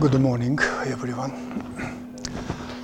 Good 0.00 0.18
morning, 0.18 0.58
everyone. 0.86 1.32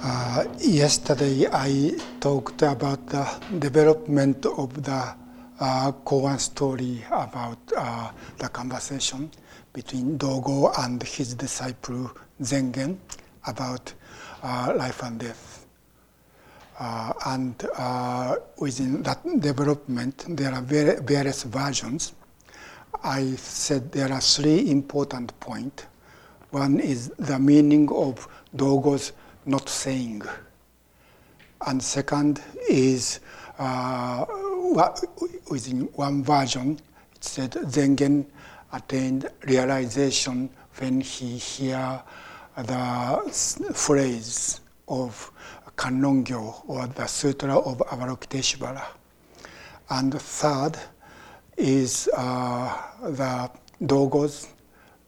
Uh, 0.04 0.44
yesterday 0.58 1.46
I 1.50 1.98
talked 2.20 2.60
about 2.60 3.06
the 3.06 3.24
development 3.58 4.44
of 4.44 4.82
the 4.82 5.14
uh, 5.58 5.92
koan 6.04 6.38
story 6.38 7.02
about 7.10 7.56
uh, 7.74 8.10
the 8.36 8.50
conversation 8.50 9.30
between 9.72 10.18
Dogo 10.18 10.70
and 10.76 11.02
his 11.02 11.32
disciple 11.32 12.10
Zengen 12.42 12.98
about 13.46 13.94
uh, 14.42 14.74
life 14.76 15.02
and 15.02 15.18
death. 15.18 15.66
Uh, 16.78 17.14
and 17.24 17.64
uh, 17.78 18.36
within 18.58 19.02
that 19.04 19.24
development, 19.40 20.26
there 20.28 20.52
are 20.52 20.60
various 20.60 21.44
versions. 21.44 22.12
I 23.02 23.34
said 23.36 23.92
there 23.92 24.12
are 24.12 24.20
three 24.20 24.70
important 24.70 25.32
points. 25.40 25.87
One 26.50 26.80
is 26.80 27.08
the 27.18 27.38
meaning 27.38 27.88
of 27.92 28.26
Dogo's 28.56 29.12
not 29.44 29.68
saying. 29.68 30.22
And 31.66 31.82
second 31.82 32.40
is 32.68 33.20
uh, 33.58 34.24
within 35.50 35.82
one 35.94 36.22
version, 36.22 36.78
it 37.14 37.24
said 37.24 37.50
Zengen 37.52 38.24
attained 38.72 39.28
realization 39.44 40.48
when 40.78 41.00
he 41.00 41.36
hear 41.36 42.02
the 42.56 43.70
phrase 43.74 44.60
of 44.88 45.30
Kannongyo 45.76 46.62
or 46.66 46.86
the 46.86 47.06
Sutra 47.06 47.58
of 47.58 47.78
Avalokiteshvara. 47.78 48.84
And 49.90 50.14
third 50.20 50.78
is 51.56 52.08
uh, 52.16 52.74
the 53.02 53.50
Dogo's 53.84 54.48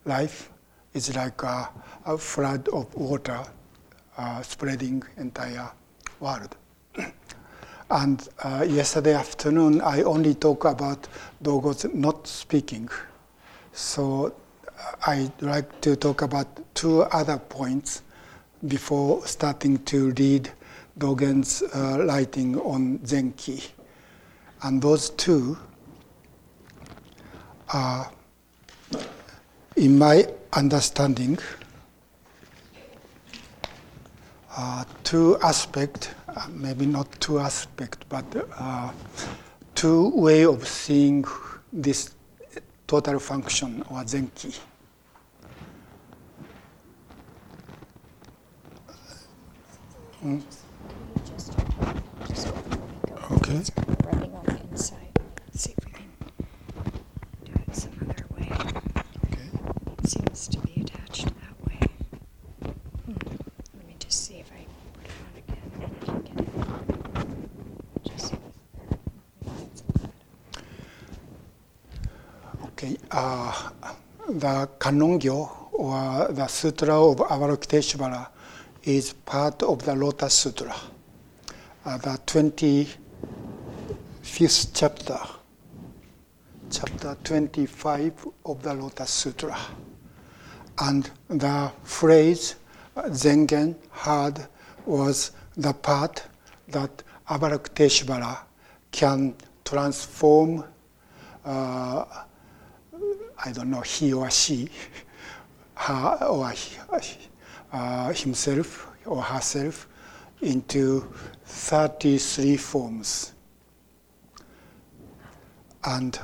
life 0.05 0.50
is 0.95 1.15
like 1.15 1.43
a, 1.43 1.69
a 2.07 2.19
flood 2.19 2.69
of 2.69 2.93
water 2.95 3.43
uh, 4.17 4.43
spreading 4.43 5.03
entire 5.17 5.71
world. 6.19 6.57
and 7.91 8.29
uh, 8.43 8.67
yesterday 8.69 9.15
afternoon, 9.15 9.81
I 9.81 10.03
only 10.03 10.35
talk 10.35 10.65
about 10.65 11.09
Dogo's 11.43 11.85
not 11.95 12.27
speaking. 12.27 12.89
So 13.73 14.35
I'd 15.07 15.41
like 15.41 15.81
to 15.83 15.97
talk 15.97 16.23
about 16.23 16.47
two 16.75 17.03
other 17.03 17.39
points 17.39 18.03
before 18.67 19.27
starting 19.27 19.79
to 19.85 20.11
read 20.13 20.51
Dogen's 20.99 21.63
uh, 21.63 22.05
writing 22.07 22.59
on 22.59 22.99
Zenki. 23.01 23.71
And 24.63 24.83
those 24.83 25.11
two 25.11 25.57
are, 27.73 28.11
in 29.77 29.99
my 29.99 30.27
understanding, 30.53 31.39
uh, 34.57 34.85
two 35.05 35.39
aspects, 35.43 36.09
uh, 36.29 36.47
maybe 36.51 36.87
not 36.87 37.11
two 37.21 37.39
aspects, 37.39 37.99
but 38.09 38.25
uh, 38.57 38.91
two 39.75 40.11
way 40.11 40.45
of 40.45 40.67
seeing 40.67 41.25
this 41.73 42.15
total 42.87 43.19
function 43.19 43.83
or 43.91 44.03
Zenki. 44.05 44.59
Mm. 50.25 50.43
Okay. 53.33 53.63
Running 54.05 54.35
on 54.35 54.45
the 54.45 54.61
inside. 54.71 55.19
See 55.55 55.73
if 55.79 55.87
we 55.87 55.93
can 55.93 56.11
do 57.45 57.53
it 57.55 57.75
some 57.75 57.93
other 58.03 58.27
way. 58.37 58.51
Okay. 59.25 59.49
It 59.99 60.00
seems 60.11 60.49
to 60.49 60.59
be 60.67 60.81
attached 60.81 61.27
that 61.27 61.55
way. 61.69 61.79
Hmm. 63.07 63.15
Let 63.77 63.87
me 63.87 63.95
just 64.01 64.25
see 64.27 64.39
if 64.41 64.51
I 64.51 64.67
put 64.97 65.05
it 65.07 65.13
on 65.23 65.31
again. 65.39 65.71
I 65.81 65.83
can 66.05 66.21
get 66.23 66.41
it. 66.41 66.49
Just 68.03 68.35
that's 69.47 69.83
good. 69.83 70.11
Okay. 72.65 72.97
Uh, 73.13 73.71
the 74.29 74.69
Kannongyo 74.81 75.49
or 75.75 76.27
the 76.33 76.49
Sutra 76.49 77.01
of 77.01 77.19
Avalokiteshvara 77.19 78.27
is 78.83 79.13
part 79.13 79.63
of 79.63 79.85
the 79.85 79.95
Lotus 79.95 80.35
Sutra, 80.35 80.75
uh, 81.85 81.99
the 81.99 82.19
25th 82.27 82.97
chapter, 84.75 85.21
chapter 86.69 87.17
25 87.23 88.27
of 88.47 88.61
the 88.61 88.75
Lotus 88.75 89.11
Sutra. 89.11 89.57
And 90.81 91.11
the 91.29 91.71
phrase 91.85 92.55
uh, 92.97 93.03
Zengen 93.11 93.75
had 93.91 94.49
was 94.87 95.33
the 95.57 95.75
part 95.75 96.23
that 96.69 97.03
Avalokiteshvara 97.29 98.39
can 98.91 99.35
transform, 99.65 100.65
uh, 101.45 102.05
I 103.45 103.53
don't 103.53 103.71
know, 103.71 103.83
he 103.83 104.15
or 104.15 104.31
she, 104.31 104.71
her 105.75 106.19
or 106.25 106.53
uh, 107.73 108.13
himself 108.15 108.89
or 109.05 109.23
herself 109.23 109.87
into 110.41 111.13
33 111.45 112.57
forms. 112.57 113.33
And 115.85 116.19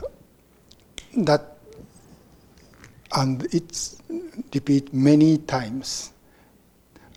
that 1.17 1.56
and 3.17 3.47
it's 3.53 3.97
repeat 4.55 4.93
many 4.93 5.39
times. 5.39 6.13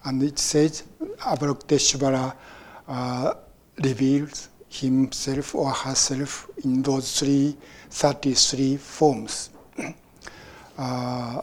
And 0.05 0.23
it 0.23 0.39
says 0.39 0.83
Avalokiteshvara 1.19 2.35
uh, 2.87 3.33
reveals 3.83 4.49
himself 4.69 5.55
or 5.55 5.71
herself 5.71 6.49
in 6.63 6.81
those 6.81 7.19
three, 7.19 7.55
33 7.89 8.77
forms. 8.77 9.49
Uh, 10.77 11.41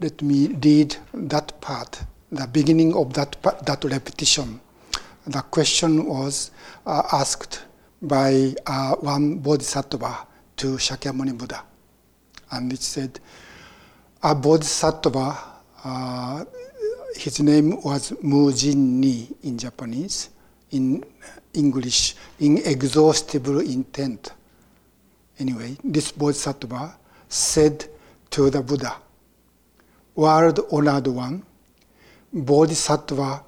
let 0.00 0.20
me 0.20 0.48
read 0.48 0.96
that 1.14 1.58
part, 1.62 2.04
the 2.30 2.46
beginning 2.46 2.94
of 2.94 3.14
that, 3.14 3.36
that 3.64 3.82
repetition. 3.84 4.60
The 5.26 5.40
question 5.40 6.04
was 6.04 6.50
uh, 6.84 7.02
asked 7.12 7.62
by 8.02 8.54
uh, 8.66 8.96
one 8.96 9.38
bodhisattva 9.38 10.26
to 10.56 10.76
Shakyamuni 10.76 11.38
Buddha. 11.38 11.62
And 12.52 12.72
it 12.72 12.82
said, 12.82 13.18
a 14.22 14.34
bodhisattva, 14.34 15.38
uh, 15.84 16.44
his 17.16 17.40
name 17.40 17.82
was 17.82 18.12
Mujinni 18.22 19.34
in 19.42 19.58
Japanese, 19.58 20.28
in 20.70 21.04
English, 21.54 22.14
inexhaustible 22.38 23.60
intent. 23.60 24.32
Anyway, 25.38 25.76
this 25.82 26.12
bodhisattva 26.12 26.96
said 27.28 27.86
to 28.30 28.50
the 28.50 28.62
Buddha, 28.62 28.96
world 30.14 30.60
honored 30.70 31.06
one, 31.08 31.42
bodhisattva, 32.32 33.42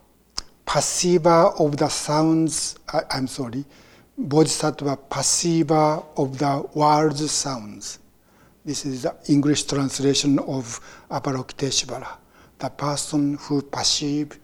perceiver 0.66 1.52
of 1.58 1.76
the 1.76 1.88
sounds, 1.88 2.76
I, 2.92 3.02
I'm 3.10 3.28
sorry, 3.28 3.64
bodhisattva, 4.16 4.96
perceiver 4.96 6.02
of 6.16 6.38
the 6.38 6.66
world's 6.74 7.30
sounds. 7.30 7.98
This 8.64 8.86
is 8.86 9.02
the 9.02 9.14
English 9.28 9.64
translation 9.64 10.38
of 10.38 10.80
Avalokiteshvara, 11.10 12.08
the 12.58 12.70
person 12.70 13.34
who 13.34 13.60
perceive, 13.60 14.38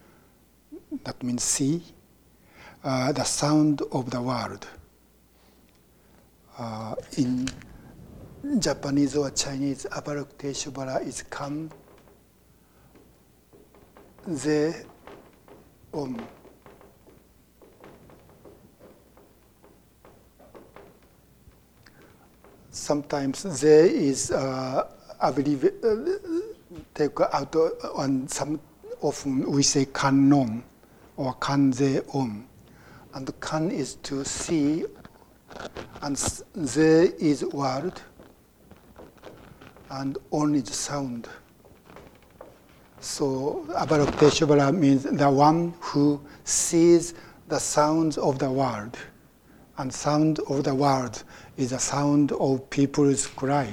that 1.04 1.22
means 1.22 1.42
see, 1.42 1.82
uh, 2.84 3.12
the 3.12 3.25
sound 3.25 3.81
of 3.92 4.10
the 4.10 4.20
world. 4.20 4.66
Uh, 6.58 6.94
in 7.16 7.48
Japanese 8.58 9.17
or 9.17 9.31
Chinese, 9.31 9.87
Avalokiteshvara 9.90 11.06
is 11.06 11.23
come 11.23 11.70
the 14.26 14.84
om. 15.94 16.20
Sometimes 22.81 23.43
there 23.61 23.85
is, 23.85 24.31
uh, 24.31 24.88
I 25.21 25.31
believe, 25.32 25.65
uh, 25.65 25.97
take 26.94 27.21
out 27.21 27.55
on 27.94 28.27
some, 28.27 28.59
often 29.03 29.53
we 29.53 29.62
say 29.62 29.85
kannon 29.85 30.62
or 31.19 31.35
kanze 31.35 32.03
om. 32.15 32.47
And 33.12 33.38
kan 33.38 33.71
is 33.71 33.97
to 34.05 34.25
see, 34.25 34.87
and 36.00 36.17
there 36.55 37.05
is 37.19 37.44
word, 37.44 38.00
and 39.91 40.17
on 40.31 40.55
is 40.55 40.75
sound. 40.75 41.29
So 43.00 43.67
Avalokiteshvara 43.73 44.75
means 44.75 45.03
the 45.03 45.31
one 45.31 45.75
who 45.81 46.19
sees 46.44 47.12
the 47.47 47.59
sounds 47.59 48.17
of 48.17 48.38
the 48.38 48.50
world. 48.50 48.97
And 49.81 49.91
sound 49.91 50.41
of 50.41 50.65
the 50.65 50.75
world 50.75 51.25
is 51.56 51.71
the 51.71 51.79
sound 51.79 52.32
of 52.32 52.69
people's 52.69 53.27
cry 53.27 53.67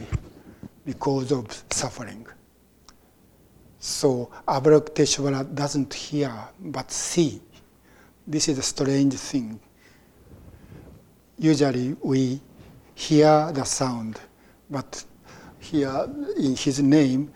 because 0.85 1.33
of 1.33 1.61
suffering. 1.69 2.25
So 3.79 4.31
Avalokiteshvara 4.47 5.53
doesn't 5.53 5.93
hear 5.93 6.31
but 6.61 6.93
see. 6.93 7.41
This 8.25 8.47
is 8.47 8.57
a 8.57 8.61
strange 8.61 9.15
thing. 9.15 9.59
Usually 11.37 11.97
we 12.01 12.39
hear 12.95 13.51
the 13.51 13.65
sound, 13.65 14.17
but 14.69 15.03
here 15.59 16.07
in 16.37 16.55
his 16.55 16.81
name, 16.81 17.33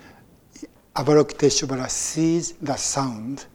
Avalokiteshvara 0.95 1.89
sees 1.89 2.53
the 2.53 2.77
sound 2.77 3.47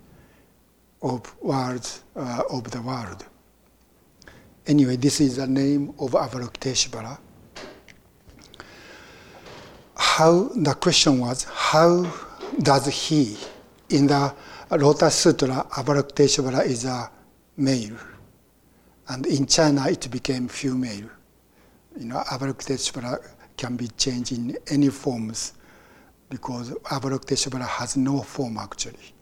of 1.01 1.35
words 1.41 2.05
uh, 2.15 2.43
of 2.51 2.71
the 2.71 2.83
world. 2.83 3.25
Anyway, 4.67 4.97
this 4.97 5.21
is 5.21 5.37
the 5.37 5.47
name 5.47 5.91
of 6.01 6.11
Avalokiteshvara. 6.11 7.19
How 9.95 10.51
the 10.55 10.75
question 10.75 11.21
was, 11.21 11.45
how 11.45 12.13
does 12.59 12.87
he, 12.87 13.37
in 13.91 14.09
the 14.09 14.35
Lotus 14.73 15.15
Sutra, 15.15 15.67
Avalokiteshvara 15.71 16.67
is 16.67 16.85
a 16.85 17.09
male, 17.57 17.97
and 19.09 19.25
in 19.27 19.47
China 19.47 19.89
it 19.89 20.11
became 20.11 20.49
female. 20.49 21.11
You 21.97 22.07
know, 22.07 22.25
Avalokiteshvara 22.27 23.25
can 23.57 23.77
be 23.77 23.87
changed 23.97 24.33
in 24.33 24.59
any 24.67 24.89
forms 24.89 25.53
because 26.29 26.71
Avalokiteshvara 26.71 27.69
has 27.69 27.97
no 27.97 28.21
form 28.23 28.59
actually. 28.59 29.15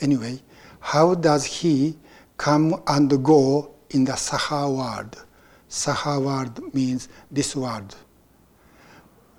Anyway, 0.00 0.40
how 0.80 1.14
does 1.14 1.44
he 1.46 1.96
come 2.36 2.82
and 2.86 3.24
go 3.24 3.71
in 3.92 4.04
the 4.04 4.12
Saha 4.12 4.74
world? 4.74 5.24
Saha 5.68 6.22
world 6.22 6.74
means 6.74 7.08
this 7.30 7.56
world. 7.56 7.94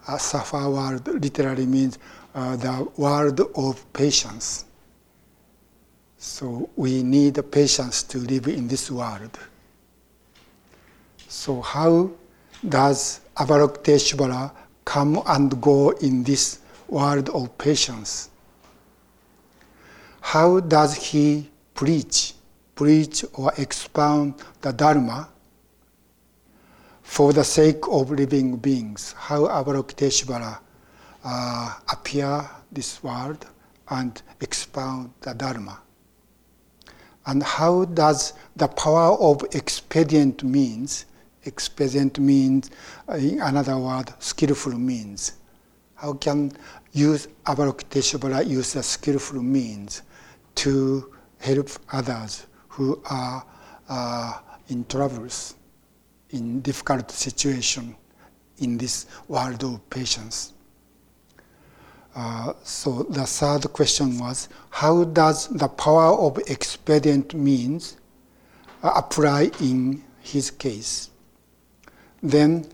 Uh, 0.07 0.17
Saha 0.17 0.71
world 0.71 1.23
literally 1.23 1.65
means 1.65 1.99
uh, 2.35 2.55
the 2.55 2.87
world 2.97 3.39
of 3.55 3.93
patience. 3.93 4.65
So 6.17 6.69
we 6.75 7.03
need 7.03 7.39
patience 7.51 8.03
to 8.03 8.17
live 8.17 8.47
in 8.47 8.67
this 8.67 8.89
world. 8.89 9.37
So 11.27 11.61
how 11.61 12.11
does 12.67 13.21
Avalokiteshvara 13.35 14.51
come 14.85 15.21
and 15.27 15.61
go 15.61 15.89
in 15.89 16.23
this 16.23 16.59
world 16.87 17.29
of 17.29 17.57
patience? 17.57 18.29
How 20.21 20.61
does 20.61 20.95
he 20.95 21.49
preach, 21.73 22.32
preach 22.75 23.23
or 23.33 23.53
expound 23.57 24.35
the 24.61 24.71
Dharma 24.71 25.29
for 27.01 27.33
the 27.33 27.43
sake 27.43 27.87
of 27.89 28.11
living 28.11 28.57
beings? 28.57 29.13
How 29.17 29.41
Avalokiteshvara 29.41 30.59
uh, 31.23 31.73
appear 31.91 32.49
this 32.71 33.03
world 33.03 33.45
and 33.89 34.21
expound 34.41 35.13
the 35.21 35.33
Dharma? 35.33 35.79
And 37.25 37.41
how 37.41 37.85
does 37.85 38.33
the 38.55 38.67
power 38.67 39.17
of 39.17 39.43
expedient 39.53 40.43
means, 40.43 41.05
expedient 41.45 42.19
means, 42.19 42.69
uh, 43.07 43.13
in 43.13 43.39
another 43.39 43.77
word, 43.77 44.13
skillful 44.19 44.73
means, 44.73 45.33
how 45.95 46.13
can 46.13 46.51
use 46.91 47.27
Avalokiteshvara 47.45 48.45
use 48.45 48.73
the 48.73 48.83
skillful 48.83 49.41
means 49.41 50.01
to 50.55 51.13
help 51.39 51.69
others 51.91 52.45
who 52.73 52.99
are 53.05 53.45
uh, 53.87 54.33
in 54.69 54.83
troubles, 54.85 55.55
in 56.31 56.61
difficult 56.61 57.11
situation 57.11 57.95
in 58.57 58.77
this 58.77 59.05
world 59.27 59.63
of 59.63 59.89
patience? 59.89 60.53
Uh, 62.15 62.53
so 62.63 63.03
the 63.09 63.25
third 63.25 63.71
question 63.73 64.17
was, 64.19 64.49
how 64.69 65.03
does 65.03 65.47
the 65.49 65.67
power 65.67 66.17
of 66.17 66.37
expedient 66.47 67.33
means 67.33 67.97
uh, 68.81 68.91
apply 68.95 69.51
in 69.59 70.03
his 70.21 70.49
case? 70.49 71.09
Then 72.21 72.65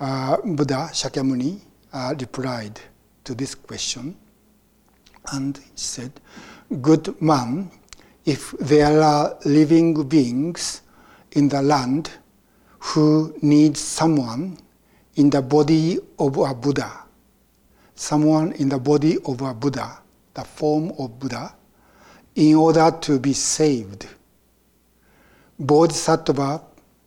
uh, 0.00 0.36
Buddha 0.44 0.88
Shakyamuni 0.92 1.60
uh, 1.92 2.14
replied 2.18 2.80
to 3.24 3.34
this 3.34 3.54
question, 3.54 4.16
and 5.32 5.60
said, 5.74 6.12
"Good 6.80 7.20
man, 7.20 7.70
if 8.24 8.52
there 8.58 9.00
are 9.00 9.36
living 9.44 10.02
beings 10.08 10.82
in 11.32 11.48
the 11.48 11.62
land 11.62 12.10
who 12.78 13.34
need 13.42 13.76
someone 13.76 14.58
in 15.16 15.30
the 15.30 15.42
body 15.42 15.98
of 16.18 16.36
a 16.36 16.54
Buddha." 16.54 17.02
someone 18.02 18.52
in 18.52 18.68
the 18.68 18.78
body 18.78 19.16
of 19.26 19.40
a 19.42 19.54
Buddha, 19.54 20.00
the 20.34 20.42
form 20.42 20.92
of 20.98 21.18
Buddha, 21.20 21.54
in 22.34 22.56
order 22.56 22.90
to 23.00 23.18
be 23.20 23.32
saved. 23.32 24.08
Bodhisattva, 25.58 26.62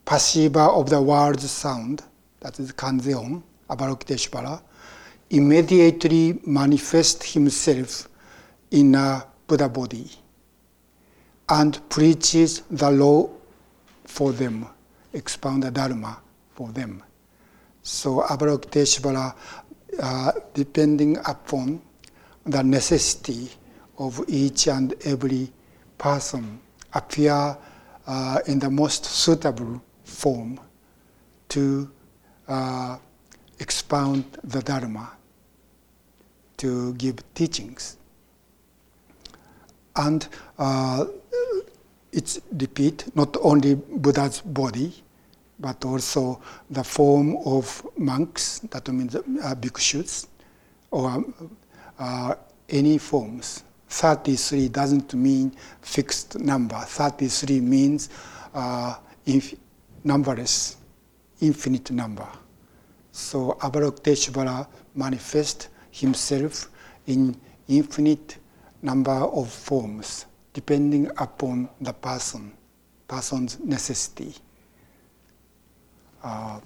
perceiver 0.06 0.62
of 0.62 0.90
the 0.90 1.02
world's 1.02 1.50
sound, 1.52 2.04
that 2.40 2.60
is 2.60 2.72
Kanzeon, 2.72 3.44
Avalokiteshvara, 3.70 4.62
immediately 5.32 6.40
manifests 6.46 7.34
himself 7.34 8.08
in 8.72 8.96
a 8.96 9.26
Buddha 9.48 9.68
body 9.68 10.10
and 11.50 11.88
preaches 11.90 12.62
the 12.72 12.90
law 12.90 13.30
for 14.06 14.32
them, 14.32 14.68
expound 15.14 15.64
the 15.64 15.72
Dharma 15.72 16.20
for 16.54 16.72
them. 16.72 17.04
So 17.84 18.22
Avalokiteshvara 18.22 19.36
uh, 20.02 20.32
depending 20.54 21.18
upon 21.26 21.82
the 22.46 22.64
necessity 22.64 23.50
of 23.98 24.24
each 24.28 24.68
and 24.68 24.94
every 25.06 25.52
person 25.98 26.60
appear 26.94 27.58
uh, 28.08 28.40
in 28.48 28.60
the 28.60 28.70
most 28.70 29.06
suitable 29.06 29.82
form 30.04 30.60
to 31.50 31.90
uh, 32.48 32.98
expound 33.60 34.26
the 34.44 34.62
Dharma, 34.62 35.12
to 36.58 36.94
give 36.96 37.16
teachings. 37.34 37.98
And 39.96 40.28
uh, 40.60 41.06
it's 42.12 42.40
repeat 42.52 43.06
not 43.16 43.36
only 43.42 43.76
Buddha's 43.76 44.42
body, 44.42 44.94
but 45.60 45.84
also 45.86 46.42
the 46.70 46.84
form 46.84 47.38
of 47.46 47.86
monks, 47.98 48.60
that 48.72 48.88
means 48.90 49.16
uh, 49.16 49.22
bhikshus, 49.56 50.28
or 50.92 51.24
uh, 52.00 52.36
any 52.70 52.98
forms. 52.98 53.64
33 53.90 54.70
doesn't 54.70 55.14
mean 55.14 55.52
fixed 55.82 56.40
number. 56.40 56.76
33 56.76 57.62
means 57.62 58.10
uh, 58.54 58.96
inf- 59.26 59.56
numberless, 60.04 60.78
infinite 61.42 61.92
number. 61.92 62.28
So 63.12 63.58
Avalokiteshvara 63.62 64.68
manifests 64.96 65.70
himself 65.92 66.70
in 67.08 67.40
infinite 67.68 68.38
number 68.82 69.12
of 69.12 69.50
forms, 69.50 70.26
depending 70.56 71.12
upon 71.18 71.68
the 71.82 71.92
person, 71.92 72.54
person's 73.10 73.60
necessity. 73.60 74.34
Uh, 76.24 76.62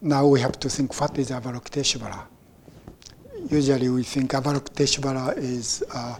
now 0.00 0.26
we 0.26 0.40
have 0.40 0.58
to 0.58 0.70
think 0.70 0.98
what 0.98 1.18
is 1.18 1.30
Avalokiteshvara. 1.30 2.22
Usually 3.50 3.90
we 3.90 4.04
think 4.04 4.32
Avalokiteshvara 4.32 5.36
is, 5.36 5.84
uh, 5.94 6.16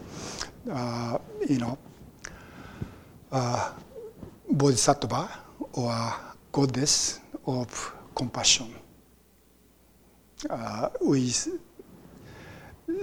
uh, 0.70 1.18
you 1.48 1.58
know, 1.58 1.78
uh, 3.32 3.72
bodhisattva 4.50 5.30
or 5.72 6.14
goddess 6.52 7.20
of 7.46 7.94
compassion. 8.14 8.74
Uh, 10.50 10.90
we 11.00 11.32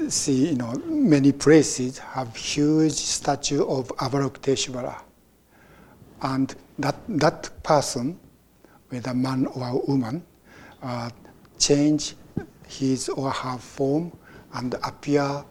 see, 0.10 0.50
you 0.50 0.56
know, 0.56 0.74
many 0.86 1.32
places 1.32 1.98
have 2.00 2.36
huge 2.36 2.94
statue 2.94 3.66
of 3.66 3.88
Avalokiteshvara 3.98 5.02
and 6.22 6.56
that, 6.80 6.96
that 7.08 7.64
person, 7.64 8.20
whether 8.90 9.14
man 9.14 9.46
or 9.48 9.82
woman, 9.88 10.24
uh, 10.82 11.10
change 11.60 12.16
his 12.68 13.10
or 13.10 13.32
her 13.32 13.58
form 13.58 14.12
and 14.54 14.74
appear 14.84 15.44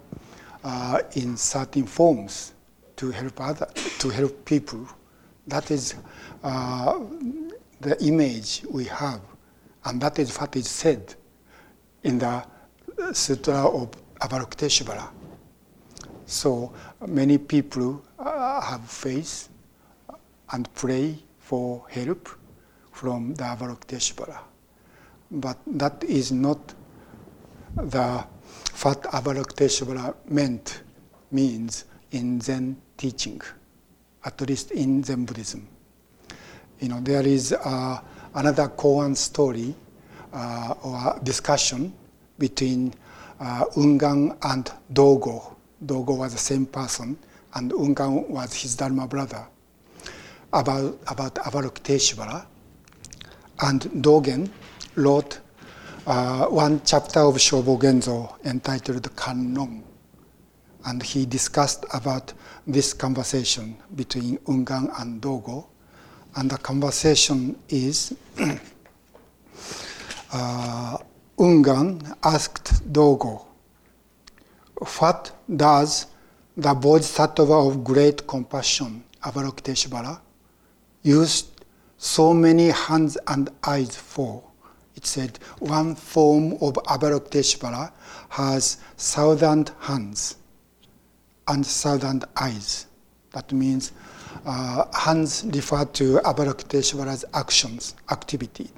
uh, 0.64 1.00
in 1.12 1.36
certain 1.36 1.86
forms 1.86 2.54
to 2.96 3.10
help 3.10 3.40
other, 3.40 3.68
to 3.98 4.08
help 4.08 4.44
people. 4.44 4.86
That 5.46 5.70
is 5.70 5.94
uh, 6.42 7.00
the 7.80 8.02
image 8.04 8.62
we 8.70 8.84
have, 8.86 9.20
and 9.84 10.00
that 10.00 10.18
is 10.18 10.36
what 10.36 10.56
is 10.56 10.68
said 10.68 11.14
in 12.02 12.18
the 12.18 12.44
Sutra 13.12 13.66
of 13.66 13.90
Avalokiteshvara. 14.28 15.09
So 16.26 16.73
many 17.07 17.38
people 17.38 18.02
uh, 18.19 18.61
have 18.61 18.88
faith 18.88 19.49
and 20.52 20.73
pray 20.75 21.19
for 21.38 21.85
help 21.90 22.28
from 22.93 23.35
the 23.35 23.45
Avalokiteshvara. 23.45 24.38
But 25.31 25.59
that 25.66 26.04
is 26.04 26.33
not 26.33 26.75
the 27.76 28.25
what 28.83 29.02
Avalokiteshvara 29.02 30.14
meant 30.28 30.83
means 31.31 31.85
in 32.11 32.40
Zen 32.40 32.76
teaching, 32.97 33.40
at 34.25 34.40
least 34.43 34.71
in 34.73 35.02
Zen 35.02 35.25
Buddhism. 35.25 35.66
You 36.81 36.88
know, 36.88 37.00
there 37.00 37.26
is 37.26 37.52
uh, 37.52 38.00
another 38.35 38.69
koan 38.69 39.16
story 39.16 39.75
uh, 40.33 40.75
or 40.83 41.19
discussion 41.23 41.93
between 42.38 42.93
uh, 43.40 43.64
Ungan 43.76 44.36
and 44.42 44.70
Dogo. 44.92 45.56
Dogo 45.84 46.14
was 46.14 46.32
the 46.32 46.38
same 46.38 46.66
person, 46.66 47.18
and 47.54 47.72
Ungan 47.72 48.28
was 48.28 48.54
his 48.54 48.74
Dharma 48.76 49.06
brother, 49.06 49.46
about, 50.52 50.98
about 51.06 51.34
Avalokiteshvara. 51.36 52.46
And 53.60 53.82
Dogen 54.02 54.48
wrote 54.96 55.40
uh, 56.06 56.46
one 56.46 56.80
chapter 56.84 57.20
of 57.20 57.34
Shobogenzo 57.36 58.44
entitled 58.44 59.14
Kannon. 59.16 59.82
And 60.86 61.02
he 61.02 61.24
discussed 61.24 61.84
about 61.94 62.32
this 62.66 62.92
conversation 62.92 63.76
between 63.94 64.38
Ungan 64.38 65.00
and 65.00 65.20
Dogo. 65.20 65.68
And 66.36 66.50
the 66.50 66.58
conversation 66.58 67.56
is 67.68 68.14
uh, 70.32 70.98
Ungan 71.38 72.16
asked 72.22 72.92
Dogo, 72.92 73.44
What 75.00 75.32
does 75.56 76.06
the 76.56 76.72
Bodhisattva 76.72 77.52
of 77.52 77.82
great 77.82 78.24
compassion, 78.28 79.02
Avalokiteshvara, 79.20 80.20
use 81.02 81.50
so 81.98 82.32
many 82.32 82.68
hands 82.68 83.18
and 83.26 83.50
eyes 83.64 83.96
for? 83.96 84.44
It 84.94 85.06
said, 85.06 85.40
one 85.58 85.96
form 85.96 86.52
of 86.60 86.74
Avalokiteshvara 86.74 87.90
has 88.28 88.76
thousand 88.96 89.72
hands 89.80 90.36
and 91.48 91.66
thousand 91.66 92.26
eyes. 92.36 92.86
That 93.32 93.52
means 93.52 93.90
uh, 94.46 94.84
hands 94.96 95.44
refer 95.52 95.84
to 95.84 96.20
Avalokiteshvara's 96.20 97.24
actions, 97.34 97.96
activity, 98.12 98.70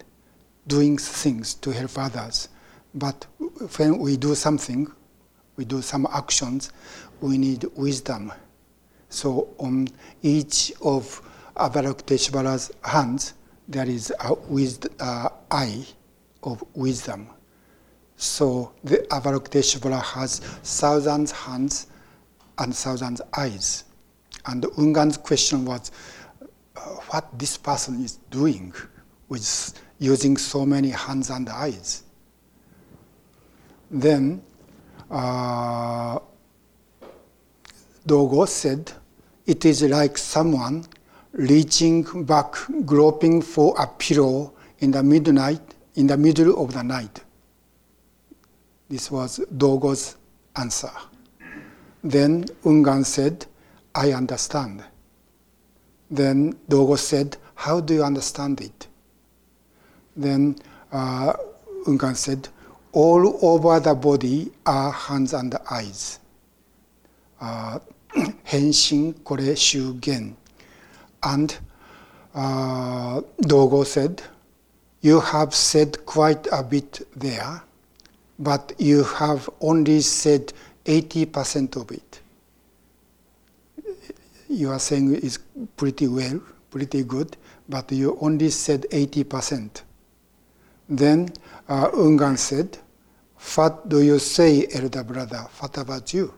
doing 0.67 0.99
things 0.99 1.55
to 1.55 1.71
help 1.71 1.99
others. 1.99 2.49
But 2.95 3.27
when 3.77 3.99
we 3.99 4.17
do 4.17 4.35
something, 4.35 4.91
we 5.57 5.65
do 5.65 5.83
some 5.83 6.07
actions, 6.13 6.73
we 7.21 7.39
need 7.39 7.65
wisdom. 7.75 8.33
So 9.09 9.55
on 9.59 9.89
each 10.23 10.73
of 10.83 11.23
Avalokiteshvara's 11.57 12.71
hands, 12.85 13.35
there 13.69 13.89
is 13.89 14.13
a 14.21 14.35
wisdom, 14.35 14.93
uh, 15.01 15.29
eye 15.51 15.85
of 16.43 16.63
wisdom. 16.75 17.29
So 18.17 18.73
the 18.85 18.99
Avalokiteshvara 19.11 20.03
has 20.03 20.41
thousands 20.41 21.33
hands 21.33 21.89
and 22.59 22.75
thousands 22.75 23.21
eyes. 23.37 23.85
And 24.47 24.65
Ungan's 24.79 25.17
question 25.17 25.65
was 25.65 25.91
uh, 26.77 26.81
what 26.81 27.39
this 27.39 27.57
person 27.57 28.03
is 28.03 28.19
doing 28.31 28.73
with 29.29 29.75
using 29.99 30.37
so 30.37 30.67
many 30.67 30.91
hands 30.91 31.31
and 31.31 31.49
eyes. 31.49 32.03
Then 33.91 34.43
uh, 35.11 36.19
Dogo 38.07 38.45
said, 38.45 38.93
it 39.47 39.65
is 39.65 39.83
like 39.83 40.19
someone 40.19 40.85
reaching 41.33 42.25
back, 42.25 42.55
groping 42.85 43.41
for 43.43 43.75
a 43.79 43.87
pillow 43.87 44.53
in 44.81 44.91
the 44.91 45.03
midnight, 45.03 45.61
in 45.95 46.07
the 46.07 46.17
middle 46.17 46.63
of 46.63 46.73
the 46.73 46.83
night. 46.83 47.23
This 48.89 49.11
was 49.11 49.41
Dogo's 49.57 50.17
answer. 50.57 50.91
Then 52.03 52.45
Ungan 52.65 53.05
said, 53.05 53.47
I 53.95 54.13
understand. 54.13 54.85
Then 56.11 56.57
Dogo 56.69 56.97
said, 56.97 57.37
How 57.55 57.81
do 57.81 57.95
you 57.95 58.05
understand 58.05 58.61
it? 58.61 58.87
Then 60.17 60.57
uh, 60.93 61.35
said, 62.15 62.49
All 62.93 63.39
over 63.43 63.81
the 63.81 63.95
body 63.95 64.51
are 64.65 64.91
hands 64.91 65.35
and 65.35 65.55
eyes. 65.71 66.19
Uh, 67.41 67.79
henshin 68.45 69.15
kore 69.25 69.39
shugen. 69.39 70.35
And 71.23 71.57
uh, 72.35 73.21
Dogo 73.41 73.85
said, 73.85 74.23
You 75.01 75.21
have 75.21 75.55
said 75.55 76.05
quite 76.07 76.47
a 76.53 76.63
bit 76.63 77.07
there, 77.17 77.63
but 78.39 78.73
you 78.79 79.05
have 79.05 79.49
only 79.61 80.01
said 80.01 80.53
80% 80.85 81.77
of 81.77 81.91
it. 81.91 82.21
You 84.49 84.71
are 84.71 84.79
saying 84.79 85.15
is 85.17 85.39
pretty 85.77 86.07
well, 86.07 86.41
pretty 86.71 87.03
good, 87.03 87.37
but 87.69 87.91
you 87.91 88.17
only 88.21 88.51
said 88.51 88.83
80%. 88.91 89.83
Then 90.89 91.31
uh, 91.69 91.91
Ungan 91.91 92.39
said, 92.39 92.79
What 93.55 93.89
do 93.89 94.03
you 94.03 94.19
say, 94.19 94.67
elder 94.73 95.05
brother? 95.05 95.47
What 95.59 95.77
about 95.79 96.15
you? 96.15 96.33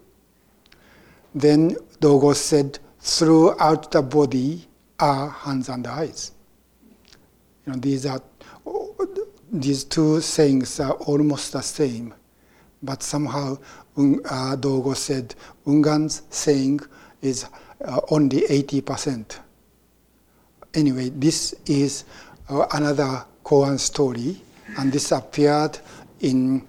Then 1.35 1.77
Dogo 2.01 2.33
said, 2.33 2.79
Throughout 3.01 3.91
the 3.93 4.03
body 4.03 4.67
are 4.99 5.29
hands 5.31 5.69
and 5.69 5.87
eyes. 5.87 6.33
You 7.67 7.73
know, 7.73 7.79
these 7.79 8.07
are 8.07 8.23
these 9.51 9.85
two 9.85 10.21
sayings 10.21 10.79
are 10.81 10.93
almost 10.93 11.53
the 11.53 11.63
same, 11.63 12.15
but 12.83 13.03
somehow 13.03 13.57
uh, 14.25 14.57
Dogo 14.57 14.95
said 14.95 15.35
Ungan's 15.67 16.23
saying 16.31 16.81
is 17.23 17.47
uh, 17.85 18.01
only 18.11 18.43
80%. 18.43 19.39
Anyway, 20.75 21.09
this 21.11 21.55
is 21.67 22.05
uh, 22.49 22.67
another 22.73 23.25
koan 23.49 23.79
story, 23.79 24.37
and 24.77 24.93
this 24.93 25.11
appeared 25.11 25.79
in 26.21 26.67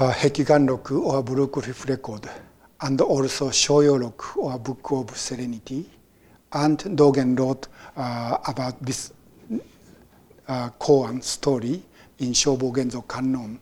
uh, 0.00 0.10
Hekigan 0.12 0.68
Roku 0.68 1.02
or 1.02 1.22
Blue 1.22 1.48
Record, 1.86 2.28
and 2.80 3.00
also 3.00 3.50
Shoyo 3.50 4.12
or 4.36 4.58
Book 4.58 4.90
of 4.90 5.16
Serenity. 5.16 5.88
And 6.52 6.76
Dogen 6.98 7.38
wrote 7.38 7.68
uh, 7.96 8.38
about 8.48 8.84
this 8.84 9.12
uh, 10.48 10.70
koan 10.70 11.22
story 11.22 11.80
in 12.18 12.32
Shobo 12.32 12.74
Genzo 12.74 13.06
Kannon. 13.06 13.60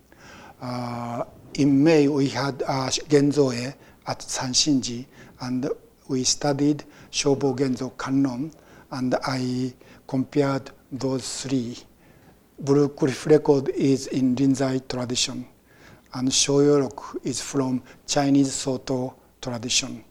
Uh, 0.62 1.24
in 1.52 1.84
May, 1.84 2.08
we 2.08 2.28
had 2.30 2.62
uh, 2.62 2.88
Genzoe 2.88 3.74
at 4.06 4.20
Sanshinji, 4.20 5.04
and 5.42 5.68
we 6.08 6.24
studied 6.24 6.84
Shobo 7.12 7.54
Genzo 7.54 7.94
Kannon, 7.98 8.50
and 8.92 9.14
I 9.26 9.74
compared 10.06 10.70
those 10.90 11.42
three. 11.42 11.76
Blue 12.60 12.88
Cliff 12.88 13.26
record 13.26 13.68
is 13.68 14.08
in 14.08 14.34
Rinzai 14.34 14.88
tradition, 14.88 15.46
and 16.14 16.28
Shoyorok 16.28 17.24
is 17.24 17.40
from 17.40 17.82
Chinese 18.06 18.52
Soto 18.52 19.14
tradition, 19.40 20.04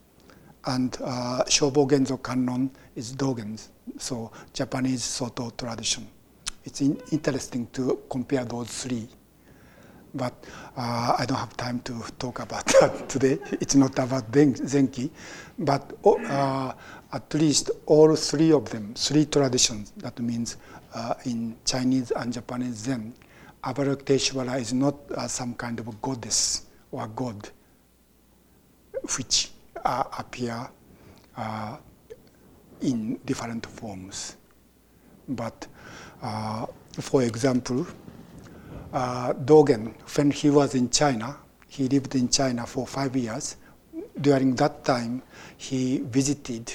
and 0.64 0.96
uh, 1.04 1.44
Shobo 1.44 1.86
Genzo 1.86 2.22
Kannon 2.22 2.70
is 2.96 3.14
Dogen's, 3.14 3.70
so 3.98 4.32
Japanese 4.54 5.04
Soto 5.04 5.50
tradition. 5.50 6.06
It's 6.64 6.80
in, 6.80 6.98
interesting 7.12 7.66
to 7.74 8.00
compare 8.08 8.44
those 8.44 8.68
three 8.84 9.08
but 10.14 10.32
uh, 10.76 11.16
I 11.18 11.24
don't 11.26 11.38
have 11.38 11.56
time 11.56 11.80
to 11.80 12.02
talk 12.18 12.40
about 12.40 12.66
that 12.80 13.08
today. 13.08 13.38
It's 13.60 13.74
not 13.74 13.98
about 13.98 14.30
Zenki, 14.30 15.10
but 15.58 15.92
uh, 16.04 16.72
at 17.12 17.32
least 17.34 17.70
all 17.86 18.14
three 18.16 18.52
of 18.52 18.68
them, 18.70 18.94
three 18.94 19.26
traditions, 19.26 19.92
that 19.96 20.18
means 20.20 20.56
uh, 20.94 21.14
in 21.24 21.56
Chinese 21.64 22.10
and 22.12 22.32
Japanese 22.32 22.74
Zen, 22.74 23.14
Avalokiteshvara 23.64 24.60
is 24.60 24.72
not 24.72 24.94
uh, 25.12 25.26
some 25.26 25.54
kind 25.54 25.78
of 25.80 26.00
goddess 26.00 26.66
or 26.92 27.06
god 27.08 27.50
which 29.16 29.50
uh, 29.84 30.04
appear 30.18 30.68
uh, 31.36 31.76
in 32.82 33.18
different 33.24 33.64
forms. 33.66 34.36
But 35.28 35.66
for 37.00 37.22
example, 37.22 37.86
uh, 38.92 39.32
Dogen, 39.34 39.94
when 40.16 40.30
he 40.30 40.50
was 40.50 40.74
in 40.74 40.90
China, 40.90 41.36
he 41.68 41.88
lived 41.88 42.14
in 42.14 42.28
China 42.28 42.66
for 42.66 42.86
five 42.86 43.14
years. 43.14 43.56
During 44.20 44.54
that 44.56 44.84
time, 44.84 45.22
he 45.56 45.98
visited 45.98 46.72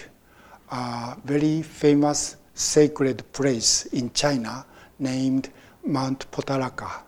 a 0.74 1.16
very 1.24 1.62
famous 1.62 2.38
sacred 2.56 3.32
place 3.32 3.86
in 3.88 4.12
China 4.12 4.66
named 4.98 5.50
Mount 5.86 6.30
Potalaka. 6.32 7.04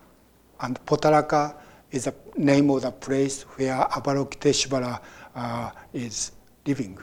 And 0.60 0.78
Potalaka 0.86 1.56
is 1.90 2.04
the 2.04 2.14
name 2.36 2.70
of 2.70 2.82
the 2.82 2.92
place 2.92 3.42
where 3.42 3.74
Avalokiteshvara 3.74 5.00
uh, 5.34 5.70
is 5.92 6.30
living. 6.64 6.96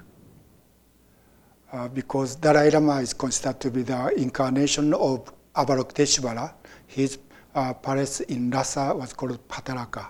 Uh, 1.71 1.89
because 1.89 2.35
Dalai 2.35 2.69
Lama 2.69 3.01
is 3.01 3.13
considered 3.13 3.59
to 3.59 3.69
be 3.69 3.83
the 3.83 4.13
incarnation 4.15 4.93
of 4.93 5.33
Avalokiteshvara, 5.55 6.53
his 6.87 7.17
uh, 7.55 7.73
palace 7.73 8.21
in 8.21 8.49
Lhasa 8.51 8.95
was 8.95 9.11
called 9.11 9.45
Patalaka. 9.49 10.05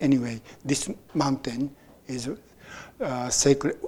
Anyway, 0.00 0.42
this 0.64 0.90
mountain 1.14 1.74
is 2.06 2.28
uh, 3.00 3.30
sacred, 3.30 3.78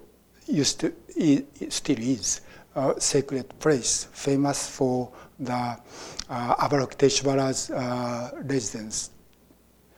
used 0.49 0.81
to, 0.81 0.93
it 1.17 1.73
still 1.73 1.99
is 1.99 2.41
a 2.75 2.95
sacred 3.01 3.59
place, 3.59 4.09
famous 4.13 4.69
for 4.69 5.11
the 5.39 5.53
uh, 5.53 5.77
Avalokiteshvara's 6.57 7.71
uh, 7.71 8.31
residence. 8.45 9.11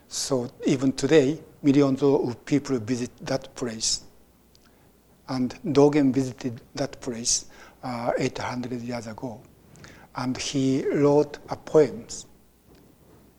So 0.08 0.50
even 0.66 0.92
today, 0.92 1.40
millions 1.62 2.02
of 2.02 2.44
people 2.44 2.78
visit 2.78 3.10
that 3.26 3.54
place. 3.54 4.02
And 5.28 5.54
Dogen 5.64 6.12
visited 6.12 6.60
that 6.74 7.00
place 7.00 7.46
uh, 7.82 8.12
800 8.18 8.80
years 8.80 9.06
ago. 9.06 9.40
And 10.16 10.36
he 10.36 10.84
wrote 10.88 11.38
a 11.48 11.56
poems, 11.56 12.26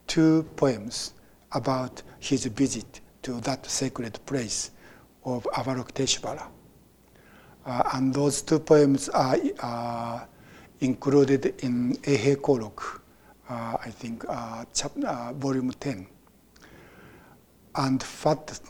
two 0.06 0.44
poems 0.56 1.12
about 1.52 2.02
his 2.18 2.46
visit 2.46 3.00
to 3.22 3.40
that 3.42 3.66
sacred 3.66 4.18
place 4.24 4.70
of 5.24 5.44
Avalokiteshvara. 5.52 6.51
Uh, 7.64 7.82
and 7.94 8.12
those 8.12 8.42
two 8.42 8.58
poems 8.58 9.08
are 9.10 9.36
uh, 9.60 10.24
included 10.80 11.54
in 11.62 11.94
Eihei 12.02 12.36
Koroku, 12.36 12.98
uh, 13.48 13.76
I 13.84 13.90
think, 13.90 14.24
uh, 14.28 14.64
uh, 15.06 15.32
volume 15.34 15.72
10. 15.72 16.06
And 17.76 18.02
what 18.02 18.60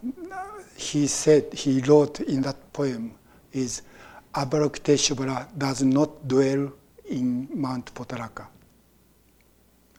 he 0.76 1.06
said, 1.06 1.52
he 1.54 1.80
wrote 1.80 2.20
in 2.20 2.42
that 2.42 2.72
poem 2.72 3.14
is 3.52 3.82
Avalokiteshvara 4.34 5.46
does 5.56 5.82
not 5.82 6.28
dwell 6.28 6.72
in 7.08 7.48
Mount 7.52 7.92
Potalaka. 7.94 8.46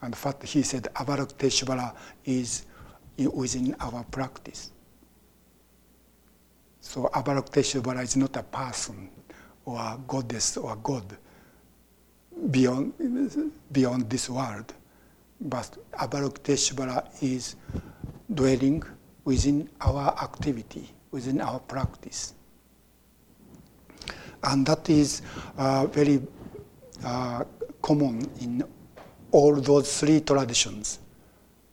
And 0.02 0.16
what 0.16 0.44
he 0.44 0.62
said, 0.64 0.84
Avalokiteshvara 0.96 1.96
is 2.26 2.66
within 3.18 3.76
our 3.80 4.04
practice. 4.06 4.73
So 6.84 7.10
Avalokiteshvara 7.14 8.04
is 8.04 8.18
not 8.18 8.36
a 8.36 8.44
person 8.44 9.10
or 9.66 9.78
a 9.80 9.98
goddess 10.06 10.58
or 10.58 10.74
a 10.74 10.76
god 10.76 11.18
beyond, 12.52 12.94
beyond 13.72 14.10
this 14.10 14.30
world, 14.30 14.74
but 15.40 15.78
Avalokiteshvara 15.94 17.24
is 17.24 17.56
dwelling 18.32 18.84
within 19.24 19.70
our 19.80 20.10
activity, 20.22 20.88
within 21.10 21.40
our 21.40 21.60
practice. 21.62 22.34
And 24.44 24.66
that 24.66 24.88
is 24.90 25.22
uh, 25.58 25.88
very 25.88 26.22
uh, 27.04 27.46
common 27.82 28.30
in 28.42 28.62
all 29.32 29.56
those 29.56 30.00
three 30.02 30.20
traditions 30.20 31.00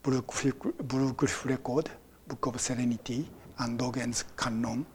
Blue 0.02 0.22
Cliff 0.22 1.44
Record, 1.44 1.90
Book 2.28 2.46
of 2.46 2.60
Serenity, 2.60 3.28
and 3.58 3.78
Dogen's 3.78 4.24
Kannon. 4.36 4.86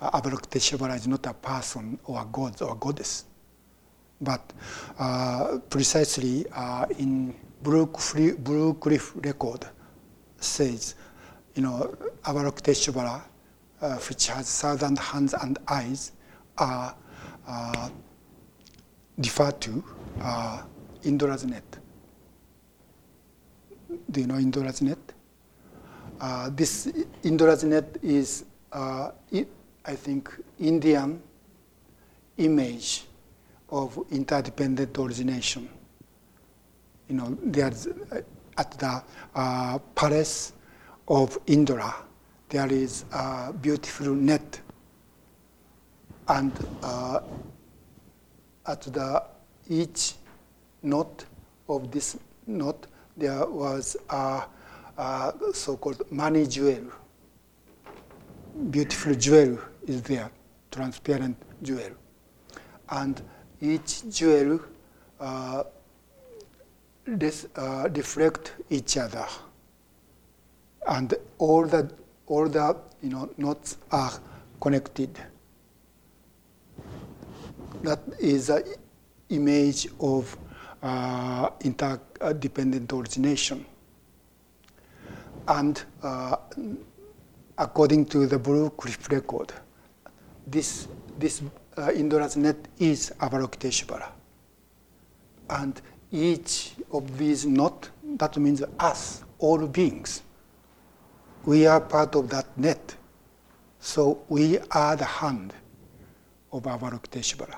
Uh, 0.00 0.20
Avalokiteshvara 0.20 0.96
is 0.96 1.06
not 1.06 1.26
a 1.26 1.34
person 1.34 1.98
or 2.04 2.20
a 2.20 2.26
god 2.30 2.60
or 2.62 2.72
a 2.72 2.76
goddess. 2.76 3.24
But 4.20 4.52
uh, 4.98 5.58
precisely 5.70 6.46
uh, 6.52 6.86
in 6.98 7.34
Blue 7.62 7.86
Cliff 7.86 9.12
Record 9.16 9.66
says, 10.38 10.94
you 11.54 11.62
know, 11.62 11.96
Avalokiteshvara, 12.24 13.22
uh, 13.80 13.96
which 13.96 14.28
has 14.28 14.60
thousand 14.60 14.98
hands 14.98 15.34
and 15.34 15.58
eyes, 15.68 16.12
are 16.56 16.94
uh, 17.46 17.88
referred 19.16 19.60
to 19.60 19.84
uh, 20.20 20.62
Indra's 21.04 21.44
net. 21.44 21.64
Do 24.10 24.20
you 24.20 24.26
know 24.26 24.34
Indra's 24.34 24.82
net? 24.82 24.98
Uh, 26.20 26.50
this 26.52 26.92
Indra's 27.22 27.64
net 27.64 27.96
is, 28.02 28.44
uh, 28.72 29.10
it, 29.30 29.48
I 29.88 29.96
think, 29.96 30.30
Indian 30.58 31.22
image 32.36 33.04
of 33.70 33.98
interdependent 34.10 34.98
origination. 34.98 35.66
You 37.08 37.16
know, 37.16 37.38
there's 37.42 37.86
uh, 37.86 38.20
at 38.58 38.70
the 38.72 39.02
uh, 39.34 39.78
palace 39.94 40.52
of 41.08 41.38
Indra, 41.46 41.94
there 42.50 42.70
is 42.70 43.06
a 43.12 43.50
beautiful 43.54 44.14
net 44.14 44.60
and 46.28 46.52
uh, 46.82 47.20
at 48.66 48.82
the 48.82 49.22
each 49.70 50.16
knot 50.82 51.24
of 51.66 51.90
this 51.90 52.18
knot 52.46 52.86
there 53.16 53.46
was 53.46 53.96
a, 54.10 54.42
a 54.98 55.32
so-called 55.54 56.02
mani 56.10 56.46
jewel. 56.46 56.84
Beautiful 58.70 59.14
jewel 59.14 59.58
is 59.88 60.02
there, 60.02 60.30
transparent 60.70 61.36
jewel, 61.62 61.90
and 62.90 63.22
each 63.60 64.08
jewel 64.10 64.60
uh, 65.20 65.64
uh, 67.56 67.88
reflect 67.94 68.54
each 68.70 68.96
other, 68.96 69.26
and 70.86 71.14
all 71.38 71.66
the 71.66 71.90
all 72.26 72.48
the 72.48 72.76
you 73.02 73.08
know 73.08 73.28
knots 73.38 73.78
are 73.90 74.12
connected. 74.60 75.18
That 77.82 78.00
is 78.20 78.50
an 78.50 78.64
image 79.28 79.88
of 80.00 80.36
uh, 80.82 81.50
interdependent 81.60 82.92
origination. 82.92 83.64
And 85.46 85.82
uh, 86.02 86.36
according 87.56 88.06
to 88.06 88.26
the 88.26 88.38
Blue 88.38 88.70
Cliff 88.70 89.10
record, 89.10 89.52
this, 90.50 90.88
this 91.18 91.42
uh, 91.76 91.90
Indra's 91.92 92.36
net 92.36 92.56
is 92.78 93.12
Avalokiteshvara. 93.20 94.08
And 95.50 95.80
each 96.10 96.72
of 96.92 97.18
these 97.18 97.46
knot, 97.46 97.90
that 98.16 98.36
means 98.36 98.62
us, 98.78 99.24
all 99.38 99.66
beings. 99.66 100.22
We 101.44 101.66
are 101.66 101.80
part 101.80 102.14
of 102.14 102.28
that 102.30 102.56
net. 102.58 102.94
So 103.80 104.22
we 104.28 104.58
are 104.70 104.96
the 104.96 105.04
hand 105.04 105.54
of 106.52 106.62
Avalokiteshvara. 106.64 107.56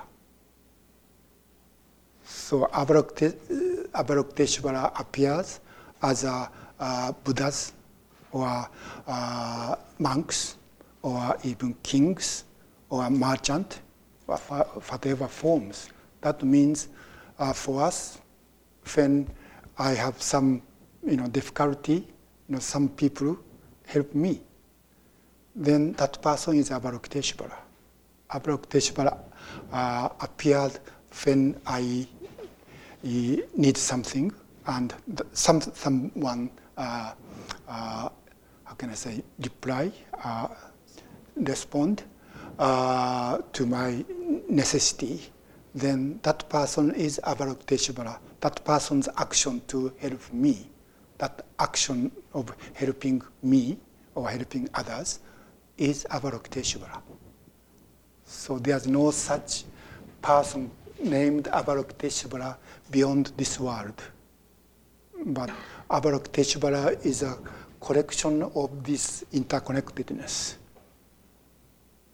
So 2.23 2.69
Avalokiteshvara 2.73 4.99
appears 4.99 5.59
as 6.01 6.23
a 6.23 6.49
uh, 6.79 7.11
Buddhas 7.23 7.73
or 8.31 8.67
uh, 9.07 9.75
monks 9.99 10.55
or 11.01 11.37
even 11.43 11.73
kings 11.83 12.45
or 12.91 13.05
a 13.05 13.09
merchant 13.09 13.79
or 14.27 14.37
whatever 14.37 15.27
forms. 15.27 15.89
That 16.19 16.43
means 16.43 16.89
uh, 17.39 17.53
for 17.53 17.81
us, 17.81 18.19
when 18.93 19.27
I 19.77 19.93
have 19.93 20.21
some 20.21 20.61
you 21.03 21.17
know, 21.17 21.27
difficulty, 21.27 21.93
you 21.93 22.03
know, 22.55 22.59
some 22.59 22.89
people 22.89 23.39
help 23.87 24.13
me, 24.13 24.41
then 25.55 25.93
that 25.93 26.21
person 26.21 26.57
is 26.57 26.69
Avalokiteshvara. 26.69 27.55
Avalokiteshvara 28.29 29.17
uh, 29.71 30.09
appeared 30.19 30.77
when 31.23 31.59
I 31.65 32.05
need 33.03 33.77
something 33.77 34.31
and 34.67 34.93
some, 35.33 35.61
someone, 35.61 36.51
uh, 36.77 37.13
uh, 37.67 38.09
how 38.65 38.73
can 38.77 38.89
I 38.89 38.95
say, 38.95 39.23
reply, 39.39 39.91
uh, 40.23 40.49
respond 41.35 42.03
uh, 42.59 43.39
to 43.53 43.65
my 43.65 44.03
necessity, 44.49 45.31
then 45.73 46.19
that 46.23 46.47
person 46.49 46.93
is 46.95 47.19
Avalokiteshvara. 47.23 48.19
That 48.41 48.63
person's 48.65 49.07
action 49.17 49.61
to 49.67 49.93
help 49.99 50.33
me, 50.33 50.69
that 51.17 51.45
action 51.59 52.11
of 52.33 52.53
helping 52.73 53.21
me 53.43 53.77
or 54.15 54.29
helping 54.29 54.69
others 54.73 55.19
is 55.77 56.05
Avalokiteshvara. 56.09 57.01
So 58.25 58.59
there's 58.59 58.87
no 58.87 59.11
such 59.11 59.65
person 60.21 60.71
named 61.03 61.45
Avalokiteshvara 61.45 62.57
beyond 62.89 63.31
this 63.37 63.59
world. 63.59 64.01
But 65.25 65.51
Avalokiteshvara 65.89 67.05
is 67.05 67.23
a 67.23 67.37
collection 67.79 68.43
of 68.43 68.83
this 68.83 69.23
interconnectedness. 69.33 70.55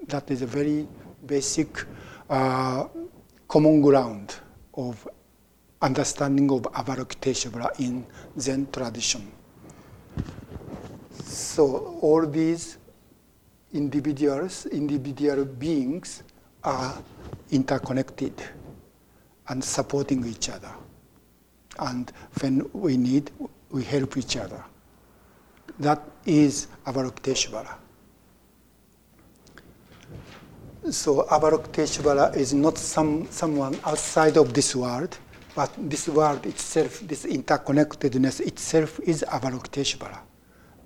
That 0.07 0.31
is 0.31 0.41
a 0.41 0.45
very 0.45 0.87
basic 1.25 1.85
uh, 2.29 2.87
common 3.47 3.81
ground 3.81 4.35
of 4.73 5.07
understanding 5.81 6.49
of 6.51 6.61
Avalokiteshvara 6.63 7.79
in 7.79 8.05
Zen 8.39 8.67
tradition. 8.71 9.29
So 11.23 11.97
all 12.01 12.25
these 12.25 12.77
individuals, 13.73 14.65
individual 14.67 15.43
beings 15.43 16.23
are 16.63 17.01
interconnected 17.51 18.33
and 19.49 19.63
supporting 19.63 20.25
each 20.25 20.49
other. 20.49 20.71
And 21.79 22.11
when 22.41 22.69
we 22.73 22.95
need, 22.95 23.31
we 23.69 23.83
help 23.83 24.15
each 24.17 24.37
other. 24.37 24.63
That 25.79 26.01
is 26.25 26.67
Avalokiteshvara. 26.85 27.86
So 30.89 31.23
Avalokiteshvara 31.23 32.37
is 32.37 32.53
not 32.53 32.77
some, 32.77 33.27
someone 33.29 33.77
outside 33.83 34.37
of 34.37 34.53
this 34.53 34.73
world, 34.73 35.17
but 35.53 35.69
this 35.77 36.07
world 36.07 36.45
itself, 36.45 37.01
this 37.01 37.25
interconnectedness 37.25 38.39
itself 38.39 38.97
is 39.03 39.25
Avalokiteshvara. 39.27 40.19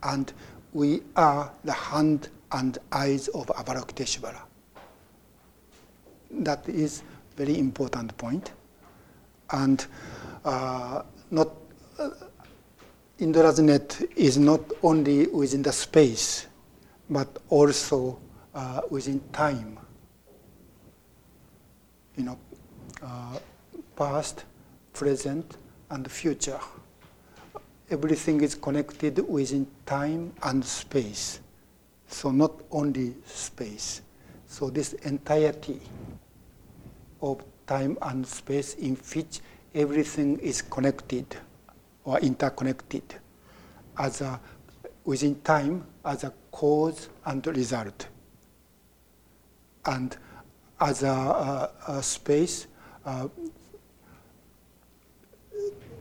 And 0.02 0.34
we 0.74 1.02
are 1.16 1.52
the 1.64 1.74
hand 1.74 2.30
and 2.52 2.80
eyes 2.92 3.28
of 3.28 3.46
Avalokiteshvara. 3.48 4.42
That 6.32 6.68
is 6.68 7.04
very 7.38 7.60
important 7.60 8.18
point. 8.18 8.54
And 9.52 9.86
uh, 10.44 11.04
not 11.30 11.50
uh, 12.00 12.10
Indra's 13.20 13.60
net 13.60 14.02
is 14.16 14.40
not 14.40 14.62
only 14.82 15.28
within 15.28 15.62
the 15.62 15.72
space, 15.72 16.48
but 17.08 17.28
also 17.50 18.18
uh, 18.56 18.82
within 18.90 19.20
time. 19.32 19.78
You 22.22 22.28
know, 22.28 22.40
uh, 23.02 23.40
past, 23.96 24.46
present, 24.94 25.58
and 25.90 26.10
future. 26.12 26.60
Everything 27.90 28.42
is 28.42 28.54
connected 28.54 29.28
within 29.28 29.66
time 29.88 30.32
and 30.44 30.64
space. 30.64 31.40
So 32.06 32.30
not 32.30 32.52
only 32.70 33.16
space. 33.26 34.04
So 34.46 34.70
this 34.70 34.94
entirety 34.94 35.82
of 37.24 37.44
time 37.66 37.98
and 38.04 38.28
space 38.28 38.76
in 38.76 38.98
which 39.16 39.40
everything 39.74 40.38
is 40.42 40.62
connected 40.62 41.26
or 42.04 42.20
interconnected 42.20 43.16
as 43.98 44.22
a, 44.22 44.40
within 45.06 45.42
time 45.42 45.88
as 46.06 46.24
a 46.24 46.32
cause 46.52 47.10
and 47.26 47.48
result. 47.48 48.06
And 49.88 50.16
as 50.82 51.04
a, 51.04 51.08
a, 51.08 51.72
a 51.88 52.04
space, 52.04 52.67
uh, 53.06 53.28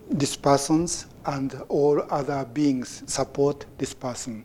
this 0.09 0.35
person's 0.37 1.07
and 1.27 1.55
all 1.69 2.03
other 2.11 2.45
beings 2.47 3.03
support 3.07 3.66
this 3.79 3.95
person. 3.95 4.45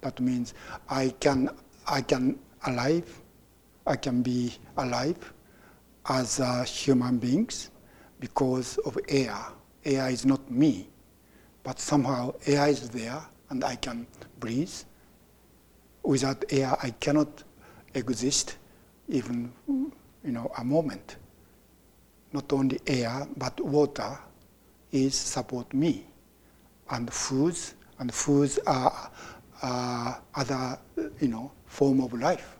That 0.00 0.18
means 0.18 0.54
I 0.88 1.10
can, 1.20 1.50
I 1.86 2.00
can 2.00 2.38
alive, 2.66 3.20
I 3.86 3.96
can 3.96 4.22
be 4.22 4.54
alive 4.78 5.32
as 6.08 6.40
uh, 6.40 6.64
human 6.64 7.18
beings 7.18 7.70
because 8.18 8.78
of 8.78 8.98
air. 9.08 9.36
Air 9.84 10.08
is 10.08 10.24
not 10.24 10.50
me, 10.50 10.88
but 11.62 11.78
somehow 11.78 12.34
air 12.46 12.66
is 12.68 12.88
there 12.88 13.20
and 13.50 13.62
I 13.62 13.76
can 13.76 14.06
breathe. 14.38 14.72
Without 16.02 16.44
air, 16.50 16.74
I 16.82 16.90
cannot 16.90 17.44
exist 17.94 18.56
even 19.10 19.52
you 20.24 20.32
know 20.32 20.50
a 20.58 20.64
moment. 20.64 21.16
Not 22.32 22.52
only 22.52 22.80
air, 22.86 23.26
but 23.36 23.60
water 23.60 24.16
is 24.92 25.14
support 25.14 25.72
me, 25.74 26.06
and 26.90 27.12
foods 27.12 27.74
and 27.98 28.12
foods 28.14 28.58
are 28.66 29.10
uh, 29.62 30.14
other 30.34 30.78
you 31.20 31.28
know 31.28 31.50
form 31.66 32.00
of 32.00 32.12
life. 32.14 32.56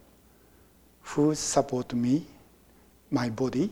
Foods 1.03 1.39
support 1.39 1.95
me, 1.95 2.27
my 3.11 3.29
body, 3.31 3.71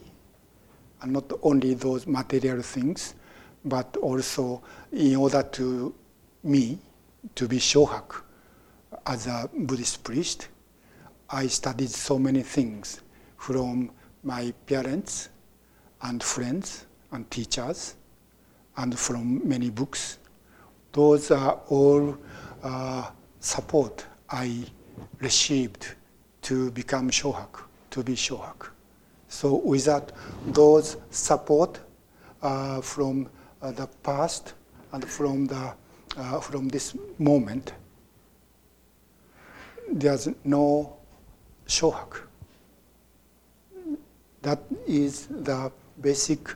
and 1.03 1.13
not 1.13 1.31
only 1.43 1.75
those 1.75 2.07
material 2.07 2.63
things, 2.63 3.15
but 3.65 3.97
also 3.99 4.63
in 4.93 5.17
order 5.17 5.43
to 5.43 5.95
me 6.45 6.79
to 7.35 7.47
be 7.49 7.59
Shohaku 7.59 8.23
as 9.07 9.27
a 9.27 9.49
Buddhist 9.55 10.03
priest, 10.05 10.49
I 11.31 11.47
studied 11.47 11.91
so 11.91 12.19
many 12.19 12.43
things 12.43 13.01
from 13.37 13.91
my 14.23 14.53
parents 14.67 15.29
and 16.03 16.23
friends 16.23 16.87
and 17.13 17.31
teachers 17.31 17.97
and 18.77 18.99
from 18.99 19.47
many 19.47 19.69
books. 19.69 20.19
Those 20.93 21.31
are 21.31 21.61
all 21.69 22.17
uh, 22.63 23.11
support 23.41 24.07
I 24.31 24.65
received 25.21 25.95
to 26.43 26.71
become 26.71 27.11
Shohaku, 27.11 27.63
to 27.91 28.03
be 28.03 28.15
Shohaku. 28.15 28.69
So 29.29 29.57
without 29.57 30.13
those 30.47 30.97
support 31.11 31.79
uh, 32.41 32.81
from 32.81 33.29
uh, 33.61 33.73
the 33.73 33.87
past 34.03 34.55
and 34.93 35.05
from 35.05 35.47
the 35.47 35.75
uh, 36.17 36.41
from 36.41 36.69
this 36.69 36.97
moment, 37.19 37.75
there's 39.91 40.29
no 40.45 40.98
Shohaku. 41.69 42.23
That 44.43 44.61
is 44.87 45.27
the 45.27 45.71
basic 46.01 46.51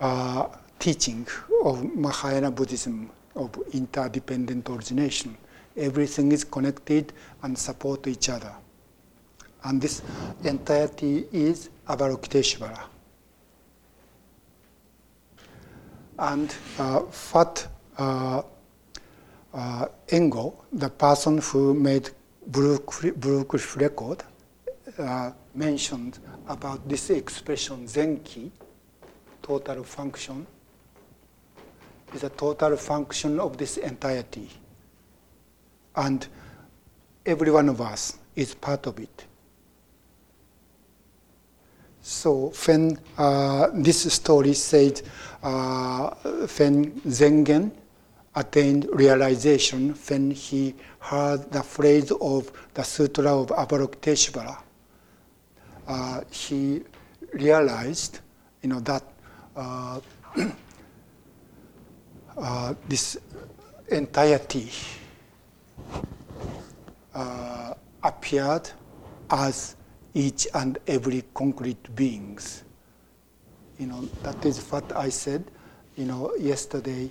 uh, 0.00 0.48
teaching 0.78 1.26
of 1.64 1.94
Mahayana 1.94 2.50
Buddhism 2.50 3.10
of 3.34 3.56
interdependent 3.72 4.68
origination. 4.68 5.36
Everything 5.76 6.32
is 6.32 6.42
connected 6.42 7.12
and 7.42 7.56
support 7.56 8.06
each 8.06 8.28
other. 8.28 8.52
And 9.64 9.80
this 9.80 10.02
entirety 10.44 11.26
is 11.32 11.70
Avalokiteshvara. 11.88 12.82
And 16.18 16.54
uh, 16.78 17.00
Fat 17.02 17.68
uh, 17.98 18.42
uh, 19.52 19.86
Engo, 20.08 20.54
the 20.72 20.88
person 20.88 21.38
who 21.38 21.74
made 21.74 22.10
Blue 22.46 22.78
Cliff 22.78 23.76
record, 23.76 24.22
uh, 24.98 25.32
mentioned 25.54 26.18
about 26.48 26.88
this 26.88 27.10
expression 27.10 27.86
Zenki, 27.86 28.50
total 29.42 29.84
function, 29.84 30.46
is 32.14 32.24
a 32.24 32.30
total 32.30 32.76
function 32.76 33.40
of 33.40 33.56
this 33.56 33.76
entirety. 33.76 34.48
And 35.94 36.26
every 37.24 37.50
one 37.50 37.68
of 37.68 37.80
us 37.80 38.18
is 38.34 38.54
part 38.54 38.86
of 38.86 38.98
it. 38.98 39.24
So 42.00 42.52
when 42.66 42.98
uh, 43.18 43.68
this 43.74 44.12
story 44.12 44.54
said 44.54 45.02
uh, 45.42 46.10
when 46.58 46.92
Zengen 47.00 47.72
attained 48.36 48.88
realization 48.92 49.90
when 50.08 50.30
he 50.30 50.74
heard 51.00 51.50
the 51.50 51.62
phrase 51.62 52.12
of 52.20 52.52
the 52.74 52.84
Sutra 52.84 53.34
of 53.34 53.48
Avalokiteshvara, 53.48 54.56
uh, 55.86 56.20
he 56.30 56.82
realized, 57.32 58.20
you 58.62 58.68
know, 58.68 58.80
that 58.80 59.02
uh, 59.56 60.00
uh, 62.36 62.74
this 62.88 63.16
entirety 63.88 64.70
uh, 67.14 67.74
appeared 68.02 68.70
as 69.30 69.76
each 70.14 70.46
and 70.54 70.78
every 70.86 71.24
concrete 71.34 71.94
beings. 71.94 72.64
You 73.78 73.86
know, 73.86 74.08
that 74.22 74.44
is 74.44 74.60
what 74.70 74.96
I 74.96 75.10
said, 75.10 75.44
you 75.96 76.06
know, 76.06 76.34
yesterday, 76.36 77.10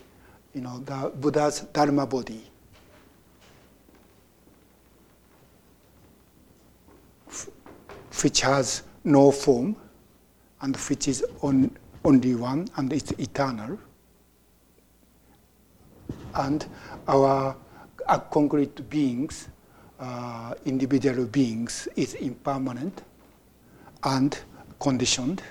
you 0.54 0.62
know, 0.62 0.80
the 0.80 1.12
Buddha's 1.20 1.62
Dharma 1.62 2.06
body. 2.08 2.44
Which 8.24 8.42
has 8.42 8.84
no 9.04 9.32
form 9.32 9.76
and 10.62 10.76
which 10.76 11.08
is 11.08 11.24
on, 11.42 11.72
only 12.04 12.36
one 12.36 12.68
and 12.78 12.92
it's 12.94 13.12
eternal. 13.12 13.78
And 16.34 16.66
our, 17.08 17.56
our 18.08 18.20
concrete 18.20 18.90
beings 18.90 19.50
uh, 20.00 20.54
individual 20.66 21.26
beings 21.26 21.88
is 21.96 22.16
impermanent 22.16 23.04
and 24.04 24.38
conditioned 24.80 25.42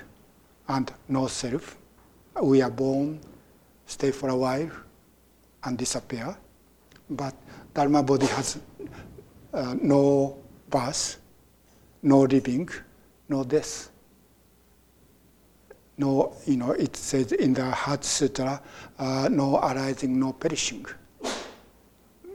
and 0.69 0.93
no 1.09 1.27
self. 1.27 1.79
We 2.43 2.63
are 2.63 2.71
born, 2.71 3.21
stay 3.87 4.11
for 4.11 4.29
a 4.29 4.37
while, 4.37 4.71
and 5.65 5.79
disappear. 5.79 6.37
But 7.09 7.35
Dharma 7.73 8.03
body 8.03 8.27
has 8.27 8.59
uh, 9.53 9.75
no 9.81 10.39
birth, 10.69 11.19
no 12.05 12.21
living, 12.21 12.69
no 13.29 13.43
death. 13.43 13.91
No, 15.97 16.35
you 16.45 16.57
know, 16.57 16.73
it 16.73 16.97
says 16.97 17.33
in 17.33 17.55
the 17.55 17.65
Heart 17.71 18.05
Sutra, 18.05 18.61
uh, 18.99 19.29
no 19.31 19.57
arising, 19.59 20.19
no 20.21 20.33
perishing. 20.33 20.85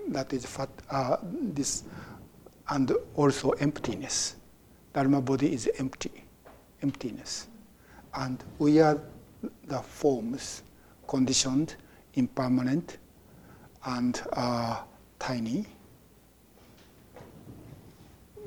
That 0.08 0.34
is 0.34 0.46
what 0.58 0.70
uh, 0.90 1.18
this 1.24 1.84
and 2.70 2.92
also 3.16 3.52
emptiness. 3.52 4.36
Dharma 4.94 5.22
body 5.22 5.54
is 5.54 5.70
empty, 5.78 6.24
emptiness. 6.82 7.48
And 8.16 8.44
we 8.58 8.80
are 8.80 9.00
the 9.68 9.80
forms 9.80 10.64
conditioned, 11.08 11.76
impermanent, 12.16 12.98
and 13.86 14.22
uh, 14.34 14.82
tiny. 15.20 15.66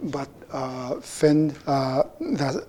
But 0.03 0.29
uh, 0.51 0.95
when 1.21 1.55
uh, 1.67 2.03
the 2.19 2.67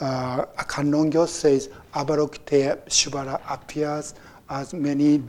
uh, 0.00 1.26
says 1.26 1.68
Avalokiteshvara 1.94 3.40
appears 3.48 4.14
as 4.50 4.74
many 4.74 5.22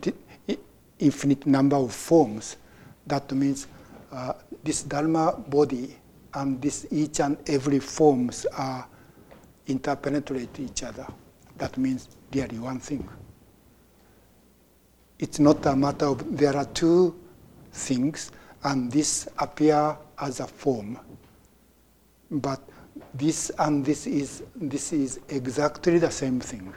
infinite 0.99 1.45
number 1.45 1.75
of 1.75 1.93
forms, 1.93 2.57
that 3.05 3.31
means 3.31 3.67
uh, 4.11 4.33
this 4.63 4.83
Dharma 4.83 5.33
body 5.47 5.95
and 6.33 6.61
this 6.61 6.87
each 6.91 7.19
and 7.19 7.37
every 7.47 7.79
forms 7.79 8.45
are 8.57 8.87
interpenetrate 9.67 10.59
each 10.59 10.83
other. 10.83 11.05
That 11.57 11.77
means 11.77 12.09
really 12.33 12.59
one 12.59 12.79
thing. 12.79 13.07
It's 15.19 15.39
not 15.39 15.65
a 15.65 15.75
matter 15.75 16.05
of 16.05 16.37
there 16.37 16.55
are 16.55 16.65
two 16.65 17.15
things 17.71 18.31
and 18.63 18.91
this 18.91 19.27
appear 19.39 19.97
as 20.19 20.39
a 20.39 20.47
form, 20.47 20.99
but 22.31 22.61
this 23.13 23.51
and 23.59 23.85
this 23.85 24.07
is 24.07 24.43
this 24.55 24.93
is 24.93 25.19
exactly 25.29 25.99
the 25.99 26.11
same 26.11 26.39
thing. 26.39 26.73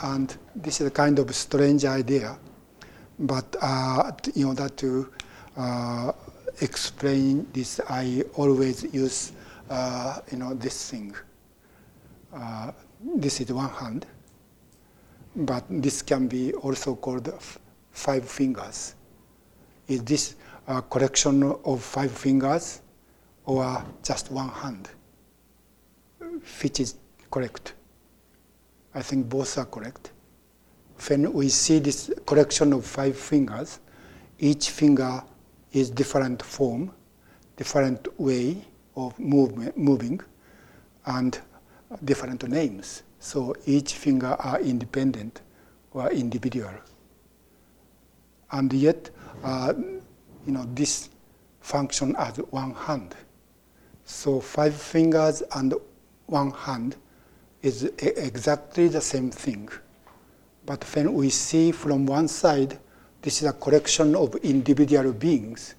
And 0.00 0.36
this 0.56 0.80
is 0.80 0.88
a 0.88 0.90
kind 0.90 1.18
of 1.18 1.34
strange 1.34 1.84
idea, 1.84 2.36
but 3.18 3.56
uh, 3.60 4.10
in 4.34 4.44
order 4.44 4.68
to 4.68 5.12
uh, 5.56 6.12
explain 6.60 7.46
this, 7.52 7.80
I 7.88 8.24
always 8.34 8.92
use 8.92 9.32
uh, 9.70 10.18
you 10.30 10.38
know 10.38 10.54
this 10.54 10.90
thing. 10.90 11.14
Uh, 12.34 12.72
this 13.16 13.40
is 13.40 13.52
one 13.52 13.70
hand, 13.70 14.06
but 15.36 15.64
this 15.68 16.02
can 16.02 16.26
be 16.26 16.52
also 16.54 16.96
called 16.96 17.32
five 17.92 18.28
fingers. 18.28 18.94
Is 19.86 20.02
this 20.02 20.34
a 20.66 20.82
collection 20.82 21.42
of 21.64 21.82
five 21.82 22.10
fingers 22.10 22.80
or 23.44 23.84
just 24.02 24.30
one 24.30 24.48
hand? 24.48 24.88
Which 26.62 26.80
is 26.80 26.96
correct? 27.30 27.74
I 28.94 29.02
think 29.02 29.28
both 29.28 29.58
are 29.58 29.66
correct. 29.66 30.12
When 31.08 31.32
we 31.32 31.48
see 31.48 31.80
this 31.80 32.10
collection 32.26 32.72
of 32.72 32.86
five 32.86 33.18
fingers, 33.18 33.80
each 34.38 34.70
finger 34.70 35.22
is 35.72 35.90
different 35.90 36.42
form, 36.42 36.92
different 37.56 38.18
way 38.18 38.64
of 38.96 39.18
movement, 39.18 39.76
moving, 39.76 40.20
and 41.06 41.38
different 42.04 42.48
names. 42.48 43.02
So 43.18 43.54
each 43.66 43.94
finger 43.94 44.36
are 44.38 44.60
independent 44.60 45.40
or 45.92 46.10
individual. 46.10 46.72
And 48.52 48.72
yet, 48.72 49.10
uh, 49.42 49.74
you 50.46 50.52
know, 50.52 50.66
this 50.74 51.08
function 51.60 52.14
as 52.16 52.36
one 52.50 52.74
hand. 52.74 53.16
So 54.04 54.40
five 54.40 54.74
fingers 54.74 55.42
and 55.54 55.74
one 56.26 56.50
hand 56.50 56.96
is 57.62 57.84
exactly 57.98 58.88
the 58.88 59.00
same 59.00 59.30
thing. 59.30 59.68
But 60.66 60.84
when 60.94 61.14
we 61.14 61.30
see 61.30 61.72
from 61.72 62.06
one 62.06 62.28
side, 62.28 62.78
this 63.22 63.40
is 63.42 63.48
a 63.48 63.52
collection 63.52 64.14
of 64.14 64.34
individual 64.36 65.12
beings, 65.12 65.74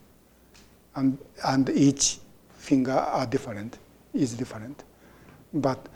and, 0.95 1.17
and 1.45 1.69
each 1.69 2.19
finger 2.57 2.91
are 2.91 3.25
different, 3.27 3.77
is 4.13 4.33
different. 4.33 4.83
But 5.53 5.87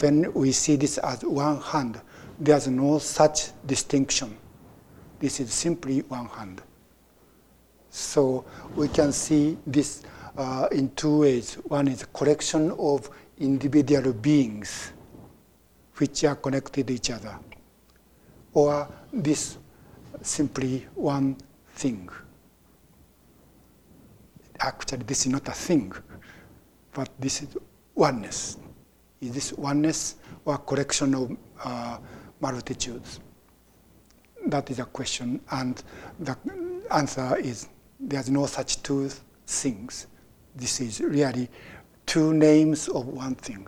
when 0.00 0.32
we 0.34 0.52
see 0.52 0.76
this 0.76 0.98
as 0.98 1.24
one 1.24 1.60
hand, 1.60 2.00
there's 2.38 2.68
no 2.68 2.98
such 2.98 3.50
distinction. 3.66 4.36
This 5.18 5.40
is 5.40 5.52
simply 5.52 6.00
one 6.00 6.26
hand. 6.26 6.62
So 7.90 8.44
we 8.76 8.88
can 8.88 9.12
see 9.12 9.58
this 9.66 10.02
uh, 10.36 10.68
in 10.72 10.90
two 10.94 11.20
ways. 11.20 11.54
One 11.64 11.88
is 11.88 12.02
a 12.02 12.06
collection 12.06 12.70
of 12.72 13.10
individual 13.38 14.12
beings 14.12 14.92
which 15.96 16.24
are 16.24 16.36
connected 16.36 16.86
to 16.86 16.92
each 16.92 17.10
other, 17.10 17.38
or 18.54 18.88
this 19.12 19.58
simply 20.22 20.86
one 20.94 21.36
thing. 21.74 22.08
Actually, 24.60 25.04
this 25.04 25.20
is 25.20 25.32
not 25.32 25.48
a 25.48 25.52
thing, 25.52 25.92
but 26.92 27.08
this 27.18 27.42
is 27.42 27.56
oneness. 27.94 28.56
Is 29.20 29.32
this 29.32 29.52
oneness 29.52 30.16
or 30.44 30.54
a 30.54 30.58
collection 30.58 31.14
of 31.14 31.36
uh, 31.62 31.98
multitudes? 32.40 33.20
That 34.46 34.70
is 34.70 34.78
a 34.78 34.86
question, 34.86 35.40
and 35.50 35.82
the 36.18 36.36
answer 36.90 37.36
is 37.36 37.68
there's 37.98 38.30
no 38.30 38.46
such 38.46 38.82
two 38.82 39.10
things. 39.46 40.06
This 40.54 40.80
is 40.80 41.00
really 41.00 41.48
two 42.06 42.34
names 42.34 42.88
of 42.88 43.06
one 43.06 43.34
thing. 43.34 43.66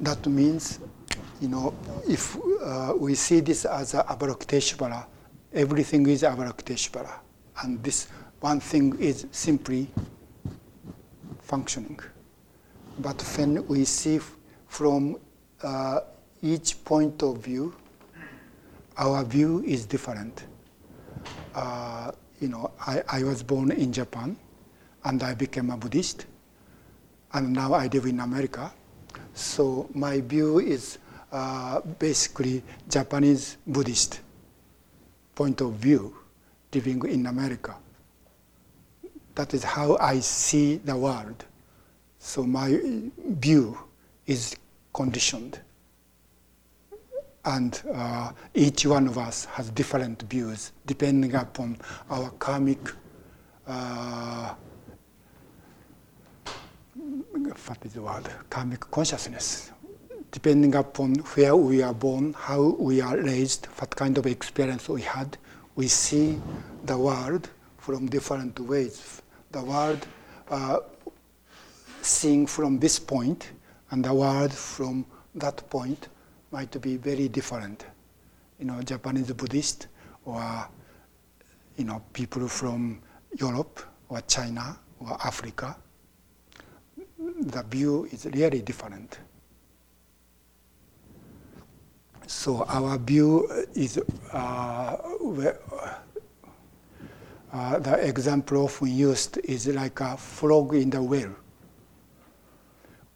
That 0.00 0.26
means, 0.26 0.80
you 1.40 1.48
know, 1.48 1.74
if 2.08 2.36
uh, 2.62 2.94
we 2.98 3.14
see 3.14 3.40
this 3.40 3.66
as 3.66 3.92
Avalokiteshvara, 3.92 5.04
everything 5.52 6.06
is 6.06 6.22
Avalokiteshvara, 6.22 7.12
and 7.62 7.82
this 7.82 8.08
one 8.40 8.60
thing 8.60 8.98
is 8.98 9.26
simply 9.30 9.88
functioning. 11.40 12.00
But 12.98 13.20
when 13.36 13.66
we 13.66 13.84
see 13.84 14.20
from 14.68 15.18
uh, 15.62 16.00
each 16.42 16.82
point 16.84 17.22
of 17.22 17.38
view, 17.38 17.74
our 19.00 19.24
view 19.24 19.64
is 19.64 19.86
different. 19.86 20.44
Uh, 21.54 22.12
you 22.38 22.48
know, 22.48 22.70
I, 22.86 23.02
I 23.08 23.22
was 23.24 23.42
born 23.42 23.72
in 23.72 23.92
Japan, 23.92 24.36
and 25.04 25.22
I 25.22 25.34
became 25.34 25.70
a 25.70 25.76
Buddhist, 25.76 26.26
and 27.32 27.52
now 27.52 27.72
I 27.72 27.86
live 27.86 28.04
in 28.04 28.20
America. 28.20 28.70
So 29.32 29.88
my 29.94 30.20
view 30.20 30.58
is 30.58 30.98
uh, 31.32 31.80
basically 31.98 32.62
Japanese 32.88 33.56
Buddhist 33.66 34.20
point 35.34 35.62
of 35.62 35.72
view, 35.74 36.14
living 36.74 37.02
in 37.08 37.26
America. 37.26 37.74
That 39.34 39.54
is 39.54 39.64
how 39.64 39.96
I 39.96 40.20
see 40.20 40.76
the 40.76 40.96
world. 40.96 41.46
So 42.18 42.42
my 42.42 42.78
view 43.16 43.78
is 44.26 44.54
conditioned. 44.92 45.58
And 47.44 47.80
uh, 47.92 48.32
each 48.54 48.84
one 48.84 49.06
of 49.06 49.16
us 49.16 49.46
has 49.46 49.70
different 49.70 50.22
views 50.22 50.72
depending 50.86 51.34
upon 51.34 51.78
our 52.10 52.30
karmic, 52.32 52.78
uh, 53.66 54.54
what 56.94 57.78
is 57.84 57.94
the 57.94 58.02
word? 58.02 58.28
Karmic 58.50 58.80
consciousness. 58.90 59.72
Depending 60.30 60.74
upon 60.74 61.14
where 61.34 61.56
we 61.56 61.82
are 61.82 61.94
born, 61.94 62.34
how 62.34 62.76
we 62.78 63.00
are 63.00 63.16
raised, 63.16 63.66
what 63.78 63.96
kind 63.96 64.16
of 64.18 64.26
experience 64.26 64.88
we 64.88 65.02
had, 65.02 65.36
we 65.76 65.88
see 65.88 66.40
the 66.84 66.96
world 66.96 67.48
from 67.78 68.06
different 68.06 68.60
ways. 68.60 69.22
The 69.50 69.62
world 69.62 70.06
uh, 70.50 70.80
seeing 72.02 72.46
from 72.46 72.78
this 72.78 72.98
point 72.98 73.50
and 73.90 74.04
the 74.04 74.14
world 74.14 74.52
from 74.52 75.06
that 75.34 75.68
point 75.70 76.08
might 76.50 76.80
be 76.80 76.96
very 76.96 77.28
different. 77.28 77.86
You 78.58 78.66
know, 78.66 78.82
Japanese 78.82 79.32
Buddhist 79.32 79.86
or 80.24 80.68
you 81.76 81.84
know 81.84 82.02
people 82.12 82.48
from 82.48 83.00
Europe 83.38 83.80
or 84.08 84.20
China 84.22 84.78
or 85.00 85.16
Africa. 85.24 85.76
The 87.18 87.62
view 87.62 88.06
is 88.10 88.26
really 88.26 88.62
different. 88.62 89.18
So 92.26 92.64
our 92.68 92.96
view 92.98 93.50
is 93.74 93.98
uh, 94.32 94.96
uh, 97.52 97.78
the 97.80 98.08
example 98.08 98.58
often 98.64 98.88
used 98.88 99.38
is 99.38 99.66
like 99.66 100.00
a 100.00 100.16
frog 100.16 100.74
in 100.74 100.90
the 100.90 101.02
well. 101.02 101.34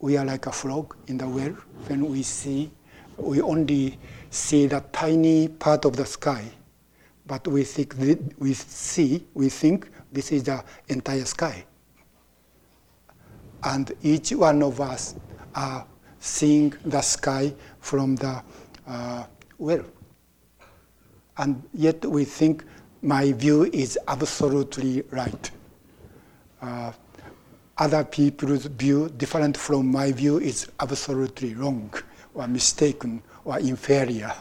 We 0.00 0.16
are 0.16 0.24
like 0.24 0.46
a 0.46 0.52
frog 0.52 0.96
in 1.06 1.18
the 1.18 1.28
well. 1.28 1.52
When 1.86 2.10
we 2.10 2.22
see, 2.24 2.70
we 3.16 3.40
only 3.40 3.98
see 4.30 4.66
the 4.66 4.82
tiny 4.92 5.48
part 5.48 5.84
of 5.84 5.96
the 5.96 6.04
sky, 6.06 6.44
but 7.26 7.46
we 7.46 7.64
think 7.64 7.94
thi- 7.96 8.34
we 8.38 8.54
see, 8.54 9.24
we 9.34 9.48
think 9.48 9.88
this 10.12 10.32
is 10.32 10.44
the 10.44 10.62
entire 10.88 11.24
sky. 11.24 11.64
And 13.62 13.92
each 14.02 14.32
one 14.32 14.62
of 14.62 14.80
us 14.80 15.14
are 15.54 15.86
seeing 16.18 16.74
the 16.84 17.00
sky 17.00 17.54
from 17.80 18.16
the 18.16 18.42
uh, 18.86 19.24
well. 19.58 19.84
And 21.38 21.62
yet 21.72 22.04
we 22.04 22.24
think 22.24 22.64
my 23.02 23.32
view 23.32 23.64
is 23.72 23.98
absolutely 24.08 25.02
right. 25.10 25.50
Uh, 26.60 26.92
other 27.76 28.04
people's 28.04 28.66
view 28.66 29.08
different 29.16 29.56
from 29.56 29.90
my 29.90 30.12
view 30.12 30.38
is 30.38 30.70
absolutely 30.80 31.54
wrong 31.54 31.92
or 32.34 32.46
mistaken 32.48 33.22
or 33.44 33.58
inferior. 33.58 34.32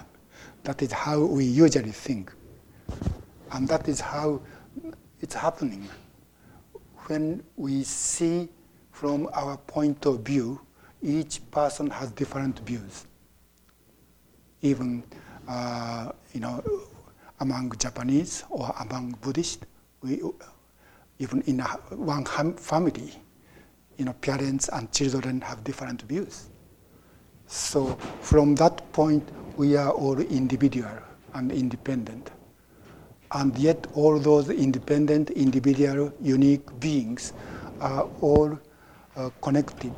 That 0.63 0.81
is 0.81 0.91
how 0.91 1.19
we 1.19 1.45
usually 1.45 1.91
think. 1.91 2.31
And 3.51 3.67
that 3.67 3.87
is 3.87 4.01
how 4.01 4.41
it's 5.21 5.35
happening. 5.35 5.87
When 7.07 7.43
we 7.55 7.83
see 7.83 8.49
from 8.91 9.29
our 9.33 9.57
point 9.57 10.05
of 10.05 10.21
view, 10.21 10.59
each 11.01 11.39
person 11.51 11.89
has 11.89 12.11
different 12.11 12.59
views. 12.59 13.05
Even, 14.61 15.03
uh, 15.47 16.11
you 16.33 16.39
know, 16.39 16.63
among 17.41 17.73
Japanese 17.77 18.45
or 18.49 18.73
among 18.79 19.17
Buddhists, 19.21 19.65
we, 20.01 20.21
even 21.19 21.41
in 21.41 21.59
a, 21.59 21.65
one 21.95 22.25
family, 22.55 23.13
you 23.97 24.05
know, 24.05 24.13
parents 24.13 24.69
and 24.69 24.91
children 24.91 25.41
have 25.41 25.63
different 25.63 26.01
views. 26.03 26.49
So 27.53 27.85
from 28.21 28.55
that 28.55 28.91
point, 28.93 29.29
we 29.57 29.75
are 29.77 29.91
all 29.91 30.19
individual 30.19 30.97
and 31.35 31.51
independent. 31.51 32.31
And 33.31 33.55
yet 33.59 33.85
all 33.93 34.17
those 34.17 34.49
independent, 34.49 35.29
individual, 35.29 36.11
unique 36.19 36.79
beings 36.79 37.31
are 37.79 38.09
all 38.21 38.59
uh, 39.15 39.29
connected. 39.39 39.93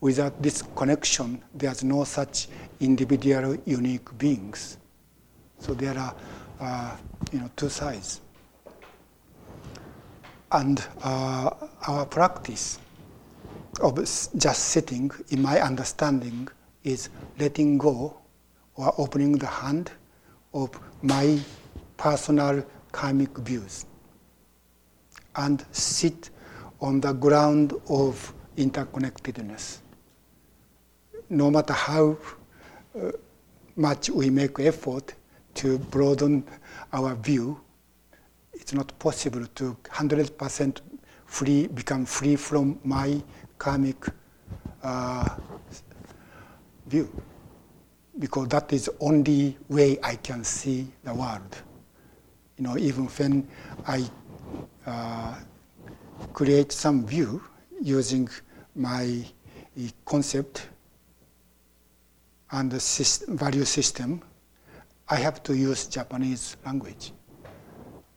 Without 0.00 0.42
this 0.42 0.62
connection, 0.74 1.42
there's 1.52 1.84
no 1.84 2.04
such 2.04 2.48
individual, 2.80 3.58
unique 3.66 4.16
beings. 4.16 4.78
So 5.58 5.74
there 5.74 5.98
are, 5.98 6.14
uh, 6.60 6.96
you 7.30 7.40
know, 7.40 7.50
two 7.56 7.68
sides. 7.68 8.22
And 10.50 10.82
uh, 11.02 11.50
our 11.86 12.06
practice 12.06 12.78
of 13.80 13.96
just 14.36 14.64
sitting, 14.64 15.10
in 15.30 15.42
my 15.42 15.60
understanding, 15.60 16.48
is 16.84 17.08
letting 17.38 17.78
go 17.78 18.16
or 18.76 18.94
opening 18.98 19.32
the 19.32 19.46
hand 19.46 19.90
of 20.54 20.70
my 21.02 21.38
personal 21.96 22.64
karmic 22.92 23.36
views 23.38 23.84
and 25.36 25.64
sit 25.72 26.30
on 26.80 27.00
the 27.00 27.12
ground 27.12 27.74
of 27.88 28.32
interconnectedness. 28.56 29.78
No 31.30 31.50
matter 31.50 31.72
how 31.72 32.16
uh, 32.98 33.10
much 33.76 34.10
we 34.10 34.30
make 34.30 34.58
effort 34.60 35.14
to 35.54 35.78
broaden 35.78 36.44
our 36.92 37.14
view, 37.14 37.60
it's 38.52 38.72
not 38.72 38.96
possible 38.98 39.46
to 39.54 39.76
100% 39.84 40.80
free, 41.26 41.66
become 41.68 42.04
free 42.06 42.36
from 42.36 42.78
my 42.84 43.22
karmic 43.58 44.06
uh, 44.82 45.36
view. 46.86 47.10
Because 48.18 48.48
that 48.48 48.72
is 48.72 48.86
the 48.86 48.96
only 49.00 49.56
way 49.68 49.98
I 50.02 50.16
can 50.16 50.42
see 50.44 50.88
the 51.04 51.14
world. 51.14 51.62
You 52.56 52.64
know, 52.64 52.78
even 52.78 53.06
when 53.06 53.48
I 53.86 54.08
uh, 54.86 55.34
create 56.32 56.72
some 56.72 57.06
view 57.06 57.42
using 57.80 58.28
my 58.74 59.24
concept 60.04 60.68
and 62.50 62.70
the 62.70 62.80
system, 62.80 63.36
value 63.36 63.64
system, 63.64 64.22
I 65.08 65.16
have 65.16 65.42
to 65.44 65.56
use 65.56 65.86
Japanese 65.86 66.56
language. 66.64 67.12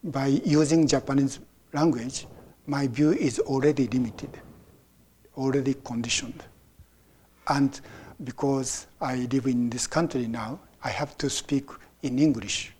By 0.03 0.27
using 0.27 0.87
Japanese 0.87 1.39
language, 1.73 2.27
my 2.65 2.87
view 2.87 3.11
is 3.11 3.39
already 3.39 3.87
limited, 3.87 4.29
already 5.37 5.75
conditioned. 5.83 6.43
And 7.47 7.79
because 8.23 8.87
I 8.99 9.27
live 9.31 9.47
in 9.47 9.69
this 9.69 9.87
country 9.87 10.27
now, 10.27 10.59
I 10.83 10.89
have 10.89 11.17
to 11.19 11.29
speak 11.29 11.69
in 12.03 12.19
English. 12.19 12.73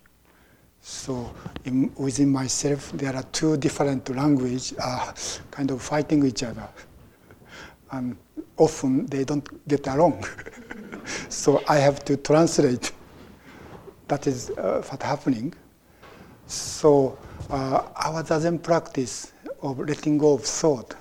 So 0.80 1.32
in, 1.64 1.92
within 1.96 2.30
myself, 2.30 2.90
there 2.92 3.14
are 3.14 3.22
two 3.24 3.56
different 3.56 4.08
languages 4.14 4.74
uh, 4.80 5.12
kind 5.50 5.70
of 5.70 5.80
fighting 5.80 6.24
each 6.26 6.42
other. 6.42 6.68
And 7.92 8.16
often 8.56 9.06
they 9.06 9.24
don't 9.24 9.46
get 9.68 9.86
along. 9.86 10.24
so 11.28 11.62
I 11.68 11.76
have 11.76 12.04
to 12.06 12.16
translate. 12.16 12.92
That 14.08 14.26
is 14.26 14.50
uh, 14.50 14.82
what's 14.88 15.04
happening. 15.04 15.54
So 16.46 17.16
uh, 17.50 17.82
our 17.96 18.22
Zazen 18.24 18.62
practice 18.62 19.32
of 19.62 19.78
letting 19.78 20.18
go 20.18 20.34
of 20.34 20.44
thought 20.44 20.94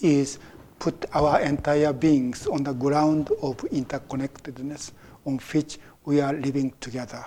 is 0.00 0.38
put 0.78 1.06
our 1.14 1.40
entire 1.40 1.92
beings 1.92 2.46
on 2.46 2.62
the 2.62 2.72
ground 2.72 3.30
of 3.42 3.56
interconnectedness 3.72 4.92
on 5.26 5.38
which 5.52 5.78
we 6.04 6.20
are 6.20 6.32
living 6.32 6.72
together 6.80 7.24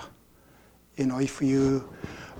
you 0.98 1.06
know, 1.06 1.20
if 1.20 1.42
you 1.42 1.88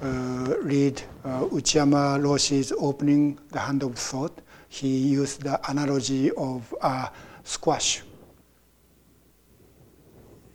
uh, 0.04 0.56
read 0.62 1.02
uh, 1.24 1.45
Uchiyama 1.45 2.21
Roshi's 2.21 2.71
opening, 2.78 3.39
The 3.50 3.60
Hand 3.60 3.84
of 3.84 3.95
Thought, 3.95 4.41
he 4.69 4.88
used 4.88 5.43
the 5.43 5.60
analogy 5.69 6.32
of 6.32 6.74
a 6.82 7.10
squash. 7.43 8.04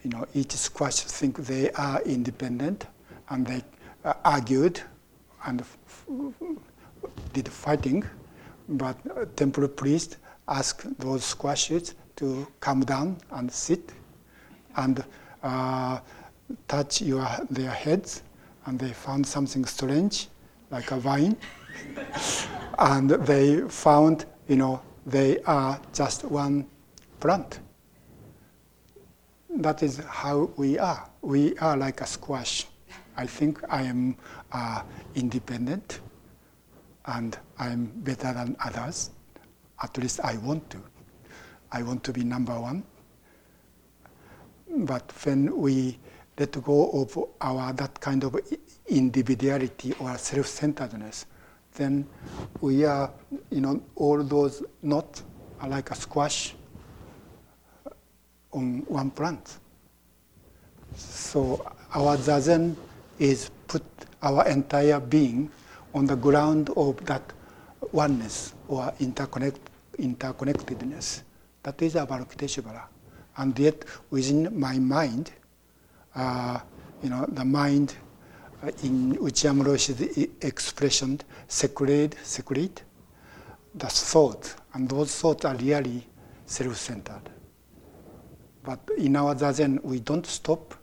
You 0.02 0.10
know, 0.10 0.26
each 0.34 0.52
squash 0.52 1.00
think 1.00 1.38
they 1.38 1.70
are 1.72 2.00
independent, 2.02 2.86
and 3.30 3.46
they 3.46 3.62
uh, 4.04 4.14
argued 4.24 4.80
and 5.46 5.60
f- 5.60 6.06
did 7.32 7.48
fighting, 7.48 8.04
but 8.68 9.36
temple 9.36 9.68
priest 9.68 10.18
asked 10.48 10.98
those 10.98 11.24
squashes 11.24 11.94
to 12.16 12.46
come 12.60 12.80
down 12.80 13.18
and 13.30 13.50
sit, 13.50 13.92
and 14.76 15.04
uh, 15.42 15.98
touch 16.68 17.02
your, 17.02 17.26
their 17.50 17.70
heads 17.70 18.22
and 18.66 18.78
they 18.78 18.92
found 18.92 19.26
something 19.26 19.64
strange, 19.64 20.28
like 20.70 20.90
a 20.90 20.98
vine. 20.98 21.36
and 22.78 23.10
they 23.10 23.60
found, 23.68 24.26
you 24.48 24.56
know, 24.56 24.82
they 25.06 25.40
are 25.42 25.80
just 25.92 26.24
one 26.24 26.66
plant. 27.20 27.60
That 29.50 29.82
is 29.82 29.98
how 29.98 30.50
we 30.56 30.78
are. 30.78 31.08
We 31.22 31.56
are 31.58 31.76
like 31.76 32.00
a 32.00 32.06
squash. 32.06 32.66
I 33.16 33.26
think 33.26 33.60
I 33.70 33.82
am 33.82 34.16
uh, 34.52 34.82
independent 35.14 36.00
and 37.06 37.38
I'm 37.58 37.86
better 37.86 38.32
than 38.34 38.56
others. 38.62 39.10
At 39.82 39.96
least 39.98 40.20
I 40.20 40.36
want 40.38 40.68
to. 40.70 40.78
I 41.72 41.82
want 41.82 42.02
to 42.04 42.12
be 42.12 42.24
number 42.24 42.58
one. 42.58 42.84
But 44.68 45.12
when 45.24 45.56
we 45.56 45.98
let 46.38 46.62
go 46.62 46.90
of 46.90 47.18
our 47.40 47.72
that 47.74 48.00
kind 48.00 48.24
of 48.24 48.36
individuality 48.88 49.94
or 50.00 50.16
self-centeredness, 50.18 51.26
then 51.74 52.06
we 52.60 52.84
are, 52.84 53.10
you 53.50 53.60
know, 53.60 53.82
all 53.96 54.22
those 54.22 54.62
knots 54.82 55.22
are 55.60 55.68
like 55.68 55.90
a 55.90 55.94
squash 55.94 56.54
on 58.52 58.84
one 58.88 59.10
plant. 59.10 59.58
So 60.96 61.70
our 61.94 62.16
zazen 62.16 62.76
is 63.18 63.50
put 63.68 63.84
our 64.22 64.46
entire 64.48 65.00
being 65.00 65.50
on 65.94 66.06
the 66.06 66.16
ground 66.16 66.70
of 66.76 67.04
that 67.06 67.32
oneness 67.92 68.54
or 68.68 68.92
interconnect, 69.00 69.58
interconnectedness. 69.98 71.22
That 71.62 71.80
is 71.82 71.94
Avalokiteshvara. 71.94 72.82
And 73.38 73.58
yet 73.58 73.84
within 74.10 74.58
my 74.58 74.78
mind, 74.78 75.32
uh, 76.14 76.58
you 77.02 77.10
know, 77.10 77.26
the 77.28 77.44
mind 77.44 77.94
uh, 78.62 78.70
in 78.82 79.16
Uchiyama 79.16 79.64
Roshi's 79.64 80.28
expression, 80.40 81.20
secrete, 81.46 82.16
secrete, 82.22 82.82
the 83.74 83.86
thought, 83.86 84.54
and 84.72 84.88
those 84.88 85.14
thoughts 85.20 85.44
are 85.44 85.54
really 85.56 86.06
self-centered. 86.46 87.30
But 88.64 88.80
in 88.96 89.16
our 89.16 89.34
zazen, 89.34 89.82
we 89.84 90.00
don't 90.00 90.26
stop 90.26 90.74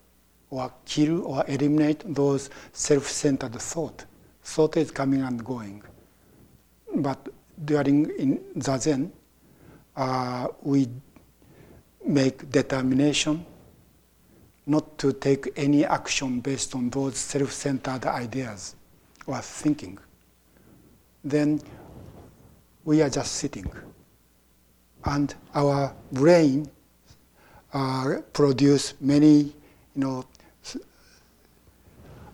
or 0.49 0.71
kill 0.85 1.25
or 1.25 1.43
eliminate 1.47 2.03
those 2.13 2.49
self-centered 2.71 3.55
thought. 3.59 4.05
Thought 4.43 4.77
is 4.77 4.91
coming 4.91 5.21
and 5.21 5.43
going. 5.43 5.81
But 6.95 7.27
during 7.65 8.09
in 8.17 8.37
zazen, 8.57 9.11
uh, 9.95 10.47
we 10.61 10.87
make 12.05 12.49
determination 12.51 13.45
not 14.65 14.97
to 14.97 15.13
take 15.13 15.51
any 15.55 15.85
action 15.85 16.39
based 16.39 16.75
on 16.75 16.89
those 16.89 17.17
self 17.17 17.51
centered 17.51 18.05
ideas 18.05 18.75
or 19.27 19.39
thinking, 19.41 19.97
then 21.23 21.61
we 22.85 23.01
are 23.01 23.09
just 23.09 23.33
sitting. 23.33 23.69
And 25.05 25.33
our 25.53 25.93
brain 26.11 26.69
uh, 27.73 28.19
produce 28.31 28.93
many, 29.01 29.37
you 29.39 29.53
know, 29.95 30.25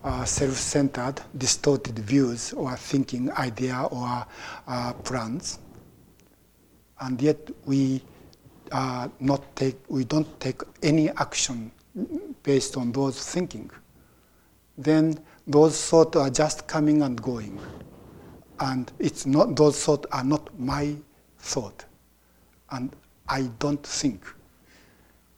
uh, 0.10 0.26
self-centered, 0.26 1.22
distorted 1.38 2.00
views 2.00 2.54
or 2.54 2.76
thinking 2.76 3.32
idea 3.34 3.88
or 3.92 4.26
uh, 4.68 4.94
plans. 5.04 5.60
and 7.02 7.22
yet 7.22 7.50
we 7.66 8.02
uh, 8.72 9.08
not 9.20 9.56
take, 9.56 9.78
we 9.88 10.04
don't 10.04 10.40
take 10.40 10.62
any 10.84 11.10
action 11.12 11.72
based 12.44 12.76
on 12.78 12.92
those 12.92 13.24
thinking, 13.24 13.70
then 14.78 15.18
those 15.48 15.90
thoughts 15.90 16.18
are 16.18 16.30
just 16.30 16.68
coming 16.68 17.02
and 17.02 17.22
going. 17.22 17.60
And 18.60 18.92
it's 19.00 19.26
not, 19.26 19.56
those 19.56 19.84
thoughts 19.84 20.08
are 20.12 20.24
not 20.24 20.58
my 20.60 20.96
thought. 21.38 21.86
And 22.72 22.96
I 23.28 23.44
don't 23.60 23.84
think. 23.86 24.26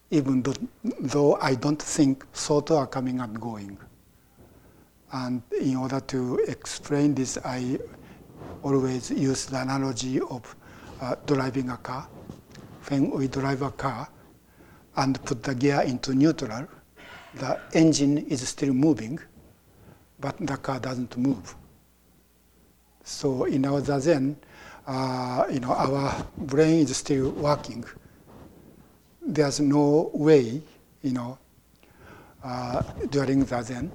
Even 0.09 0.41
though, 0.41 0.55
though 0.99 1.35
I 1.35 1.55
don't 1.55 1.81
think, 1.81 2.29
thoughts 2.33 2.71
are 2.71 2.87
coming 2.87 3.19
and 3.19 3.39
going. 3.39 3.77
And 5.13 5.41
in 5.59 5.75
order 5.75 5.99
to 5.99 6.37
explain 6.47 7.13
this, 7.13 7.37
I 7.43 7.77
always 8.63 9.11
use 9.11 9.45
the 9.45 9.61
analogy 9.61 10.21
of 10.21 10.55
uh, 11.01 11.15
driving 11.25 11.69
a 11.69 11.77
car. 11.77 12.07
When 12.87 13.11
we 13.11 13.27
drive 13.27 13.61
a 13.61 13.71
car 13.71 14.07
and 14.95 15.23
put 15.25 15.43
the 15.43 15.53
gear 15.55 15.81
into 15.81 16.13
neutral, 16.13 16.67
the 17.35 17.59
engine 17.73 18.19
is 18.19 18.47
still 18.47 18.73
moving, 18.73 19.19
but 20.19 20.37
the 20.39 20.57
car 20.57 20.79
doesn't 20.79 21.17
move. 21.17 21.55
So 23.03 23.45
in 23.45 23.65
our 23.65 23.81
zazen, 23.81 24.35
uh, 24.87 25.45
you 25.51 25.59
know, 25.59 25.73
our 25.73 26.25
brain 26.37 26.79
is 26.79 26.95
still 26.97 27.31
working. 27.31 27.83
There's 29.21 29.59
no 29.59 30.09
way, 30.13 30.61
you 31.01 31.11
know, 31.11 31.37
uh, 32.43 32.81
during 33.09 33.45
zazen, 33.45 33.91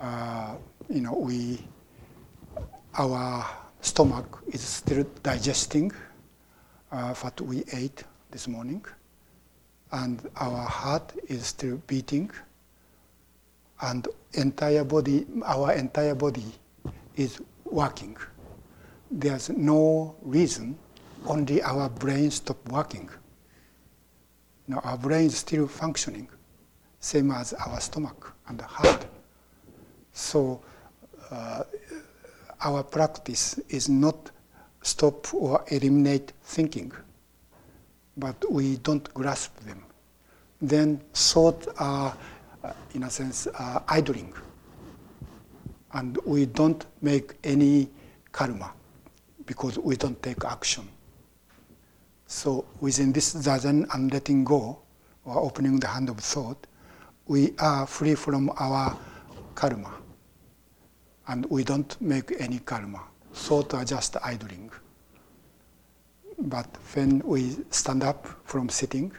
uh, 0.00 0.54
you 0.88 1.00
know, 1.00 1.14
we, 1.14 1.58
our 2.94 3.46
stomach 3.80 4.42
is 4.48 4.60
still 4.60 5.04
digesting 5.22 5.92
uh, 6.92 7.14
what 7.14 7.40
we 7.40 7.64
ate 7.72 8.04
this 8.30 8.48
morning, 8.48 8.84
and 9.92 10.28
our 10.36 10.64
heart 10.64 11.12
is 11.28 11.46
still 11.46 11.80
beating, 11.86 12.30
and 13.82 14.08
entire 14.34 14.84
body, 14.84 15.26
our 15.44 15.72
entire 15.72 16.14
body 16.14 16.44
is 17.16 17.40
working. 17.64 18.16
There's 19.10 19.50
no 19.50 20.14
reason, 20.22 20.78
only 21.26 21.62
our 21.62 21.88
brain 21.88 22.30
stop 22.30 22.56
working. 22.68 23.08
Now 24.66 24.80
our 24.84 24.98
brain 24.98 25.26
is 25.26 25.38
still 25.38 25.66
functioning, 25.66 26.28
same 27.00 27.30
as 27.30 27.52
our 27.54 27.80
stomach 27.80 28.34
and 28.48 28.58
the 28.58 28.64
heart. 28.64 29.06
So 30.18 30.60
uh, 31.30 31.62
our 32.60 32.82
practice 32.82 33.58
is 33.68 33.88
not 33.88 34.32
stop 34.82 35.32
or 35.32 35.64
eliminate 35.68 36.32
thinking, 36.42 36.90
but 38.16 38.34
we 38.50 38.78
don't 38.78 39.14
grasp 39.14 39.56
them. 39.60 39.80
Then 40.60 41.00
thoughts 41.14 41.68
are, 41.78 42.16
uh, 42.64 42.72
in 42.94 43.04
a 43.04 43.10
sense, 43.10 43.46
uh, 43.46 43.80
idling, 43.88 44.34
and 45.92 46.18
we 46.26 46.46
don't 46.46 46.84
make 47.00 47.34
any 47.44 47.88
karma 48.32 48.72
because 49.46 49.78
we 49.78 49.94
don't 49.96 50.20
take 50.20 50.44
action. 50.44 50.88
So 52.26 52.64
within 52.80 53.12
this 53.12 53.34
zazen 53.34 53.86
and 53.94 54.12
letting 54.12 54.42
go, 54.42 54.80
or 55.24 55.38
opening 55.38 55.78
the 55.78 55.86
hand 55.86 56.08
of 56.08 56.18
thought, 56.18 56.66
we 57.28 57.54
are 57.60 57.86
free 57.86 58.16
from 58.16 58.50
our 58.58 58.98
karma. 59.54 59.94
And 61.28 61.46
we 61.46 61.62
don't 61.62 62.00
make 62.00 62.32
any 62.40 62.58
karma. 62.58 63.02
Thoughts 63.32 63.74
are 63.74 63.84
just 63.84 64.16
idling. 64.24 64.70
But 66.38 66.66
when 66.94 67.20
we 67.20 67.56
stand 67.70 68.02
up 68.02 68.26
from 68.44 68.68
sitting 68.68 69.12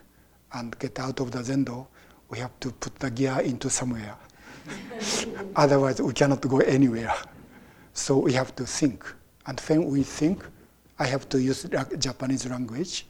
and 0.53 0.78
get 0.80 0.99
out 0.99 1.20
of 1.20 1.32
the 1.32 1.39
zendo, 1.39 1.88
we 2.30 2.39
have 2.39 2.60
to 2.62 2.72
put 2.72 2.95
the 2.95 3.12
gear 3.12 3.39
into 3.39 3.70
somewhere. 3.70 4.16
Otherwise, 5.55 6.01
we 6.01 6.14
cannot 6.14 6.41
go 6.41 6.60
anywhere. 6.60 7.14
So 7.93 8.18
we 8.18 8.34
have 8.34 8.55
to 8.55 8.66
think. 8.66 9.05
And 9.45 9.60
when 9.62 9.86
we 9.86 10.03
think, 10.03 10.43
I 10.97 11.05
have 11.05 11.30
to 11.30 11.41
use 11.41 11.66
Japanese 11.97 12.45
language, 12.47 13.05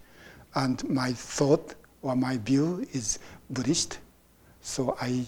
and 0.56 0.88
my 0.90 1.12
thought 1.14 1.76
or 2.02 2.16
my 2.16 2.38
view 2.38 2.86
is 2.94 3.20
Buddhist. 3.50 4.00
So 4.62 4.96
I 5.02 5.26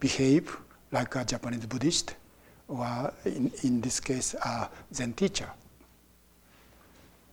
behave 0.00 0.56
like 0.94 1.16
a 1.16 1.24
Japanese 1.24 1.66
Buddhist, 1.66 2.14
or 2.68 3.12
in, 3.24 3.50
in 3.64 3.80
this 3.80 3.98
case, 4.00 4.34
a 4.34 4.70
Zen 4.94 5.12
teacher. 5.12 5.50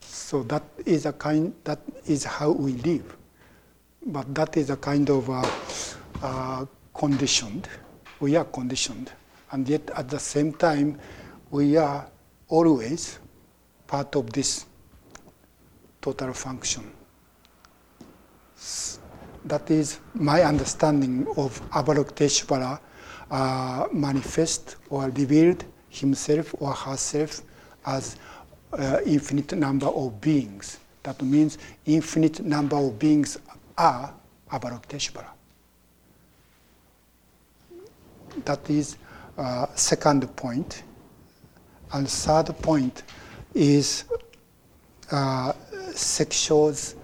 So 0.01 0.43
that 0.43 0.64
is 0.86 1.05
a 1.05 1.14
kind. 1.14 1.53
That 1.64 1.80
is 2.07 2.24
how 2.26 2.51
we 2.51 2.74
live. 2.74 3.16
But 4.05 4.34
that 4.34 4.57
is 4.57 4.72
a 4.72 4.78
kind 4.78 5.09
of 5.09 5.30
uh, 5.30 5.45
uh, 6.24 6.66
conditioned. 6.95 7.70
We 8.20 8.36
are 8.36 8.45
conditioned, 8.45 9.12
and 9.51 9.70
yet 9.70 9.89
at 9.95 10.09
the 10.09 10.20
same 10.20 10.53
time, 10.53 10.99
we 11.51 11.78
are 11.78 12.09
always 12.49 13.20
part 13.88 14.16
of 14.16 14.34
this 14.34 14.66
total 16.01 16.34
function. 16.34 16.91
That 19.45 19.70
is 19.70 19.99
my 20.14 20.41
understanding 20.43 21.28
of 21.38 21.62
Avalokiteshvara 21.72 22.80
uh, 23.32 23.88
manifest 23.91 24.75
or 24.89 25.09
revealed 25.09 25.63
himself 25.89 26.53
or 26.59 26.73
herself 26.73 27.41
as 27.86 28.17
uh, 28.73 28.97
infinite 29.05 29.53
number 29.53 29.88
of 29.88 30.19
beings. 30.21 30.79
That 31.03 31.21
means 31.21 31.57
infinite 31.86 32.41
number 32.43 32.75
of 32.75 32.99
beings 32.99 33.39
are 33.77 34.13
Avalokiteshvara. 34.51 35.29
That 38.45 38.69
is 38.69 38.97
uh, 39.38 39.67
second 39.75 40.34
point. 40.36 40.84
And 41.93 42.07
third 42.07 42.55
point 42.61 43.03
is 43.53 44.05
uh, 45.11 45.53
Sekisho's 45.93 46.95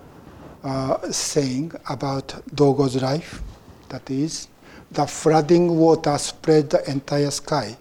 uh, 0.64 1.12
saying 1.12 1.72
about 1.90 2.28
Dogo's 2.56 3.02
life, 3.02 3.42
that 3.90 4.10
is, 4.10 4.48
the 4.92 5.06
flooding 5.06 5.78
water 5.78 6.18
spread 6.18 6.70
the 6.70 6.90
entire 6.90 7.32
sky. 7.32 7.76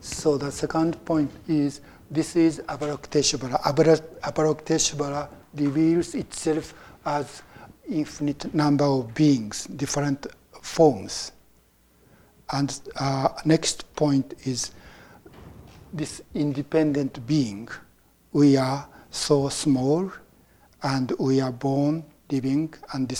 So 0.00 0.36
the 0.36 0.50
second 0.50 1.02
point 1.04 1.30
is 1.48 1.80
this 2.10 2.36
is 2.36 2.60
Avalokiteshvara. 2.60 3.62
Avalokiteshvara 3.62 5.28
reveals 5.54 6.14
itself 6.14 6.74
as 7.06 7.42
infinite 7.88 8.54
number 8.54 8.84
of 8.84 9.14
beings, 9.14 9.64
different 9.64 10.26
forms. 10.60 11.32
And 12.50 12.80
uh, 12.96 13.28
next 13.44 13.94
point 13.96 14.34
is 14.44 14.72
this 15.92 16.20
independent 16.34 17.26
being. 17.26 17.68
We 18.32 18.56
are 18.56 18.86
so 19.10 19.48
small, 19.48 20.12
and 20.82 21.12
we 21.18 21.40
are 21.40 21.52
born, 21.52 22.04
living, 22.30 22.74
and, 22.92 23.10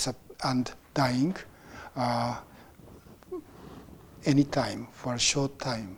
and 0.43 0.71
dying 0.93 1.35
uh, 1.95 2.39
anytime 4.25 4.87
for 4.91 5.15
a 5.15 5.19
short 5.19 5.57
time. 5.59 5.97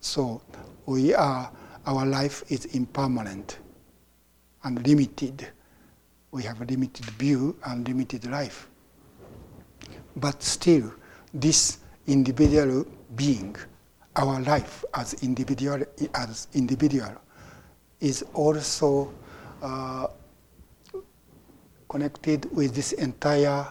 So 0.00 0.42
we 0.86 1.14
are, 1.14 1.50
our 1.86 2.06
life 2.06 2.42
is 2.48 2.64
impermanent 2.66 3.58
and 4.64 4.86
limited. 4.86 5.48
We 6.30 6.42
have 6.44 6.60
a 6.60 6.64
limited 6.64 7.06
view 7.06 7.56
and 7.64 7.86
limited 7.86 8.26
life. 8.30 8.68
But 10.16 10.42
still, 10.42 10.92
this 11.32 11.78
individual 12.06 12.86
being, 13.16 13.56
our 14.16 14.40
life 14.40 14.84
as 14.94 15.14
individual, 15.22 15.84
as 16.14 16.48
individual, 16.54 17.12
is 18.00 18.22
also 18.34 19.12
uh, 19.62 20.06
connected 21.88 22.48
with 22.54 22.74
this 22.74 22.92
entire 22.92 23.66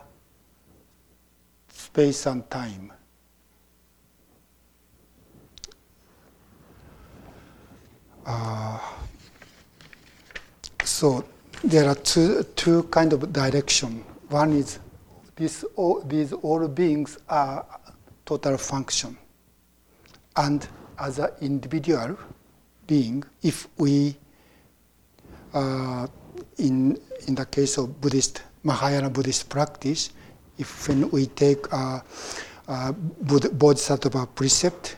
space 1.91 2.27
and 2.27 2.47
time. 2.51 2.93
Uh, 8.25 8.77
so 10.83 11.25
there 11.63 11.89
are 11.89 11.95
two, 11.95 12.43
two 12.55 12.83
kind 12.83 13.11
of 13.11 13.33
direction. 13.33 14.03
One 14.29 14.53
is 14.53 14.77
this, 15.35 15.65
all, 15.75 16.01
these 16.01 16.31
all 16.33 16.67
beings 16.67 17.17
are 17.27 17.65
total 18.23 18.57
function. 18.57 19.17
And 20.35 20.67
as 20.99 21.17
an 21.17 21.29
individual 21.41 22.17
being, 22.85 23.23
if 23.41 23.67
we, 23.77 24.15
uh, 25.55 26.05
in, 26.59 26.99
in 27.27 27.33
the 27.33 27.45
case 27.47 27.77
of 27.77 27.99
Buddhist, 27.99 28.43
Mahayana 28.63 29.09
Buddhist 29.09 29.49
practice, 29.49 30.11
if 30.59 30.87
when 30.87 31.09
we 31.09 31.25
take 31.25 31.65
uh, 31.73 31.99
uh, 32.67 32.91
Bodhisattva 32.91 34.27
precept 34.27 34.97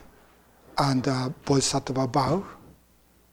and 0.76 1.06
uh, 1.08 1.30
Bodhisattva 1.46 2.06
vow, 2.08 2.44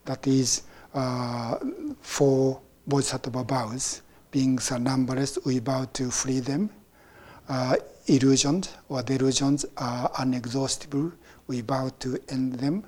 that 0.06 0.26
is 0.26 0.64
uh, 0.94 1.58
four 2.02 2.62
bodhisattva 2.88 3.44
vows, 3.44 4.02
beings 4.32 4.72
are 4.72 4.80
numberless, 4.80 5.38
we 5.46 5.60
vow 5.60 5.86
to 5.94 6.10
free 6.10 6.40
them. 6.40 6.70
Uh, 7.48 7.76
illusions 8.08 8.74
or 8.90 9.04
delusions 9.04 9.66
are 9.78 10.10
unexhaustible, 10.14 11.12
we 11.48 11.62
vow 11.62 11.90
to 12.00 12.18
end 12.30 12.54
them. 12.54 12.84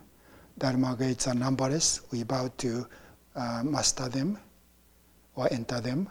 Dharma 0.58 0.96
gates 0.98 1.28
are 1.28 1.34
numberless, 1.36 2.02
we 2.12 2.24
vow 2.24 2.50
to 2.58 2.88
uh, 3.36 3.62
master 3.64 4.10
them 4.10 4.38
or 5.36 5.48
enter 5.52 5.80
them. 5.80 6.10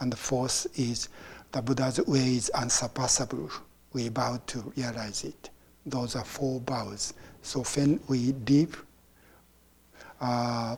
And 0.00 0.12
the 0.12 0.16
fourth 0.16 0.66
is 0.78 1.08
the 1.52 1.62
Buddha's 1.62 2.00
way 2.06 2.36
is 2.36 2.50
unsurpassable, 2.50 3.50
we 3.92 4.08
vow 4.08 4.40
to 4.46 4.72
realize 4.76 5.24
it. 5.24 5.50
Those 5.84 6.14
are 6.16 6.24
four 6.24 6.60
vows. 6.60 7.14
So 7.42 7.62
when 7.62 8.00
we 8.08 8.32
live, 8.46 8.84
uh, 10.20 10.76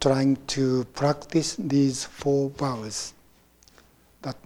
trying 0.00 0.36
to 0.46 0.84
practice 0.94 1.56
these 1.56 2.04
four 2.04 2.50
vows, 2.50 3.12
that 4.22 4.36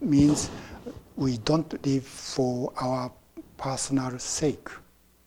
means 0.00 0.50
we 1.16 1.38
don't 1.38 1.84
live 1.86 2.04
for 2.04 2.72
our 2.76 3.10
personal 3.56 4.18
sake, 4.18 4.68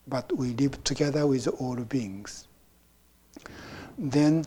but 0.08 0.32
we 0.38 0.50
live 0.56 0.84
together 0.84 1.26
with 1.26 1.48
all 1.48 1.76
beings. 1.76 2.48
Then 3.98 4.46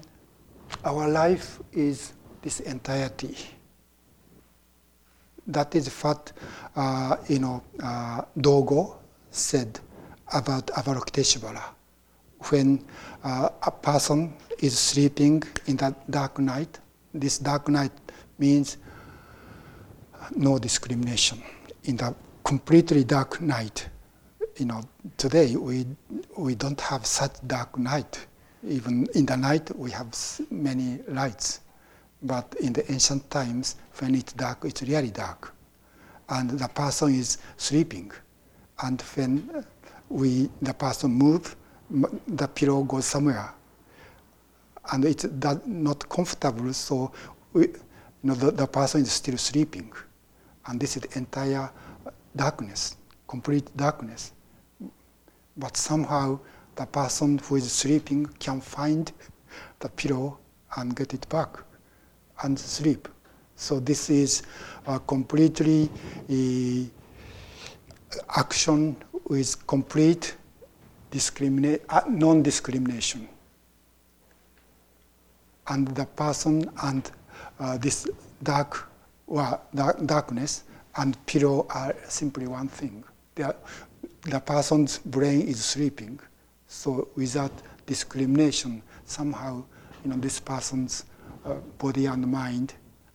our 0.85 1.09
life 1.09 1.59
is 1.73 2.13
this 2.43 2.61
entirety. 2.61 3.37
That 5.49 5.75
is 5.75 5.89
what 6.03 6.33
uh, 6.77 7.17
you 7.29 7.39
know 7.39 7.63
uh, 7.83 8.23
Dogo 8.39 8.99
said 9.31 9.81
about 10.33 10.67
Avalokiteshvara. 10.69 11.63
When 12.51 12.85
uh, 13.25 13.49
a 13.63 13.71
person 13.71 14.35
is 14.61 14.79
sleeping 14.79 15.43
in 15.67 15.77
that 15.77 16.09
dark 16.11 16.39
night, 16.39 16.79
this 17.15 17.39
dark 17.39 17.69
night 17.69 17.93
means 18.39 18.77
no 20.37 20.59
discrimination. 20.59 21.43
In 21.85 21.97
the 21.97 22.15
completely 22.45 23.05
dark 23.05 23.41
night, 23.41 23.89
you 24.57 24.67
know, 24.67 24.83
today 25.17 25.57
we, 25.57 25.87
we 26.37 26.55
don't 26.55 26.81
have 26.81 27.07
such 27.07 27.33
dark 27.47 27.79
night. 27.79 28.27
Even 28.67 29.07
in 29.15 29.25
the 29.27 29.37
night, 29.37 29.75
we 29.77 29.91
have 29.93 30.17
many 30.51 30.99
lights. 31.09 31.61
But 32.23 32.55
in 32.61 32.73
the 32.73 32.91
ancient 32.91 33.31
times, 33.31 33.77
when 33.99 34.15
it's 34.15 34.33
dark, 34.33 34.65
it's 34.65 34.83
really 34.83 35.11
dark. 35.11 35.55
And 36.29 36.51
the 36.51 36.69
person 36.69 37.15
is 37.15 37.39
sleeping. 37.57 38.11
And 38.83 39.01
when 39.15 39.51
uh, 39.55 39.63
we, 40.09 40.51
the 40.61 40.75
person 40.75 41.13
move, 41.13 41.57
the 42.27 42.49
pillow 42.49 42.83
goes 42.83 43.07
somewhere. 43.07 43.53
And 44.93 45.05
it's 45.05 45.27
not 45.67 46.09
comfortable, 46.09 46.73
so 46.73 47.13
we, 47.53 47.63
you 47.69 47.75
know, 48.23 48.35
the, 48.35 48.51
the 48.51 48.67
person 48.67 49.03
is 49.03 49.13
still 49.13 49.37
sleeping. 49.39 49.93
And 50.67 50.81
this 50.81 50.97
is 50.97 51.05
entire 51.17 51.71
darkness, 52.35 52.97
complete 53.27 53.75
darkness. 53.77 54.33
But 55.57 55.77
somehow 55.77 56.41
the 56.75 56.87
person 56.87 57.39
who 57.39 57.57
is 57.57 57.71
sleeping 57.71 58.27
can 58.39 58.61
find 58.61 59.11
the 59.81 59.89
pillow 59.89 60.39
and 60.77 60.95
get 60.95 61.15
it 61.15 61.29
back 61.29 61.65
and 62.43 62.59
sleep. 62.59 63.09
So 63.57 63.81
this 63.81 64.11
is 64.11 64.43
a 64.87 65.01
completely 65.01 65.91
uh, 66.31 66.85
action 68.39 68.97
with 69.27 69.67
complete 69.67 70.37
discrimina- 71.11 71.81
uh, 71.89 72.03
non-discrimination. 72.09 73.29
And 75.69 75.89
the 75.89 76.07
person 76.07 76.71
and 76.83 77.11
uh, 77.61 77.77
this 77.79 78.09
dark 78.43 78.89
well, 79.27 79.63
darkness 79.75 80.65
and 80.97 81.17
pillow 81.27 81.67
are 81.71 81.95
simply 82.09 82.47
one 82.47 82.69
thing. 82.69 83.05
Are, 83.43 83.57
the 84.23 84.41
person's 84.41 84.99
brain 84.99 85.43
is 85.43 85.65
sleeping, 85.65 86.19
so 86.67 87.09
without 87.15 87.53
discrimination, 87.87 88.83
somehow, 89.05 89.63
you 90.05 90.11
know, 90.11 90.17
this 90.17 90.41
person's 90.41 91.05
uh, 91.49 91.55
body 91.79 92.07
and 92.07 92.27
mind 92.27 92.75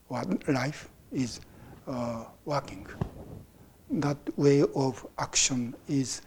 or 0.09 0.23
life 0.47 0.89
is 1.11 1.39
uh, 1.87 2.25
working. 2.45 2.87
That 3.89 4.17
way 4.37 4.63
of 4.75 5.05
action 5.17 5.75
is 5.87 6.21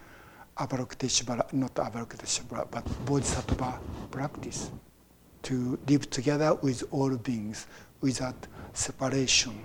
Avalokiteshvara, 0.58 1.52
not 1.52 1.74
Avalokiteshvara, 1.74 2.70
but 2.70 2.84
Bodhisattva 3.04 3.78
practice 4.10 4.70
to 5.42 5.78
live 5.88 6.08
together 6.10 6.54
with 6.54 6.82
all 6.90 7.16
beings 7.16 7.66
without 8.00 8.46
separation. 8.72 9.64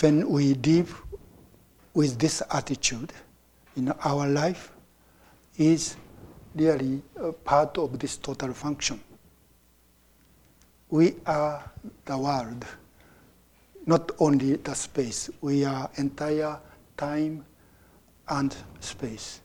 When 0.00 0.28
we 0.28 0.54
live 0.54 1.00
with 1.94 2.18
this 2.18 2.42
attitude 2.50 3.12
in 3.76 3.92
our 4.04 4.26
life, 4.28 4.74
is 5.56 5.96
really 6.54 7.02
a 7.16 7.32
part 7.32 7.78
of 7.78 7.98
this 7.98 8.16
total 8.16 8.52
function. 8.52 9.00
We 10.90 11.16
are 11.26 11.70
the 12.04 12.16
world, 12.16 12.64
not 13.86 14.12
only 14.18 14.56
the 14.56 14.74
space. 14.74 15.30
We 15.40 15.64
are 15.64 15.90
entire 15.96 16.58
time 16.96 17.44
and 18.28 18.54
space. 18.80 19.40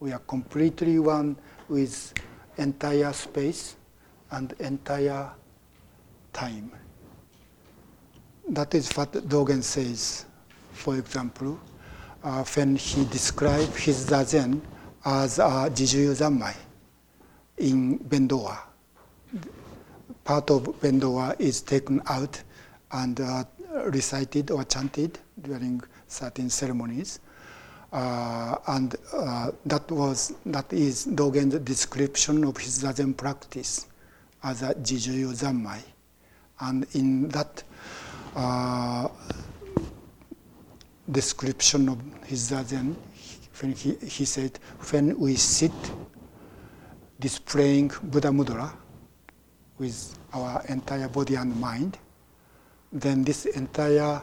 We 0.00 0.12
are 0.12 0.18
completely 0.20 0.98
one 0.98 1.36
with 1.68 2.12
entire 2.58 3.12
space 3.12 3.76
and 4.30 4.52
entire 4.58 5.30
time. 6.32 6.72
That 8.48 8.74
is 8.74 8.90
what 8.92 9.12
Dogen 9.12 9.62
says, 9.62 10.26
for 10.72 10.96
example, 10.96 11.58
uh, 12.24 12.44
when 12.44 12.76
he 12.76 13.04
described 13.06 13.76
his 13.76 14.06
zazen 14.06 14.60
as 15.04 15.38
a 15.38 15.68
Jijuyu 15.70 16.14
Zanmai 16.14 16.54
in 17.58 17.98
Bendowa. 17.98 18.58
Part 20.24 20.50
of 20.50 20.64
Bendowa 20.80 21.38
is 21.40 21.60
taken 21.60 22.00
out 22.06 22.40
and 22.92 23.20
uh, 23.20 23.44
recited 23.86 24.50
or 24.50 24.64
chanted 24.64 25.18
during 25.40 25.82
certain 26.06 26.50
ceremonies. 26.50 27.20
Uh, 27.92 28.56
and 28.68 28.96
uh, 29.12 29.50
that 29.66 29.90
was 29.90 30.34
that 30.46 30.72
is 30.72 31.06
Dogen's 31.06 31.58
description 31.58 32.44
of 32.44 32.56
his 32.56 32.82
zazen 32.82 33.14
practice 33.14 33.86
as 34.42 34.62
a 34.62 34.74
Jijuyu 34.74 35.32
Zanmai. 35.34 35.80
And 36.60 36.86
in 36.94 37.28
that 37.28 37.62
uh, 38.34 39.08
description 41.10 41.88
of 41.88 42.00
his 42.24 42.50
zazen, 42.50 42.94
when 43.60 43.72
he, 43.72 43.94
he 43.96 44.24
said, 44.24 44.58
when 44.90 45.18
we 45.18 45.36
sit 45.36 45.72
displaying 47.20 47.90
Buddha 48.04 48.28
Mudra 48.28 48.72
with 49.78 50.18
our 50.32 50.64
entire 50.68 51.08
body 51.08 51.34
and 51.36 51.54
mind, 51.60 51.98
then 52.92 53.24
this 53.24 53.46
entire 53.46 54.22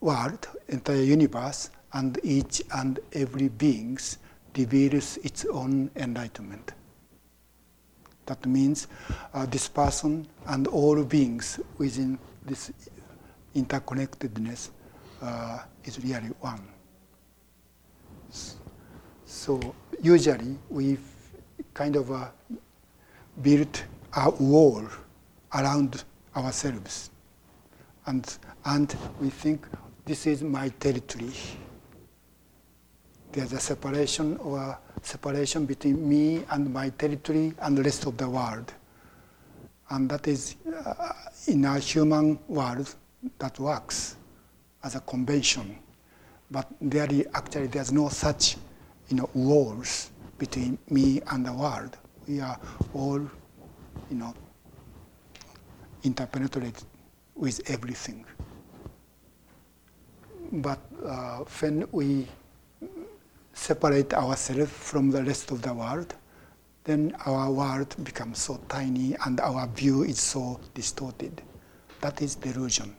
world, 0.00 0.48
entire 0.68 1.02
universe, 1.02 1.70
and 1.92 2.18
each 2.22 2.62
and 2.74 2.98
every 3.12 3.48
beings 3.48 4.18
reveals 4.56 5.16
its 5.18 5.44
own 5.46 5.90
enlightenment. 5.96 6.72
That 8.26 8.44
means 8.44 8.88
uh, 9.34 9.46
this 9.46 9.68
person 9.68 10.26
and 10.46 10.66
all 10.66 11.02
beings 11.04 11.60
within 11.78 12.18
this 12.44 12.72
interconnectedness 13.54 14.70
uh, 15.22 15.60
is 15.84 16.02
really 16.02 16.28
one. 16.40 16.75
So 19.36 19.60
usually 20.02 20.56
we 20.70 20.96
kind 21.74 21.94
of 21.96 22.10
uh, 22.10 22.28
built 23.42 23.84
a 24.14 24.30
wall 24.30 24.82
around 25.54 26.04
ourselves, 26.34 27.10
and 28.06 28.38
and 28.64 28.96
we 29.20 29.28
think 29.28 29.66
this 30.06 30.26
is 30.26 30.42
my 30.42 30.70
territory. 30.80 31.34
There's 33.30 33.52
a 33.52 33.60
separation 33.60 34.38
or 34.38 34.58
a 34.58 34.78
separation 35.02 35.66
between 35.66 36.08
me 36.08 36.42
and 36.50 36.72
my 36.72 36.88
territory 36.88 37.52
and 37.58 37.76
the 37.76 37.82
rest 37.82 38.06
of 38.06 38.16
the 38.16 38.28
world. 38.28 38.72
And 39.90 40.08
that 40.08 40.26
is, 40.26 40.56
uh, 40.66 41.12
in 41.46 41.66
our 41.66 41.78
human 41.78 42.38
world, 42.48 42.92
that 43.38 43.60
works 43.60 44.16
as 44.82 44.94
a 44.94 45.00
convention. 45.00 45.78
But 46.50 46.68
there 46.80 47.06
actually 47.34 47.66
there's 47.66 47.92
no 47.92 48.08
such 48.08 48.56
you 49.08 49.16
know, 49.16 49.30
walls 49.34 50.10
between 50.38 50.78
me 50.90 51.20
and 51.30 51.46
the 51.46 51.52
world. 51.52 51.96
We 52.26 52.40
are 52.40 52.58
all, 52.94 53.20
you 53.20 54.16
know, 54.16 54.34
interpenetrated 56.02 56.82
with 57.34 57.60
everything. 57.70 58.24
But 60.52 60.78
uh, 61.04 61.38
when 61.60 61.86
we 61.92 62.26
separate 63.52 64.14
ourselves 64.14 64.70
from 64.70 65.10
the 65.10 65.22
rest 65.24 65.50
of 65.50 65.62
the 65.62 65.72
world, 65.74 66.14
then 66.84 67.16
our 67.26 67.50
world 67.50 67.96
becomes 68.04 68.38
so 68.38 68.60
tiny 68.68 69.16
and 69.24 69.40
our 69.40 69.66
view 69.68 70.04
is 70.04 70.20
so 70.20 70.60
distorted. 70.74 71.42
That 72.00 72.22
is 72.22 72.36
delusion. 72.36 72.94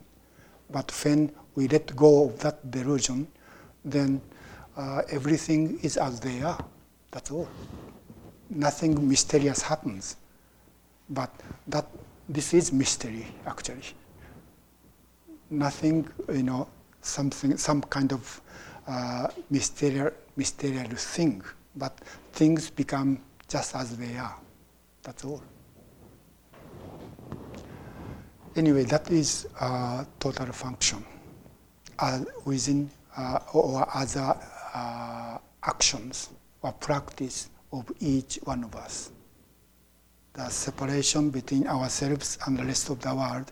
But 0.70 0.92
when 1.04 1.32
we 1.56 1.68
let 1.70 1.96
go 1.96 2.26
of 2.26 2.40
that 2.40 2.70
delusion, 2.70 3.28
then 3.86 4.22
uh, 4.78 5.02
everything 5.10 5.80
is 5.82 5.98
as 5.98 6.20
they 6.20 6.42
are. 6.42 6.64
That's 7.12 7.32
all. 7.32 7.50
Nothing 8.50 9.08
mysterious 9.08 9.62
happens. 9.62 10.16
But 11.10 11.32
that 11.68 11.88
this 12.30 12.54
is 12.54 12.72
mystery 12.72 13.28
actually. 13.46 13.82
Nothing, 15.50 16.08
you 16.30 16.44
know, 16.44 16.68
something, 17.02 17.58
some 17.58 17.82
kind 17.82 18.12
of 18.12 18.42
uh, 18.88 19.28
mysterious, 19.50 20.14
mysterious 20.36 21.06
thing. 21.06 21.42
But 21.76 21.98
things 22.34 22.70
become 22.70 23.20
just 23.48 23.76
as 23.76 23.96
they 23.98 24.18
are. 24.18 24.36
That's 25.04 25.24
all. 25.24 25.42
Anyway, 28.56 28.84
that 28.84 29.10
is 29.10 29.48
uh, 29.60 30.04
total 30.20 30.48
function 30.48 31.06
uh, 32.00 32.22
within 32.44 32.90
uh, 33.16 33.40
or 33.54 33.88
other 33.96 34.36
uh, 34.78 35.38
actions 35.64 36.30
or 36.62 36.72
practice 36.74 37.50
of 37.74 37.92
each 38.00 38.40
one 38.44 38.64
of 38.64 38.76
us. 38.76 39.12
The 40.34 40.50
separation 40.50 41.30
between 41.30 41.68
ourselves 41.68 42.38
and 42.46 42.58
the 42.58 42.64
rest 42.64 42.90
of 42.90 43.00
the 43.00 43.14
world 43.14 43.52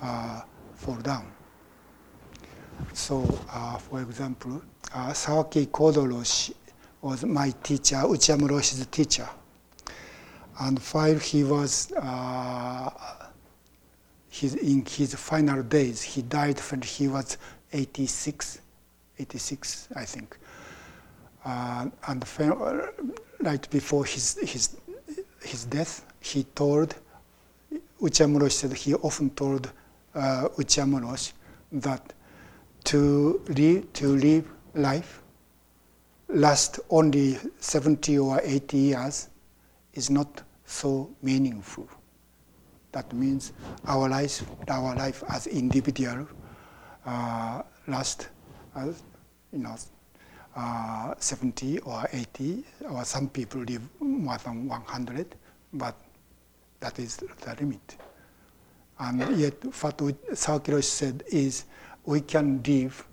uh, 0.00 0.40
fall 0.74 0.96
down. 0.96 1.30
So, 2.94 3.22
uh, 3.52 3.76
for 3.78 4.00
example, 4.00 4.62
uh, 4.94 5.10
Sawaki 5.10 5.66
Kodo 5.68 6.06
Roshi 6.06 6.54
was 7.02 7.24
my 7.24 7.50
teacher, 7.62 7.96
Uchiyama 7.96 8.48
Roshi's 8.48 8.86
teacher. 8.86 9.28
And 10.60 10.78
while 10.78 11.18
he 11.18 11.44
was 11.44 11.92
uh, 11.92 12.90
his, 14.28 14.54
in 14.54 14.84
his 14.86 15.14
final 15.14 15.62
days, 15.62 16.02
he 16.02 16.22
died 16.22 16.58
when 16.60 16.82
he 16.82 17.08
was 17.08 17.36
86, 17.72 18.60
86, 19.18 19.88
I 19.96 20.04
think. 20.04 20.38
Uh, 21.44 21.86
and 22.08 22.24
right 23.40 23.68
before 23.70 24.04
his, 24.04 24.38
his, 24.40 24.76
his 25.42 25.64
death, 25.64 26.04
he 26.20 26.44
told, 26.54 26.94
Uchiyama 28.00 28.50
said 28.50 28.72
he 28.72 28.94
often 28.94 29.30
told 29.30 29.70
uh, 30.14 30.48
that 31.72 32.12
to 32.84 33.40
live, 33.48 33.92
to 33.92 34.16
live 34.16 34.48
life 34.74 35.22
last 36.28 36.80
only 36.90 37.38
70 37.60 38.18
or 38.18 38.40
80 38.42 38.76
years 38.76 39.28
is 39.94 40.10
not 40.10 40.42
so 40.64 41.10
meaningful. 41.22 41.88
That 42.92 43.12
means 43.12 43.52
our 43.86 44.08
life, 44.08 44.42
our 44.68 44.94
life 44.96 45.22
as 45.28 45.46
individual, 45.46 46.26
uh, 47.06 47.62
last, 47.86 48.28
uh, 48.76 48.86
you 49.52 49.58
know, 49.58 49.76
uh, 50.56 51.14
70 51.18 51.78
or 51.80 52.06
80, 52.12 52.64
or 52.90 53.04
some 53.04 53.28
people 53.28 53.60
live 53.62 53.82
more 54.00 54.38
than 54.38 54.68
100, 54.68 55.34
but 55.72 55.94
that 56.80 56.98
is 56.98 57.16
the 57.16 57.56
limit. 57.60 57.96
And 58.98 59.36
yet, 59.38 59.64
what 59.64 59.98
Sawaki 59.98 60.72
Roshi 60.72 60.82
said 60.84 61.24
is, 61.28 61.64
we 62.04 62.20
can 62.20 62.62
live 62.62 63.06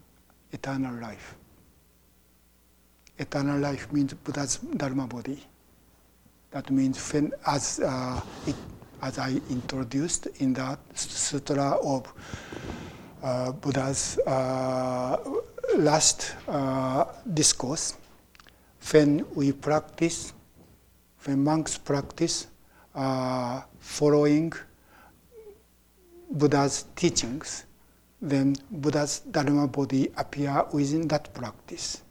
eternal 0.52 0.94
life 1.02 1.36
eternal 3.20 3.60
life 3.60 3.92
means 3.92 4.14
Buddha's 4.14 4.58
Dharma 4.58 5.06
body. 5.06 5.46
That 6.52 6.72
means 6.72 6.98
when, 7.14 7.32
as, 7.46 7.80
uh, 7.80 8.20
it, 8.48 8.56
as 9.02 9.20
I 9.20 9.40
introduced 9.50 10.28
in 10.40 10.54
the 10.54 10.80
Sutra 10.96 11.78
of 11.84 12.12
uh, 13.22 13.52
Buddha's 13.52 14.18
uh, 14.26 15.18
last 15.78 16.36
uh, 16.48 17.06
discourse, 17.34 17.96
when 18.92 19.26
we 19.36 19.52
practice, 19.52 20.34
when 21.26 21.44
monks 21.44 21.78
practice 21.78 22.48
uh, 22.96 23.62
following 23.80 24.52
Buddha's 26.32 26.86
teachings, 26.96 27.66
then 28.22 28.56
Buddha's 28.72 29.20
Dharma 29.20 29.68
body 29.68 30.12
appear 30.18 30.66
within 30.74 31.08
that 31.08 31.34
practice. 31.34 32.02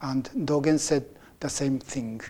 And 0.00 0.24
Dogen 0.46 0.78
said 0.78 1.04
the 1.40 1.48
same 1.48 1.78
thing, 1.78 2.20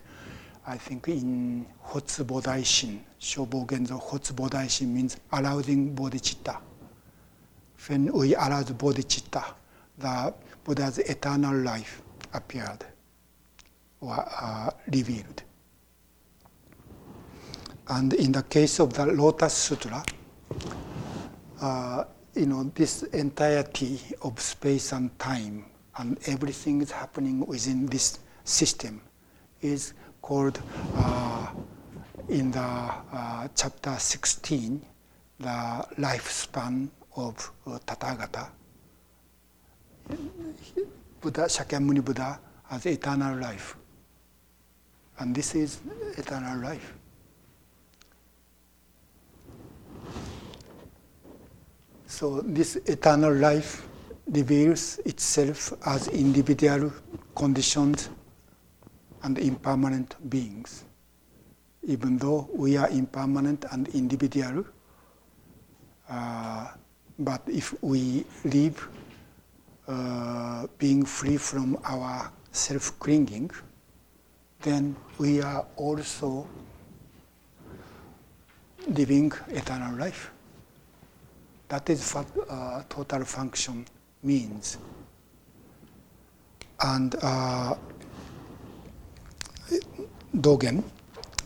I 0.66 0.76
think 0.76 1.08
in 1.08 1.66
Hotsu 1.86 2.24
Bodaishin, 2.24 3.00
Shobo 3.20 3.66
Genzo 3.66 4.00
Hotsu 4.00 4.32
Bodaishin 4.32 4.88
means 4.88 5.16
arousing 5.32 5.94
bodhicitta. 5.94 6.58
When 7.88 8.12
we 8.12 8.36
arouse 8.36 8.70
bodhicitta, 8.70 9.44
the 10.02 10.34
Buddha's 10.64 10.98
eternal 10.98 11.56
life 11.56 12.02
appeared 12.34 12.84
or 14.00 14.24
uh, 14.40 14.70
revealed. 14.92 15.42
And 17.88 18.12
in 18.14 18.32
the 18.32 18.42
case 18.42 18.78
of 18.80 18.92
the 18.94 19.06
Lotus 19.06 19.54
Sutra, 19.54 20.04
uh, 21.60 22.04
you 22.34 22.46
know, 22.46 22.64
this 22.74 23.02
entirety 23.04 24.00
of 24.22 24.40
space 24.40 24.92
and 24.92 25.16
time 25.18 25.66
and 25.98 26.18
everything 26.26 26.80
is 26.80 26.90
happening 26.90 27.46
within 27.46 27.86
this 27.86 28.18
system 28.44 29.00
is 29.60 29.94
called 30.22 30.60
uh, 30.96 31.48
in 32.28 32.50
the 32.50 32.60
uh, 32.60 33.48
chapter 33.54 33.96
16 33.98 34.84
the 35.38 35.86
lifespan 35.98 36.88
of 37.16 37.50
uh, 37.66 37.78
Tathagata. 37.86 38.48
Buddha, 41.20 41.42
Shakyamuni 41.46 42.04
Buddha 42.04 42.40
as 42.70 42.86
eternal 42.86 43.38
life. 43.38 43.76
And 45.18 45.34
this 45.34 45.54
is 45.54 45.80
eternal 46.16 46.58
life. 46.58 46.94
So 52.06 52.40
this 52.40 52.76
eternal 52.86 53.34
life 53.34 53.86
reveals 54.26 54.98
itself 55.04 55.72
as 55.86 56.08
individual 56.08 56.92
conditioned 57.34 58.08
and 59.22 59.38
impermanent 59.38 60.16
beings. 60.28 60.84
Even 61.84 62.18
though 62.18 62.48
we 62.54 62.76
are 62.76 62.88
impermanent 62.90 63.64
and 63.72 63.88
individual, 63.88 64.64
uh, 66.08 66.68
but 67.18 67.42
if 67.46 67.74
we 67.82 68.24
live 68.44 68.88
uh, 69.88 70.66
being 70.78 71.04
free 71.04 71.36
from 71.36 71.78
our 71.84 72.30
self 72.50 72.98
clinging, 72.98 73.50
then 74.60 74.94
we 75.18 75.40
are 75.42 75.66
also 75.76 76.46
living 78.88 79.32
eternal 79.48 79.96
life. 79.96 80.30
That 81.68 81.88
is 81.90 82.12
what 82.12 82.26
uh, 82.48 82.82
total 82.88 83.24
function 83.24 83.86
means. 84.22 84.78
And 86.80 87.14
uh, 87.22 87.74
Dogen 90.36 90.82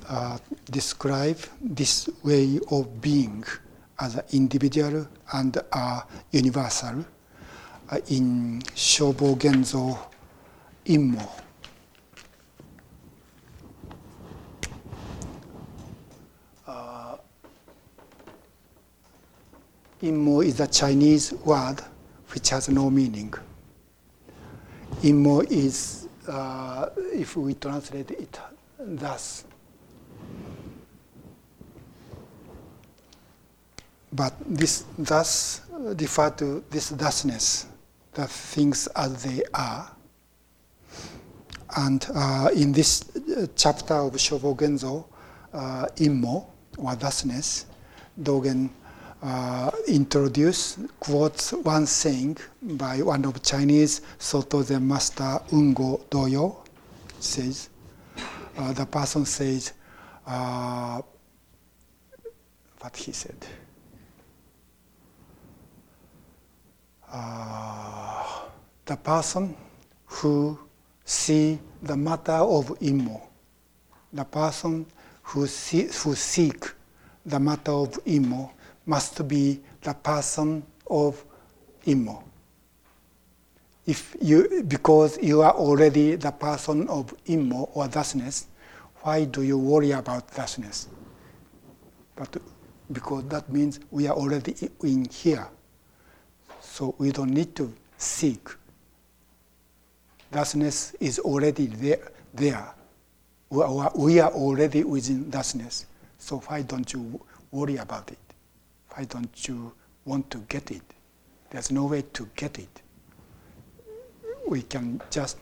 uh, 0.09 0.39
describe 0.71 1.39
this 1.61 2.09
way 2.23 2.59
of 2.71 3.01
being 3.01 3.45
as 3.99 4.17
an 4.17 4.25
individual 4.33 5.07
and 5.33 5.57
a 5.73 6.03
universal 6.33 7.05
in 8.09 8.61
Shobo 8.75 9.37
Genzo. 9.37 9.99
Uh, 16.67 17.17
Immo 20.03 20.41
is 20.41 20.61
a 20.61 20.67
Chinese 20.67 21.33
word 21.33 21.77
which 22.33 22.51
has 22.51 22.69
no 22.69 22.91
meaning. 22.91 23.33
Immo 25.03 25.41
is, 25.41 26.09
uh, 26.29 26.89
if 27.13 27.37
we 27.37 27.55
translate 27.55 28.11
it 28.11 28.41
thus. 28.79 29.45
But 34.13 34.35
this 34.47 34.85
thus 34.99 35.61
refer 35.71 36.31
to 36.31 36.65
this 36.71 36.91
thusness, 36.91 37.67
the 38.17 38.27
things 38.27 38.87
as 38.97 39.23
they 39.23 39.43
are. 39.55 39.91
And 41.77 42.07
uh, 42.15 42.49
in 42.55 42.73
this 42.73 43.05
uh, 43.17 43.47
chapter 43.55 43.95
of 43.95 44.13
Shobo 44.15 44.57
Genzo, 44.57 45.05
uh, 45.53 45.87
Immo, 45.99 46.47
or 46.79 46.95
thusness, 46.95 47.67
Dogen 48.21 48.71
uh, 49.23 49.71
introduce 49.89 50.79
quotes 50.99 51.53
one 51.53 51.87
saying 51.87 52.39
by 52.63 53.03
one 53.03 53.25
of 53.27 53.43
Chinese 53.43 54.01
Soto 54.19 54.63
Zen 54.63 54.87
master 54.87 55.39
Ungo 55.51 56.01
Doyo. 56.09 56.57
Says 57.21 57.69
uh, 58.57 58.73
the 58.73 58.87
person 58.87 59.27
says 59.27 59.73
uh, 60.27 61.03
what 62.81 62.97
he 62.97 63.13
said. 63.13 63.37
The 67.13 68.97
person 69.03 69.57
who 70.07 70.59
see 71.05 71.59
the 71.83 71.97
matter 71.97 72.33
of 72.33 72.77
immo, 72.81 73.23
the 74.13 74.25
person 74.25 74.87
who, 75.23 75.47
see, 75.47 75.83
who 75.85 76.15
seek 76.15 76.65
the 77.25 77.39
matter 77.39 77.73
of 77.73 77.99
immo 78.07 78.53
must 78.87 79.27
be 79.27 79.61
the 79.83 79.95
person 79.95 80.63
of 80.89 81.25
immo. 81.87 82.23
If 83.87 84.17
you, 84.21 84.65
because 84.67 85.19
you 85.23 85.43
are 85.43 85.53
already 85.53 86.17
the 86.17 86.33
person 86.33 86.89
of 86.89 87.15
immo 87.27 87.71
or 87.75 87.87
thusness, 87.89 88.47
why 89.03 89.25
do 89.25 89.43
you 89.43 89.59
worry 89.59 89.93
about 89.93 90.29
thusness? 90.29 90.89
But 92.17 92.37
because 92.91 93.25
that 93.29 93.53
means 93.53 93.79
we 93.91 94.09
are 94.09 94.17
already 94.17 94.57
in 94.83 95.05
here. 95.09 95.47
So 96.77 96.95
we 96.99 97.11
don't 97.11 97.31
need 97.31 97.57
to 97.57 97.73
seek. 97.97 98.51
Thusness 100.31 100.93
is 101.01 101.19
already 101.21 101.69
there. 101.69 102.13
there. 102.35 102.75
We 103.49 104.21
are 104.21 104.31
already 104.31 104.85
within 104.85 105.31
thusness. 105.31 105.87
So 106.19 106.41
why 106.41 106.61
don't 106.61 106.93
you 106.93 107.19
worry 107.51 107.79
about 107.79 108.11
it? 108.11 108.19
Why 108.91 109.05
don't 109.05 109.49
you 109.49 109.73
want 110.05 110.31
to 110.33 110.39
get 110.51 110.71
it? 110.71 110.83
There's 111.49 111.71
no 111.71 111.87
way 111.87 112.03
to 112.13 112.29
get 112.37 112.59
it. 112.59 112.83
We 114.47 114.61
can 114.61 115.01
just 115.11 115.39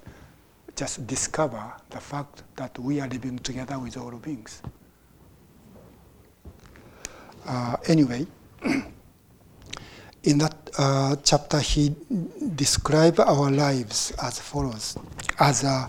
just 0.76 1.04
discover 1.04 1.72
the 1.90 1.98
fact 1.98 2.44
that 2.54 2.78
we 2.78 3.00
are 3.00 3.08
living 3.08 3.40
together 3.40 3.76
with 3.80 3.96
all 3.96 4.12
beings. 4.12 4.62
Uh, 7.44 7.76
anyway, 7.88 8.24
in 10.24 10.38
that 10.38 10.70
uh, 10.78 11.16
chapter, 11.22 11.60
he 11.60 11.94
described 12.54 13.20
our 13.20 13.50
lives 13.50 14.12
as 14.22 14.38
follows 14.38 14.96
as 15.38 15.64
a, 15.64 15.88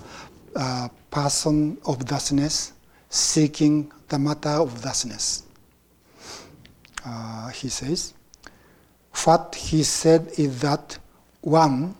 a 0.56 0.90
person 1.10 1.78
of 1.86 2.00
thusness 2.00 2.74
seeking 3.10 3.92
the 4.10 4.20
matter 4.20 4.50
of 4.50 4.72
thusness. 4.74 5.44
Uh, 7.06 7.48
he 7.50 7.70
says, 7.70 8.14
what 9.24 9.56
he 9.56 9.84
said 9.84 10.30
is 10.38 10.60
that 10.60 10.98
one, 11.42 11.96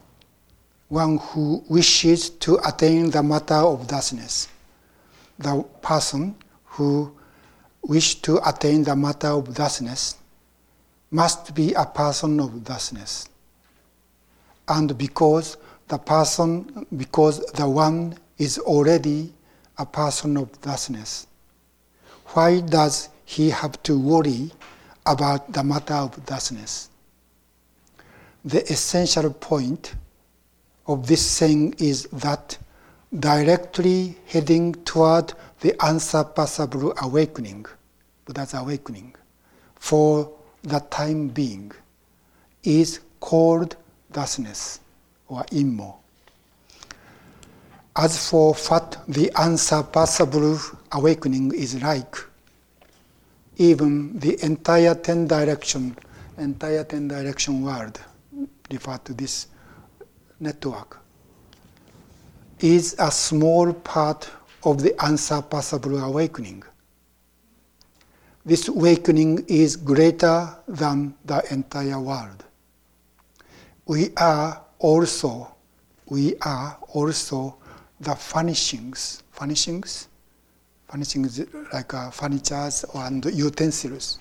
one 0.90 1.18
who 1.18 1.64
wishes 1.70 2.30
to 2.32 2.60
attain 2.68 3.10
the 3.12 3.24
matter 3.24 3.56
of 3.56 3.88
thusness, 3.88 4.50
the 5.40 5.64
person 5.82 6.36
who 6.66 7.16
wishes 7.82 8.16
to 8.16 8.40
attain 8.48 8.84
the 8.84 8.96
matter 8.96 9.28
of 9.30 9.48
thusness, 9.56 10.18
must 11.16 11.56
be 11.56 11.72
a 11.74 11.86
person 11.86 12.40
of 12.42 12.52
thusness. 12.64 13.30
And 14.68 14.98
because 14.98 15.56
the 15.88 15.98
person, 15.98 16.86
because 16.98 17.40
the 17.54 17.70
one 17.70 18.18
is 18.38 18.60
already 18.60 19.34
a 19.78 19.86
person 19.86 20.36
of 20.36 20.50
thusness, 20.52 21.28
why 22.34 22.60
does 22.60 23.10
he 23.24 23.50
have 23.50 23.82
to 23.84 23.98
worry 23.98 24.52
about 25.06 25.54
the 25.54 25.64
matter 25.64 25.94
of 25.94 26.14
thusness? 26.26 26.90
The 28.44 28.64
essential 28.70 29.32
point 29.32 29.96
of 30.88 31.08
this 31.08 31.26
saying 31.26 31.76
is 31.80 32.10
that 32.12 32.58
directly 33.18 34.18
heading 34.26 34.74
toward 34.84 35.34
the 35.62 35.74
unsurpassable 35.80 36.94
awakening, 37.02 37.66
Buddha's 38.26 38.54
awakening, 38.54 39.16
for 39.76 40.35
the 40.66 40.80
time 40.90 41.28
being, 41.30 41.72
is 42.64 43.00
called 43.20 43.76
thusness 44.12 44.80
or 45.28 45.46
immo. 45.52 45.98
As 47.96 48.30
for 48.30 48.54
what 48.68 48.98
the 49.08 49.32
unsurpassable 49.36 50.60
awakening 50.92 51.54
is 51.54 51.82
like, 51.82 52.16
even 53.58 54.20
the 54.20 54.44
entire 54.44 54.96
ten 54.96 55.28
direction, 55.28 55.96
entire 56.38 56.84
ten 56.84 57.08
direction 57.08 57.62
world, 57.64 58.00
refer 58.70 58.98
to 58.98 59.14
this 59.14 59.48
network, 60.40 61.00
is 62.60 62.96
a 63.00 63.10
small 63.12 63.72
part 63.72 64.30
of 64.64 64.82
the 64.82 64.94
unsurpassable 65.02 66.00
awakening. 66.00 66.64
This 68.46 68.68
awakening 68.68 69.44
is 69.48 69.76
greater 69.76 70.56
than 70.68 71.16
the 71.26 71.42
entire 71.52 72.00
world. 72.00 72.44
We 73.88 74.12
are 74.18 74.62
also, 74.78 75.56
we 76.08 76.36
are 76.42 76.78
also 76.94 77.58
the 78.00 78.14
furnishings, 78.14 79.24
furnishings, 79.32 80.10
furnishings 80.88 81.42
like 81.74 81.92
uh, 81.96 82.12
furnitures 82.12 82.86
and 82.94 83.26
utensils 83.26 84.20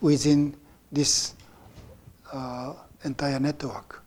within 0.00 0.56
this 0.90 1.34
uh, 2.32 2.74
entire 3.04 3.38
network. 3.38 4.02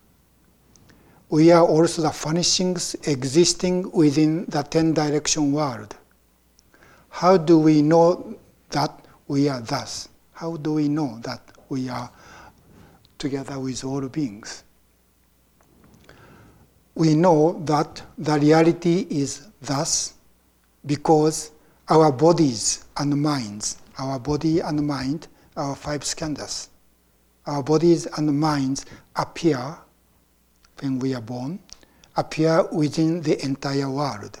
We 1.30 1.52
are 1.52 1.66
also 1.66 2.02
the 2.02 2.10
furnishings 2.10 2.94
existing 3.04 3.90
within 3.92 4.44
the 4.46 4.62
ten 4.62 4.92
direction 4.92 5.52
world. 5.52 5.96
How 7.08 7.38
do 7.38 7.58
we 7.58 7.80
know 7.80 8.36
that 8.70 9.05
we 9.28 9.48
are 9.48 9.60
thus? 9.60 10.08
How 10.32 10.56
do 10.56 10.74
we 10.74 10.88
know 10.88 11.18
that 11.22 11.40
we 11.68 11.88
are 11.88 12.10
together 13.18 13.58
with 13.58 13.84
all 13.84 14.06
beings? 14.08 14.64
We 16.94 17.14
know 17.14 17.60
that 17.64 18.02
the 18.16 18.38
reality 18.38 19.06
is 19.10 19.48
thus 19.60 20.14
because 20.86 21.52
our 21.88 22.10
bodies 22.10 22.84
and 22.96 23.20
minds, 23.20 23.78
our 23.98 24.18
body 24.18 24.60
and 24.60 24.86
mind, 24.86 25.28
our 25.56 25.76
five 25.76 26.02
skandhas, 26.02 26.68
our 27.46 27.62
bodies 27.62 28.06
and 28.16 28.38
minds 28.38 28.86
appear 29.14 29.76
when 30.80 30.98
we 30.98 31.14
are 31.14 31.20
born, 31.20 31.58
appear 32.16 32.64
within 32.72 33.20
the 33.22 33.42
entire 33.44 33.90
world. 33.90 34.40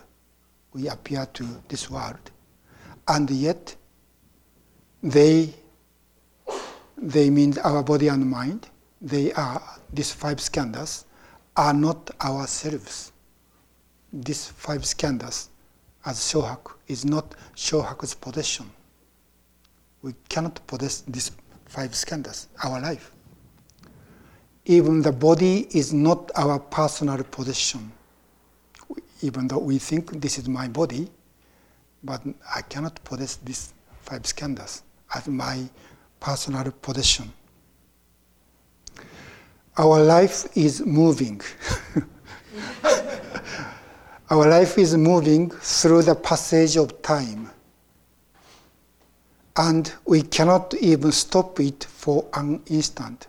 We 0.72 0.88
appear 0.88 1.26
to 1.34 1.62
this 1.68 1.90
world. 1.90 2.30
And 3.08 3.30
yet, 3.30 3.75
they, 5.06 5.54
they 6.96 7.30
mean 7.30 7.56
our 7.58 7.82
body 7.84 8.08
and 8.08 8.28
mind, 8.28 8.68
they 9.00 9.32
are, 9.34 9.62
these 9.92 10.12
five 10.12 10.38
skandhas, 10.38 11.04
are 11.56 11.72
not 11.72 12.10
ourselves. 12.20 13.12
These 14.12 14.48
five 14.48 14.82
skandhas, 14.82 15.48
as 16.04 16.18
Shohaku, 16.18 16.72
is 16.88 17.04
not 17.04 17.36
Shohaku's 17.54 18.14
possession. 18.14 18.68
We 20.02 20.14
cannot 20.28 20.66
possess 20.66 21.02
these 21.02 21.30
five 21.66 21.92
skandhas, 21.92 22.48
our 22.64 22.80
life. 22.80 23.12
Even 24.64 25.02
the 25.02 25.12
body 25.12 25.68
is 25.70 25.92
not 25.92 26.32
our 26.34 26.58
personal 26.58 27.22
possession. 27.22 27.92
Even 29.22 29.46
though 29.46 29.58
we 29.58 29.78
think 29.78 30.20
this 30.20 30.36
is 30.36 30.48
my 30.48 30.66
body, 30.66 31.08
but 32.02 32.22
I 32.54 32.62
cannot 32.62 33.02
possess 33.04 33.36
these 33.36 33.72
five 34.02 34.22
skandhas 34.22 34.82
as 35.14 35.28
my 35.28 35.68
personal 36.20 36.70
possession. 36.72 37.32
Our 39.78 40.02
life 40.02 40.46
is 40.56 40.84
moving. 40.84 41.40
Our 44.30 44.48
life 44.48 44.78
is 44.78 44.96
moving 44.96 45.50
through 45.50 46.02
the 46.02 46.14
passage 46.14 46.76
of 46.76 47.02
time. 47.02 47.50
And 49.56 49.92
we 50.04 50.22
cannot 50.22 50.74
even 50.80 51.12
stop 51.12 51.60
it 51.60 51.84
for 51.84 52.26
an 52.34 52.62
instant 52.66 53.28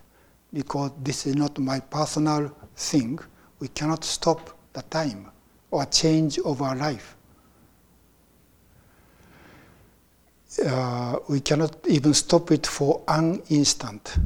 because 0.52 0.90
this 1.02 1.26
is 1.26 1.36
not 1.36 1.58
my 1.58 1.80
personal 1.80 2.50
thing. 2.76 3.18
We 3.60 3.68
cannot 3.68 4.04
stop 4.04 4.58
the 4.72 4.82
time 4.82 5.30
or 5.70 5.84
change 5.86 6.38
of 6.40 6.62
our 6.62 6.74
life. 6.74 7.16
Uh, 10.64 11.18
we 11.28 11.40
cannot 11.40 11.76
even 11.86 12.14
stop 12.14 12.50
it 12.50 12.66
for 12.66 13.02
an 13.08 13.42
instant. 13.48 14.16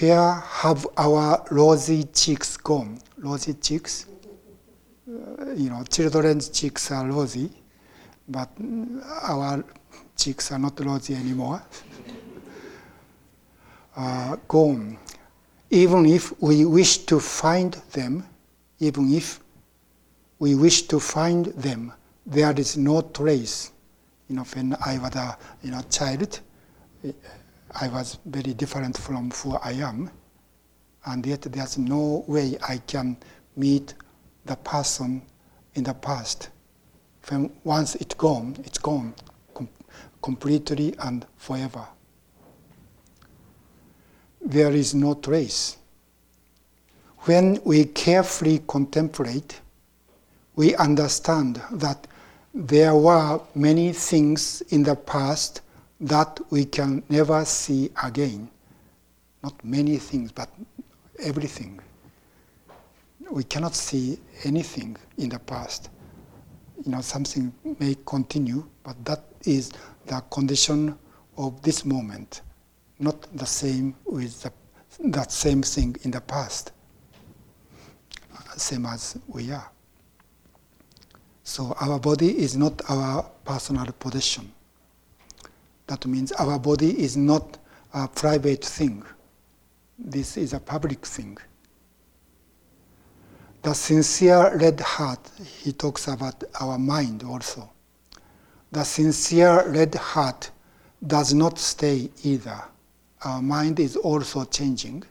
Where 0.00 0.32
have 0.32 0.86
our 0.96 1.44
rosy 1.50 2.04
cheeks 2.04 2.56
gone? 2.56 2.98
Rosy 3.18 3.54
cheeks? 3.54 4.06
Uh, 5.06 5.52
you 5.52 5.68
know, 5.68 5.84
children's 5.84 6.48
cheeks 6.48 6.90
are 6.90 7.06
rosy, 7.06 7.50
but 8.28 8.48
our 9.22 9.62
cheeks 10.16 10.50
are 10.52 10.58
not 10.58 10.80
rosy 10.80 11.14
anymore. 11.14 11.62
uh, 13.96 14.36
gone. 14.48 14.96
Even 15.70 16.06
if 16.06 16.40
we 16.40 16.64
wish 16.64 16.98
to 16.98 17.20
find 17.20 17.74
them, 17.92 18.24
even 18.78 19.12
if 19.12 19.40
we 20.38 20.54
wish 20.54 20.82
to 20.82 20.98
find 20.98 21.46
them, 21.46 21.92
there 22.24 22.58
is 22.58 22.76
no 22.76 23.02
trace. 23.02 23.71
You 24.28 24.36
know, 24.36 24.44
when 24.54 24.76
I 24.84 24.98
was 24.98 25.14
a 25.14 25.36
you 25.62 25.70
know, 25.70 25.82
child, 25.90 26.40
I 27.74 27.88
was 27.88 28.18
very 28.24 28.54
different 28.54 28.96
from 28.96 29.30
who 29.30 29.56
I 29.56 29.72
am, 29.72 30.10
and 31.06 31.26
yet 31.26 31.42
there's 31.42 31.78
no 31.78 32.24
way 32.26 32.56
I 32.68 32.78
can 32.78 33.16
meet 33.56 33.94
the 34.44 34.56
person 34.56 35.22
in 35.74 35.84
the 35.84 35.94
past. 35.94 36.50
When 37.28 37.50
once 37.64 37.94
it's 37.96 38.14
gone, 38.14 38.56
it's 38.64 38.78
gone 38.78 39.14
com- 39.54 39.68
completely 40.22 40.94
and 40.98 41.24
forever. 41.36 41.86
There 44.40 44.72
is 44.72 44.94
no 44.94 45.14
trace. 45.14 45.76
When 47.20 47.60
we 47.64 47.84
carefully 47.84 48.62
contemplate, 48.66 49.60
we 50.56 50.74
understand 50.76 51.62
that 51.70 52.06
there 52.54 52.94
were 52.94 53.40
many 53.54 53.92
things 53.92 54.60
in 54.68 54.82
the 54.82 54.94
past 54.94 55.62
that 56.00 56.38
we 56.50 56.64
can 56.64 57.02
never 57.08 57.44
see 57.44 57.90
again. 58.02 58.48
Not 59.42 59.64
many 59.64 59.96
things, 59.96 60.32
but 60.32 60.50
everything. 61.18 61.80
We 63.30 63.44
cannot 63.44 63.74
see 63.74 64.18
anything 64.44 64.96
in 65.16 65.30
the 65.30 65.38
past. 65.38 65.88
You 66.84 66.92
know, 66.92 67.00
something 67.00 67.52
may 67.78 67.96
continue, 68.04 68.68
but 68.82 69.02
that 69.04 69.24
is 69.44 69.72
the 70.06 70.20
condition 70.30 70.98
of 71.38 71.62
this 71.62 71.84
moment, 71.84 72.42
not 72.98 73.22
the 73.34 73.46
same 73.46 73.94
with 74.04 74.42
the, 74.42 74.52
that 75.10 75.32
same 75.32 75.62
thing 75.62 75.96
in 76.02 76.10
the 76.10 76.20
past, 76.20 76.72
same 78.56 78.84
as 78.86 79.16
we 79.28 79.50
are. 79.52 79.70
So 81.44 81.74
our 81.80 81.98
body 81.98 82.38
is 82.38 82.56
not 82.56 82.80
our 82.88 83.24
personal 83.44 83.86
possession. 83.92 84.52
That 85.86 86.06
means 86.06 86.32
our 86.32 86.58
body 86.58 87.02
is 87.02 87.16
not 87.16 87.58
a 87.92 88.08
private 88.08 88.64
thing. 88.64 89.04
This 89.98 90.36
is 90.36 90.52
a 90.52 90.60
public 90.60 91.04
thing. 91.04 91.36
The 93.62 93.74
sincere 93.74 94.56
red 94.56 94.80
heart, 94.80 95.30
he 95.62 95.72
talks 95.72 96.08
about 96.08 96.42
our 96.60 96.78
mind 96.78 97.22
also. 97.22 97.70
The 98.72 98.84
sincere 98.84 99.68
red 99.70 99.94
heart 99.94 100.50
does 101.06 101.34
not 101.34 101.58
stay 101.58 102.10
either. 102.24 102.60
Our 103.24 103.42
mind 103.42 103.78
is 103.78 103.96
also 103.96 104.44
changing 104.44 105.04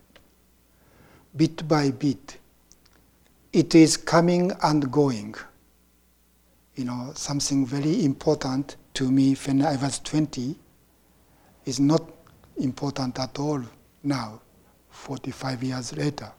bit 1.35 1.67
by 1.67 1.91
bit. 1.91 2.37
It 3.53 3.75
is 3.75 3.97
coming 3.97 4.51
and 4.63 4.91
going. 4.91 5.35
You 6.75 6.85
know, 6.85 7.11
something 7.15 7.65
very 7.65 8.05
important 8.05 8.77
to 8.93 9.11
me 9.11 9.35
when 9.35 9.61
I 9.61 9.75
was 9.75 9.99
20 9.99 10.55
is 11.65 11.79
not 11.79 12.01
important 12.57 13.19
at 13.19 13.37
all 13.39 13.61
now, 14.03 14.41
45 14.89 15.63
years 15.63 15.95
later. 15.95 16.31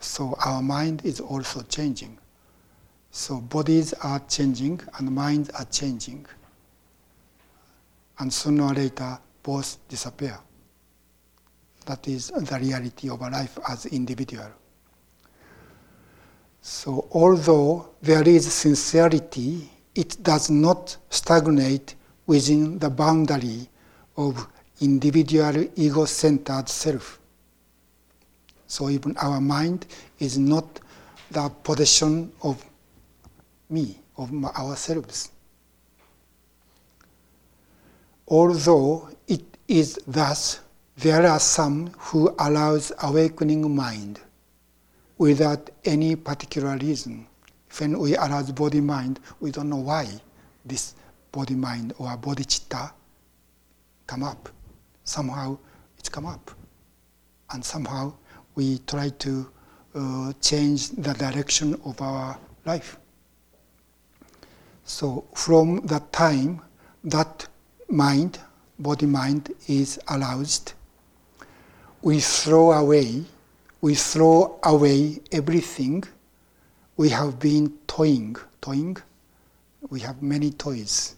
So 0.00 0.36
our 0.44 0.62
mind 0.62 1.02
is 1.04 1.20
also 1.20 1.62
changing. 1.62 2.18
So 3.10 3.40
bodies 3.40 3.92
are 4.02 4.20
changing 4.28 4.80
and 4.98 5.10
minds 5.10 5.50
are 5.50 5.64
changing. 5.66 6.26
And 8.18 8.32
sooner 8.32 8.64
or 8.64 8.74
later, 8.74 9.18
both 9.42 9.76
disappear. 9.88 10.38
That 11.86 12.08
is 12.08 12.28
the 12.28 12.58
reality 12.60 13.10
of 13.10 13.20
life 13.20 13.58
as 13.68 13.86
individual. 13.86 14.50
So 16.66 17.08
although 17.12 17.90
there 18.00 18.26
is 18.26 18.50
sincerity, 18.50 19.68
it 19.94 20.16
does 20.22 20.48
not 20.48 20.96
stagnate 21.10 21.94
within 22.26 22.78
the 22.78 22.88
boundary 22.88 23.68
of 24.16 24.48
individual 24.80 25.68
ego-centered 25.76 26.70
self. 26.70 27.20
So 28.66 28.88
even 28.88 29.14
our 29.18 29.42
mind 29.42 29.84
is 30.18 30.38
not 30.38 30.80
the 31.30 31.50
possession 31.50 32.32
of 32.42 32.64
me, 33.68 33.98
of 34.16 34.32
ourselves. 34.56 35.32
Although 38.26 39.10
it 39.28 39.44
is 39.68 39.98
thus, 40.06 40.60
there 40.96 41.26
are 41.26 41.40
some 41.40 41.90
who 41.98 42.34
allows 42.38 42.90
awakening 43.02 43.76
mind 43.76 44.18
without 45.18 45.70
any 45.84 46.16
particular 46.16 46.76
reason. 46.76 47.26
When 47.78 47.98
we 47.98 48.16
arouse 48.16 48.52
bodhi 48.52 48.80
mind, 48.80 49.20
we 49.40 49.50
don't 49.50 49.68
know 49.68 49.76
why 49.78 50.08
this 50.64 50.94
bodhi 51.32 51.54
mind 51.54 51.92
or 51.98 52.16
bodhicitta 52.16 52.92
come 54.06 54.22
up. 54.22 54.48
Somehow 55.04 55.58
it's 55.98 56.08
come 56.08 56.26
up. 56.26 56.50
And 57.50 57.64
somehow 57.64 58.14
we 58.54 58.78
try 58.86 59.10
to 59.10 59.50
uh, 59.94 60.32
change 60.40 60.90
the 60.90 61.12
direction 61.14 61.80
of 61.84 62.00
our 62.00 62.38
life. 62.64 62.96
So 64.84 65.24
from 65.34 65.86
that 65.86 66.12
time, 66.12 66.60
that 67.04 67.46
mind, 67.88 68.38
bodhi 68.78 69.06
mind 69.06 69.52
is 69.66 69.98
aroused, 70.10 70.74
we 72.02 72.20
throw 72.20 72.72
away, 72.72 73.24
we 73.84 73.94
throw 73.94 74.58
away 74.62 75.20
everything 75.30 76.02
we 76.96 77.10
have 77.10 77.38
been 77.38 77.70
toying, 77.86 78.34
toying. 78.62 78.96
We 79.90 80.00
have 80.00 80.22
many 80.22 80.52
toys, 80.52 81.16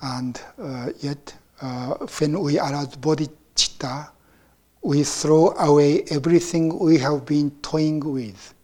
and 0.00 0.40
uh, 0.56 0.90
yet 1.00 1.34
uh, 1.60 1.94
when 2.20 2.38
we 2.38 2.60
arouse 2.60 2.94
body 2.94 3.28
chitta, 3.56 4.08
we 4.82 5.02
throw 5.02 5.50
away 5.58 6.04
everything 6.12 6.78
we 6.78 6.96
have 6.98 7.26
been 7.26 7.50
toying 7.60 7.98
with. 7.98 8.54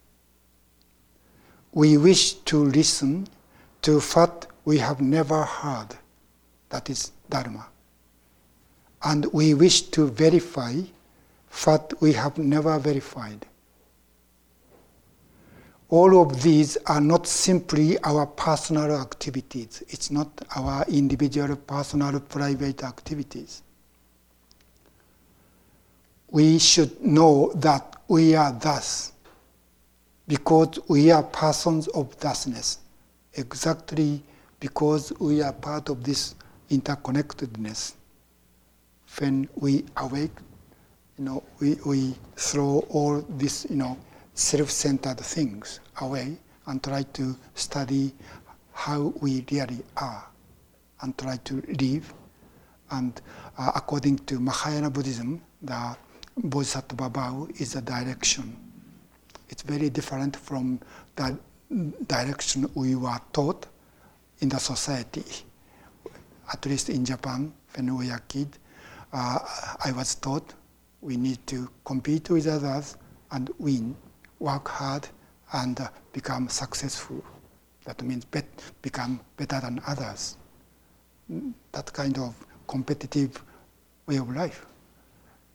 We 1.72 1.96
wish 1.96 2.34
to 2.50 2.64
listen 2.64 3.26
to 3.82 3.98
what 3.98 4.46
we 4.64 4.78
have 4.78 5.00
never 5.00 5.42
heard, 5.42 5.88
that 6.68 6.88
is 6.90 7.10
Dharma. 7.28 7.66
And 9.02 9.26
we 9.32 9.54
wish 9.54 9.80
to 9.96 10.06
verify 10.06 10.74
what 11.64 11.94
we 12.00 12.12
have 12.12 12.38
never 12.38 12.78
verified. 12.78 13.46
All 15.88 16.20
of 16.20 16.42
these 16.42 16.76
are 16.86 17.00
not 17.00 17.26
simply 17.26 17.98
our 18.00 18.26
personal 18.26 19.00
activities. 19.00 19.82
It's 19.88 20.10
not 20.10 20.28
our 20.56 20.84
individual, 20.88 21.54
personal, 21.56 22.18
private 22.20 22.82
activities 22.82 23.62
we 26.34 26.58
should 26.58 27.00
know 27.00 27.52
that 27.54 27.94
we 28.08 28.34
are 28.34 28.50
thus 28.50 29.12
because 30.26 30.80
we 30.88 31.12
are 31.12 31.22
persons 31.22 31.86
of 31.88 32.12
thusness, 32.14 32.78
exactly 33.34 34.20
because 34.58 35.12
we 35.20 35.40
are 35.40 35.52
part 35.52 35.88
of 35.88 36.02
this 36.02 36.34
interconnectedness. 36.72 37.92
When 39.20 39.48
we 39.54 39.84
awake, 39.96 40.32
you 41.18 41.24
know, 41.24 41.42
we, 41.60 41.76
we 41.86 42.14
throw 42.36 42.84
all 42.90 43.24
these, 43.36 43.66
you 43.70 43.76
know, 43.76 43.96
self-centered 44.34 45.20
things 45.20 45.80
away 46.00 46.36
and 46.66 46.82
try 46.82 47.02
to 47.02 47.36
study 47.54 48.12
how 48.72 49.12
we 49.20 49.44
really 49.50 49.82
are 49.96 50.26
and 51.02 51.16
try 51.16 51.36
to 51.44 51.62
live. 51.80 52.12
And 52.90 53.20
uh, 53.58 53.72
according 53.76 54.18
to 54.26 54.40
Mahayana 54.40 54.90
Buddhism, 54.90 55.40
the 55.62 55.96
Bodhisattva 56.36 57.08
vow 57.10 57.48
is 57.58 57.76
a 57.76 57.82
direction. 57.82 58.56
It's 59.48 59.62
very 59.62 59.90
different 59.90 60.36
from 60.36 60.80
the 61.14 61.38
direction 62.06 62.68
we 62.74 62.96
were 62.96 63.20
taught 63.32 63.66
in 64.40 64.48
the 64.48 64.58
society. 64.58 65.24
At 66.52 66.66
least 66.66 66.88
in 66.88 67.04
Japan, 67.04 67.52
when 67.76 67.96
we 67.96 68.08
were 68.08 68.16
a 68.16 68.20
kid, 68.20 68.48
uh, 69.12 69.38
I 69.84 69.92
was 69.92 70.16
taught 70.16 70.52
we 71.04 71.18
need 71.18 71.46
to 71.46 71.68
compete 71.84 72.30
with 72.30 72.46
others 72.46 72.96
and 73.30 73.50
win, 73.58 73.94
work 74.38 74.66
hard, 74.68 75.06
and 75.52 75.78
uh, 75.78 75.88
become 76.14 76.48
successful. 76.48 77.22
That 77.84 78.02
means 78.02 78.24
bet, 78.24 78.46
become 78.80 79.20
better 79.36 79.60
than 79.60 79.82
others. 79.86 80.38
That 81.72 81.92
kind 81.92 82.18
of 82.18 82.34
competitive 82.66 83.42
way 84.06 84.16
of 84.16 84.34
life 84.34 84.64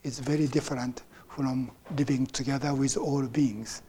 is 0.03 0.19
very 0.19 0.45
different 0.45 1.01
from 1.29 1.71
living 1.97 2.27
together 2.27 2.75
with 2.75 2.95
all 2.95 3.23
beings. 3.23 3.81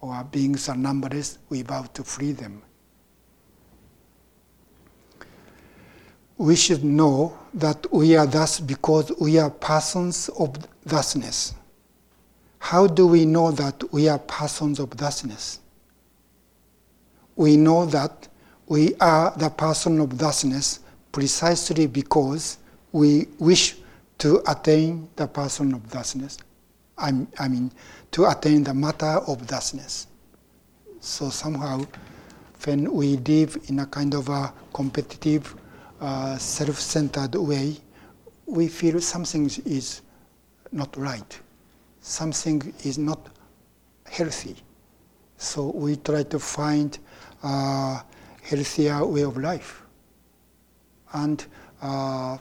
Or 0.00 0.22
beings 0.22 0.68
are 0.68 0.76
numberless, 0.76 1.38
we 1.48 1.62
vow 1.62 1.82
to 1.82 2.04
free 2.04 2.32
them. 2.32 2.62
We 6.36 6.56
should 6.56 6.82
know 6.84 7.36
that 7.54 7.92
we 7.92 8.16
are 8.16 8.26
thus 8.26 8.58
because 8.60 9.12
we 9.20 9.38
are 9.38 9.50
persons 9.50 10.28
of 10.38 10.56
thusness. 10.84 11.54
How 12.58 12.86
do 12.86 13.06
we 13.06 13.24
know 13.24 13.50
that 13.52 13.92
we 13.92 14.08
are 14.08 14.18
persons 14.18 14.78
of 14.80 14.90
thusness? 14.90 15.60
We 17.36 17.56
know 17.56 17.86
that 17.86 18.28
we 18.66 18.94
are 18.96 19.32
the 19.36 19.50
person 19.50 20.00
of 20.00 20.10
thusness 20.12 20.80
precisely 21.12 21.86
because 21.86 22.58
we 22.92 23.28
wish 23.38 23.76
to 24.18 24.42
attain 24.50 25.08
the 25.16 25.26
person 25.26 25.74
of 25.74 25.82
thusness. 25.84 26.38
I 26.96 27.10
mean, 27.12 27.72
to 28.12 28.26
attain 28.26 28.64
the 28.64 28.72
matter 28.72 29.18
of 29.26 29.42
thusness. 29.42 30.06
So 31.00 31.28
somehow, 31.28 31.84
when 32.64 32.90
we 32.92 33.16
live 33.18 33.58
in 33.68 33.80
a 33.80 33.86
kind 33.86 34.14
of 34.14 34.28
a 34.28 34.52
competitive, 34.72 35.54
uh, 36.04 36.36
self-centered 36.36 37.34
way, 37.34 37.76
we 38.44 38.68
feel 38.68 39.00
something 39.00 39.46
is 39.64 40.02
not 40.70 40.94
right. 40.98 41.40
Something 42.00 42.74
is 42.84 42.98
not 42.98 43.30
healthy. 44.04 44.56
So 45.38 45.70
we 45.70 45.96
try 45.96 46.24
to 46.24 46.38
find 46.38 46.98
a 47.42 48.02
healthier 48.42 49.06
way 49.06 49.22
of 49.22 49.38
life. 49.38 49.82
And 51.14 51.44
uh, 51.80 52.36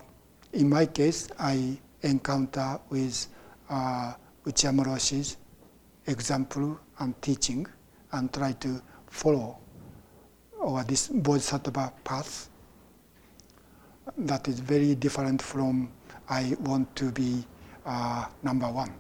in 0.51 0.67
my 0.69 0.85
case, 0.85 1.29
I 1.39 1.77
encounter 2.01 2.79
with 2.89 3.27
uh, 3.69 4.13
example 6.05 6.77
and 6.99 7.19
teaching 7.21 7.65
and 8.11 8.31
try 8.33 8.51
to 8.51 8.81
follow 9.07 9.57
or 10.59 10.83
this 10.83 11.07
bodhisattva 11.07 11.93
path 12.03 12.49
that 14.17 14.47
is 14.47 14.59
very 14.59 14.95
different 14.95 15.41
from 15.41 15.89
I 16.29 16.55
want 16.61 16.95
to 16.97 17.11
be 17.11 17.45
uh, 17.85 18.25
number 18.41 18.69
one. 18.69 18.93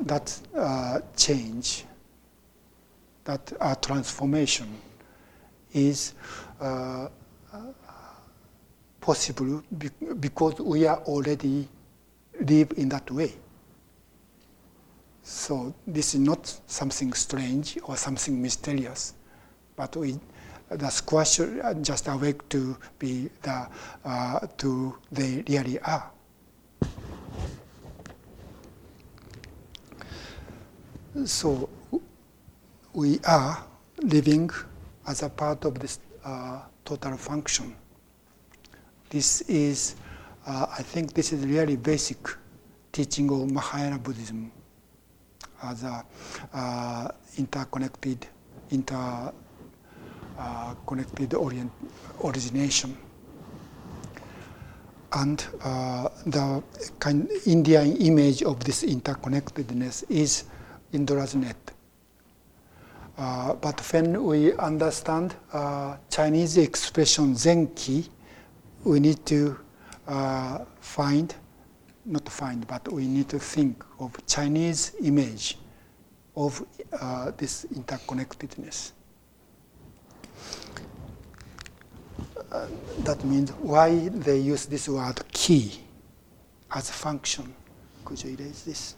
That 0.00 0.38
uh, 0.54 1.00
change, 1.16 1.84
that 3.24 3.52
uh, 3.60 3.74
transformation 3.76 4.78
is 5.72 6.14
uh, 6.60 7.08
possible 9.00 9.62
because 10.20 10.58
we 10.60 10.86
are 10.86 10.98
already 11.04 11.68
live 12.40 12.72
in 12.76 12.88
that 12.88 13.10
way. 13.10 13.32
So 15.22 15.74
this 15.86 16.14
is 16.14 16.20
not 16.20 16.52
something 16.66 17.12
strange 17.12 17.78
or 17.84 17.96
something 17.96 18.40
mysterious, 18.40 19.14
but 19.76 19.96
we 19.96 20.18
the 20.70 20.90
squash 20.90 21.40
just 21.82 22.08
awake 22.08 22.48
to 22.48 22.76
be 22.98 23.30
the 23.42 23.68
uh, 24.04 24.40
to 24.58 24.96
they 25.12 25.44
really 25.48 25.78
are. 25.80 26.10
So 31.24 31.68
we 32.92 33.20
are 33.26 33.64
living 34.02 34.50
as 35.06 35.22
a 35.22 35.28
part 35.28 35.64
of 35.64 35.78
this 35.78 35.98
uh, 36.24 36.60
total 36.84 37.16
function. 37.16 37.74
This 39.08 39.40
is, 39.42 39.94
uh, 40.46 40.66
I 40.78 40.82
think, 40.82 41.14
this 41.14 41.32
is 41.32 41.46
really 41.46 41.76
basic 41.76 42.18
teaching 42.92 43.30
of 43.30 43.50
Mahayana 43.50 43.98
Buddhism 43.98 44.50
as 45.62 45.84
a 45.84 46.04
uh, 46.52 47.08
interconnected, 47.38 48.26
inter 48.70 49.32
uh, 50.38 50.74
connected 50.86 51.34
orient, 51.34 51.70
origination. 52.24 52.96
And 55.12 55.44
uh, 55.62 56.08
the 56.26 56.62
kind 56.98 57.30
Indian 57.46 57.96
image 57.96 58.42
of 58.42 58.60
this 58.64 58.82
interconnectedness 58.84 60.04
is 60.10 60.44
Indra's 60.92 61.34
net. 61.34 61.56
Uh, 63.16 63.54
but 63.54 63.80
when 63.92 64.22
we 64.24 64.52
understand 64.54 65.34
uh, 65.52 65.96
Chinese 66.10 66.58
expression 66.58 67.34
Zenki, 67.34 68.08
we 68.84 69.00
need 69.00 69.24
to 69.24 69.58
uh, 70.06 70.58
find, 70.80 71.34
not 72.04 72.28
find, 72.28 72.66
but 72.66 72.92
we 72.92 73.06
need 73.06 73.28
to 73.30 73.38
think 73.38 73.82
of 74.00 74.14
Chinese 74.26 74.92
image 75.02 75.56
of 76.36 76.62
uh, 77.00 77.30
this 77.38 77.64
interconnectedness. 77.74 78.92
That 83.00 83.24
means 83.24 83.50
why 83.52 84.08
they 84.08 84.38
use 84.38 84.66
this 84.66 84.88
word 84.88 85.20
ki 85.32 85.80
as 86.72 86.90
a 86.90 86.92
function. 86.92 87.54
Could 88.04 88.22
you 88.24 88.30
erase 88.30 88.62
this? 88.62 88.94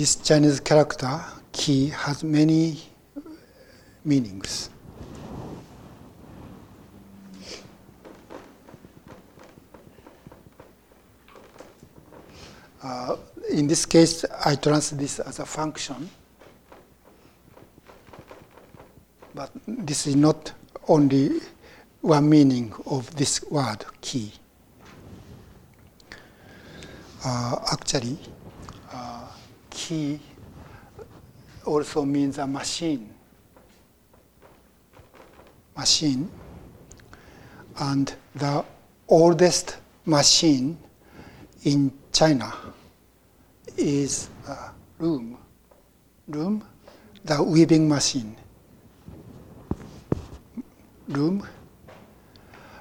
This 0.00 0.16
Chinese 0.16 0.60
character, 0.60 1.20
ki, 1.52 1.88
has 1.88 2.24
many 2.24 2.80
meanings. 4.02 4.70
Uh, 12.82 13.16
in 13.50 13.66
this 13.66 13.84
case, 13.84 14.24
I 14.42 14.54
translate 14.54 15.02
this 15.02 15.18
as 15.20 15.38
a 15.38 15.44
function, 15.44 16.08
but 19.34 19.50
this 19.68 20.06
is 20.06 20.16
not 20.16 20.50
only 20.88 21.40
one 22.00 22.26
meaning 22.26 22.72
of 22.86 23.14
this 23.16 23.42
word, 23.50 23.84
ki. 24.00 24.32
Uh, 27.22 27.56
actually, 27.70 28.18
ki 29.90 30.20
also 31.66 32.04
means 32.04 32.38
a 32.38 32.46
machine. 32.46 33.12
Machine. 35.76 36.30
And 37.76 38.14
the 38.36 38.64
oldest 39.08 39.78
machine 40.06 40.78
in 41.64 41.90
China 42.12 42.52
is 43.76 44.30
a 44.46 44.70
loom. 45.00 45.36
Loom, 46.28 46.62
the 47.24 47.42
weaving 47.42 47.88
machine. 47.88 48.36
Loom. 51.08 51.44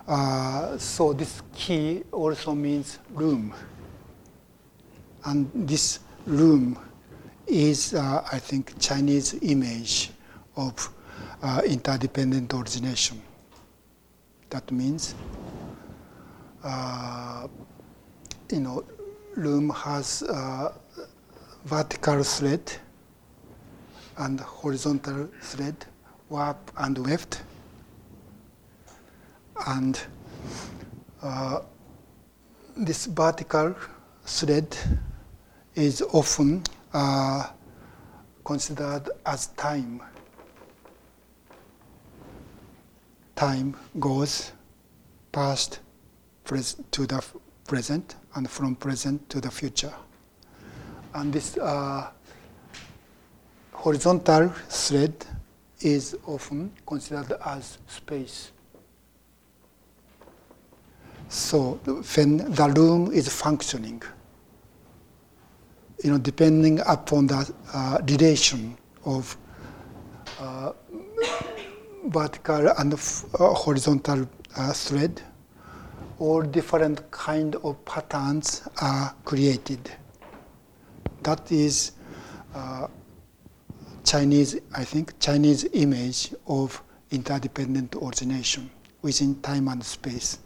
Uh, 0.08 0.78
so 0.78 1.14
this 1.14 1.42
ki 1.56 2.04
also 2.12 2.54
means 2.54 3.00
loom. 3.16 3.52
And 5.26 5.50
this 5.56 6.00
loom 6.28 6.78
is, 7.50 7.94
uh, 7.94 8.24
I 8.32 8.40
think, 8.40 8.80
Chinese 8.80 9.36
image 9.42 10.12
of 10.56 10.94
uh, 11.42 11.62
interdependent 11.66 12.54
origination. 12.54 13.22
That 14.50 14.72
means, 14.72 15.16
uh, 16.64 17.48
you 18.52 18.60
know, 18.60 18.84
loom 19.36 19.70
has 19.72 20.24
uh, 20.24 20.74
vertical 21.66 22.24
thread 22.24 22.72
and 24.18 24.40
horizontal 24.40 25.30
thread, 25.42 25.86
warp 26.30 26.72
and 26.78 26.98
weft, 27.06 27.42
and 29.68 30.00
uh, 31.22 31.62
this 32.78 33.06
vertical 33.08 33.76
thread 34.26 34.78
is 35.76 36.02
often 36.14 36.64
uh, 36.94 37.48
considered 38.44 39.10
as 39.26 39.48
time 39.48 40.02
time 43.36 43.76
goes 44.00 44.52
past 45.32 45.80
to 46.44 47.06
the 47.06 47.24
present 47.66 48.16
and 48.36 48.50
from 48.50 48.76
present 48.76 49.30
to 49.30 49.40
the 49.40 49.50
future. 49.50 49.94
And 51.14 51.32
this 51.32 51.58
uh, 51.58 52.10
horizontal 53.72 54.50
thread 54.68 55.26
is 55.80 56.18
often 56.26 56.72
considered 56.86 57.32
as 57.46 57.78
space. 57.88 58.52
So 61.30 61.80
when 62.16 62.38
the 62.38 62.74
room 62.76 63.12
is 63.14 63.30
functioning, 63.30 64.02
you 66.04 66.12
know, 66.12 66.18
depending 66.18 66.80
upon 66.88 67.28
the 67.28 67.54
uh, 67.74 67.98
relation 68.08 68.78
of 69.06 69.38
uh, 70.40 70.72
vertical 72.06 72.70
and 72.78 72.94
uh, 72.94 72.98
horizontal 73.54 74.28
uh, 74.56 74.74
thread, 74.74 75.22
all 76.20 76.42
different 76.42 77.10
kind 77.12 77.56
of 77.58 77.84
patterns 77.86 78.68
are 78.82 79.14
created. 79.26 79.92
That 81.24 81.52
is 81.52 81.94
uh, 82.56 82.88
Chinese, 84.04 84.60
I 84.76 84.84
think, 84.84 85.20
Chinese 85.20 85.66
image 85.74 86.34
of 86.48 86.82
interdependent 87.12 87.96
origination 87.96 88.70
within 89.02 89.40
time 89.42 89.68
and 89.68 89.84
space. 89.84 90.40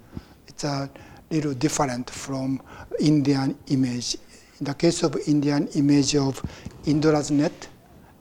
It's 0.47 0.63
a 0.63 0.89
little 1.29 1.53
different 1.53 2.09
from 2.09 2.61
Indian 2.99 3.57
image. 3.67 4.17
In 4.63 4.67
the 4.67 4.75
case 4.75 5.03
of 5.03 5.17
Indian 5.27 5.67
image 5.75 6.15
of 6.15 6.41
Indra's 6.85 7.29
net, 7.29 7.67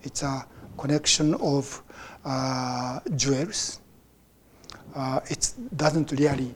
it's 0.02 0.24
a 0.24 0.44
connection 0.76 1.34
of 1.34 1.80
uh, 2.24 2.98
jewels. 3.14 3.78
Uh, 4.92 5.20
it 5.30 5.54
doesn't 5.76 6.10
really, 6.10 6.52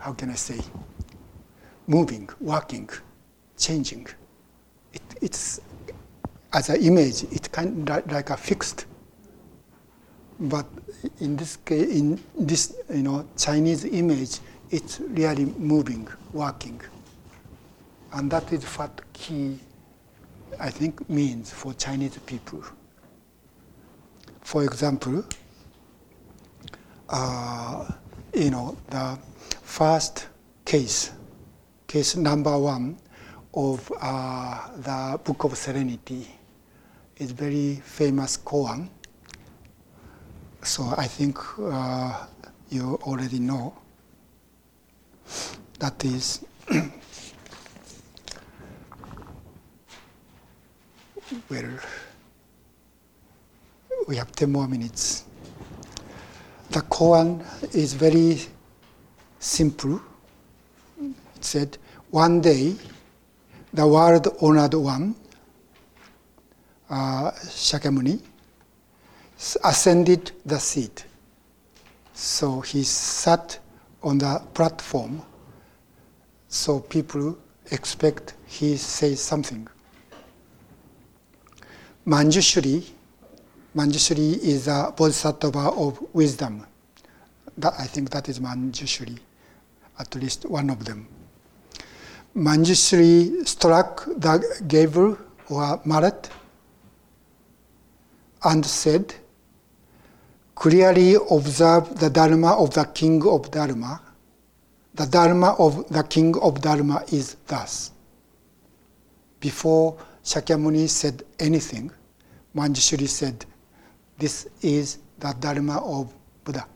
how 0.00 0.14
can 0.14 0.30
I 0.30 0.34
say, 0.34 0.58
moving, 1.86 2.28
working, 2.40 2.90
changing. 3.56 4.08
It, 4.92 5.02
it's 5.22 5.60
as 6.52 6.70
an 6.70 6.82
image, 6.82 7.22
it's 7.30 7.46
kind 7.46 7.88
of 7.88 8.10
like 8.10 8.30
a 8.30 8.36
fixed. 8.36 8.86
But 10.40 10.66
in 11.20 11.36
this 11.36 11.54
case, 11.54 11.88
in 11.88 12.20
this 12.36 12.74
you 12.92 13.04
know 13.04 13.28
Chinese 13.38 13.84
image, 13.84 14.40
it's 14.72 14.98
really 14.98 15.44
moving, 15.44 16.08
working, 16.32 16.80
and 18.14 18.30
that 18.30 18.52
is 18.52 18.64
what 18.78 19.00
ki, 19.12 19.58
I 20.60 20.70
think, 20.70 21.08
means 21.10 21.50
for 21.50 21.74
Chinese 21.74 22.16
people. 22.18 22.62
For 24.40 24.62
example, 24.62 25.24
uh, 27.08 27.90
you 28.32 28.50
know 28.50 28.76
the 28.88 29.18
first 29.62 30.28
case, 30.64 31.10
case 31.88 32.14
number 32.14 32.56
one 32.56 32.96
of 33.52 33.92
uh, 34.00 34.68
the 34.76 35.18
Book 35.24 35.44
of 35.44 35.56
Serenity 35.56 36.28
is 37.16 37.32
very 37.32 37.82
famous 37.84 38.36
koan. 38.36 38.88
So 40.62 40.94
I 40.96 41.06
think 41.08 41.38
uh, 41.60 42.26
you 42.70 42.94
already 43.02 43.40
know. 43.40 43.74
That 45.80 46.04
is 46.04 46.44
well. 51.48 51.78
We 54.06 54.16
have 54.16 54.32
ten 54.32 54.52
more 54.52 54.68
minutes. 54.68 55.24
The 56.70 56.80
koan 56.80 57.44
is 57.74 57.94
very 57.94 58.40
simple. 59.38 60.00
It 61.00 61.44
said, 61.44 61.78
one 62.10 62.40
day, 62.40 62.74
the 63.72 63.86
world 63.86 64.28
honored 64.40 64.74
one 64.74 65.14
uh, 66.90 67.30
Shakyamuni 67.32 68.20
ascended 69.64 70.32
the 70.46 70.58
seat. 70.58 71.04
So 72.12 72.60
he 72.60 72.84
sat 72.84 73.58
on 74.02 74.18
the 74.18 74.40
platform. 74.54 75.22
So 76.48 76.80
people 76.80 77.36
expect 77.70 78.34
he 78.46 78.76
says 78.76 79.20
something. 79.20 79.66
Manjushri, 82.06 82.84
Manjushri 83.74 84.38
is 84.38 84.68
a 84.68 84.92
bodhisattva 84.94 85.70
of 85.70 85.98
wisdom. 86.12 86.66
That, 87.56 87.72
I 87.78 87.86
think 87.86 88.10
that 88.10 88.28
is 88.28 88.40
Manjushri, 88.40 89.18
at 89.98 90.14
least 90.14 90.44
one 90.44 90.68
of 90.68 90.84
them. 90.84 91.08
Manjushri 92.36 93.46
struck 93.48 94.04
the 94.04 94.62
gavel 94.68 95.16
or 95.48 95.80
mallet 95.86 96.28
and 98.42 98.66
said, 98.66 99.14
clearly 100.54 101.16
observe 101.30 101.98
the 101.98 102.10
Dharma 102.10 102.52
of 102.52 102.74
the 102.74 102.84
King 102.84 103.26
of 103.26 103.50
Dharma. 103.50 104.02
The 104.94 105.06
Dharma 105.06 105.54
of 105.58 105.88
the 105.88 106.02
King 106.02 106.36
of 106.40 106.60
Dharma 106.60 107.02
is 107.10 107.36
thus. 107.46 107.92
Before 109.40 109.96
Shakyamuni 110.24 110.88
said 110.88 111.22
anything, 111.38 111.90
Manjushri 112.56 113.06
said, 113.06 113.44
This 114.16 114.48
is 114.62 114.98
the 115.18 115.34
Dharma 115.38 115.78
of 115.84 116.14
Buddha. 116.42 116.66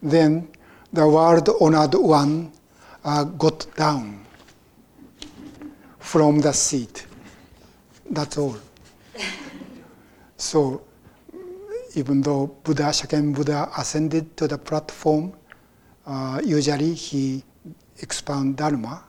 Then 0.00 0.48
the 0.92 1.06
world 1.06 1.48
honored 1.60 1.94
one 1.94 2.52
uh, 3.04 3.24
got 3.24 3.66
down 3.76 4.24
from 5.98 6.40
the 6.40 6.52
seat. 6.52 7.06
That's 8.10 8.38
all. 8.38 8.56
So, 10.38 10.82
even 11.94 12.20
though 12.20 12.46
Buddha, 12.62 12.84
Shakyamuni 12.92 13.34
Buddha 13.34 13.70
ascended 13.76 14.36
to 14.36 14.46
the 14.46 14.58
platform, 14.58 15.32
uh, 16.06 16.42
usually 16.44 16.92
he 16.92 17.42
expound 18.02 18.58
Dharma 18.58 19.02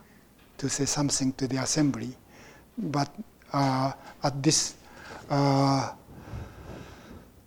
to 0.57 0.69
say 0.69 0.85
something 0.85 1.33
to 1.33 1.47
the 1.47 1.57
assembly. 1.57 2.15
But 2.77 3.09
uh, 3.51 3.91
at 4.23 4.43
this 4.43 4.75
uh, 5.29 5.91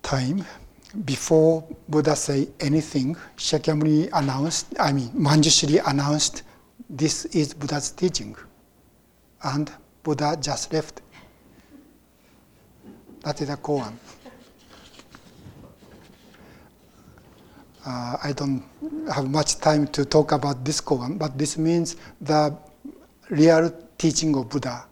time, 0.03 0.45
before 1.05 1.63
Buddha 1.87 2.15
say 2.15 2.49
anything, 2.59 3.15
Shakyamuni 3.37 4.09
announced, 4.13 4.67
I 4.79 4.91
mean, 4.91 5.09
Manjushri 5.09 5.81
announced, 5.85 6.43
this 6.89 7.25
is 7.25 7.53
Buddha's 7.53 7.91
teaching. 7.91 8.35
And 9.43 9.71
Buddha 10.03 10.37
just 10.39 10.73
left. 10.73 11.01
That 13.23 13.41
is 13.41 13.49
a 13.49 13.57
koan. 13.57 13.93
Uh, 17.85 18.17
I 18.21 18.33
don't 18.35 18.63
have 19.11 19.29
much 19.29 19.57
time 19.59 19.87
to 19.87 20.03
talk 20.05 20.33
about 20.33 20.65
this 20.65 20.81
koan, 20.81 21.17
but 21.17 21.37
this 21.37 21.57
means 21.57 21.95
the 22.19 22.55
real 23.29 23.71
teaching 23.97 24.35
of 24.35 24.49
Buddha 24.49 24.85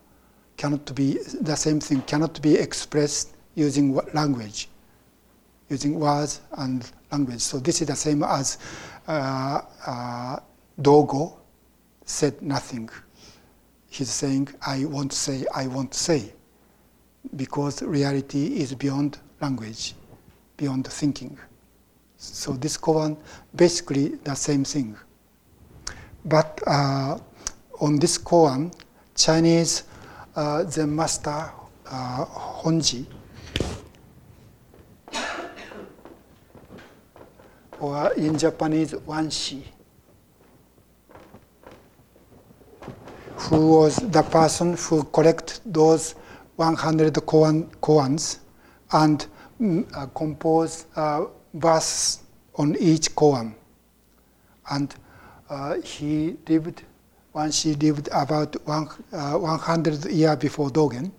cannot 0.60 0.94
be 0.94 1.18
the 1.40 1.56
same 1.56 1.80
thing 1.80 2.02
cannot 2.02 2.42
be 2.42 2.56
expressed 2.56 3.34
using 3.56 3.96
language, 4.14 4.68
using 5.70 5.98
words 5.98 6.42
and 6.58 6.92
language. 7.12 7.40
So 7.40 7.60
this 7.60 7.82
is 7.82 7.88
the 7.88 7.96
same 7.96 8.24
as 8.24 8.58
uh, 9.08 9.62
uh, 9.88 10.40
Dogo 10.82 11.38
said 12.04 12.42
nothing. 12.42 12.90
He's 13.88 14.10
saying, 14.10 14.50
I 14.66 14.84
won't 14.84 15.14
say, 15.14 15.46
I 15.56 15.68
won't 15.68 15.94
say 15.94 16.34
because 17.38 17.82
reality 17.82 18.60
is 18.62 18.76
beyond 18.76 19.18
language, 19.40 19.96
beyond 20.58 20.88
thinking. 20.88 21.38
So 22.18 22.52
this 22.52 22.78
koan 22.78 23.18
basically 23.56 24.10
the 24.26 24.36
same 24.36 24.66
thing. 24.66 24.98
But 26.26 26.60
uh, 26.68 27.18
on 27.80 27.98
this 27.98 28.18
koan, 28.18 28.74
Chinese 29.16 29.84
uh, 30.40 30.64
Zen 30.64 30.96
master 30.96 31.52
uh, 31.92 32.26
Hongzhi, 32.64 33.06
or 37.82 38.14
in 38.14 38.38
Japanese 38.38 38.94
Wanshi, 38.94 39.64
who 43.36 43.72
was 43.72 43.98
the 43.98 44.24
person 44.24 44.78
who 44.78 45.04
collected 45.04 45.60
those 45.66 46.14
100 46.56 47.14
koan, 47.26 47.66
koans 47.82 48.40
and 48.94 49.28
mm, 49.60 49.86
uh, 49.94 50.06
compose 50.08 50.86
uh, 50.96 51.26
verse 51.54 52.20
on 52.56 52.78
each 52.78 53.14
koan. 53.14 53.56
And 54.72 54.96
uh, 55.50 55.82
he 55.82 56.38
lived, 56.48 56.84
Wanshi 57.34 57.80
lived 57.82 58.10
about 58.12 58.56
one, 58.66 58.90
uh, 59.14 59.38
100 59.38 60.06
years 60.06 60.38
before 60.38 60.70
Dogen. 60.70 61.12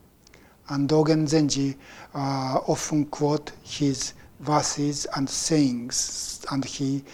And 0.69 0.89
Dogen 0.89 1.27
Zenji 1.29 1.77
uh, 2.15 2.61
often 2.67 3.07
quote 3.07 3.53
his 3.63 4.15
verses 4.41 5.07
and 5.17 5.29
sayings, 5.29 6.45
and 6.51 6.65
he 6.65 7.05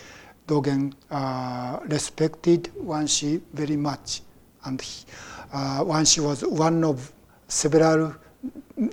Dogen 0.47 0.93
uh, 1.11 1.81
respected 1.89 2.71
Wanshi 2.79 3.41
very 3.53 3.77
much, 3.77 4.23
and 4.65 4.81
he, 4.81 5.05
uh, 5.53 5.83
Wanshi 5.83 6.21
was 6.21 6.45
one 6.45 6.85
of 6.85 7.13
several 7.49 8.15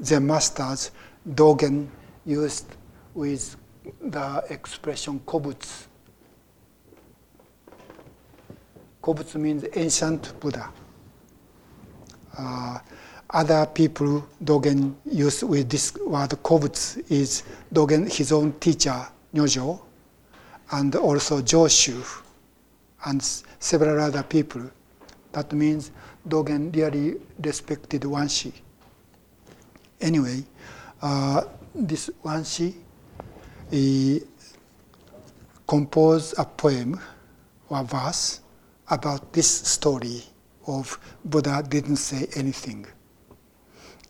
Zen 0.03 0.25
masters 0.25 0.91
Dogen 1.29 1.87
used 2.25 2.65
with 3.13 3.55
the 4.01 4.43
expression 4.49 5.19
kobutsu. 5.25 5.87
Kobutsu 9.03 9.35
means 9.35 9.65
ancient 9.75 10.39
Buddha. 10.39 10.69
Uh, 12.37 12.79
other 13.29 13.65
people 13.65 14.25
Dogen 14.41 14.95
used 15.11 15.43
with 15.43 15.69
this 15.69 15.93
word 15.97 16.29
kobutsu 16.41 17.03
is 17.11 17.43
Dogen, 17.73 18.09
his 18.09 18.31
own 18.31 18.53
teacher, 18.53 19.05
Nyojo, 19.33 19.81
and 20.71 20.95
also 20.95 21.41
Joshu, 21.41 22.01
and 23.05 23.21
several 23.59 23.99
other 23.99 24.23
people. 24.23 24.71
That 25.33 25.51
means 25.51 25.91
Dogen 26.25 26.73
really 26.73 27.15
respected 27.43 28.03
Wanshi. 28.03 28.53
Anyway, 29.99 30.45
uh, 31.01 31.41
this 31.75 32.09
Wanshi 32.23 32.73
he 33.69 34.21
composed 35.67 36.35
a 36.37 36.45
poem 36.45 36.99
or 37.67 37.83
verse 37.83 38.39
about 38.93 39.33
this 39.33 39.49
story 39.49 40.23
of 40.67 40.99
Buddha 41.25 41.63
didn't 41.67 41.97
say 41.97 42.27
anything. 42.35 42.85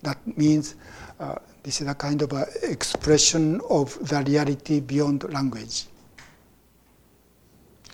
That 0.03 0.17
means 0.37 0.75
uh, 1.19 1.35
this 1.63 1.81
is 1.81 1.87
a 1.87 1.95
kind 1.95 2.21
of 2.21 2.33
a 2.33 2.45
expression 2.63 3.61
of 3.69 3.97
the 4.07 4.21
reality 4.27 4.81
beyond 4.81 5.23
language. 5.31 5.85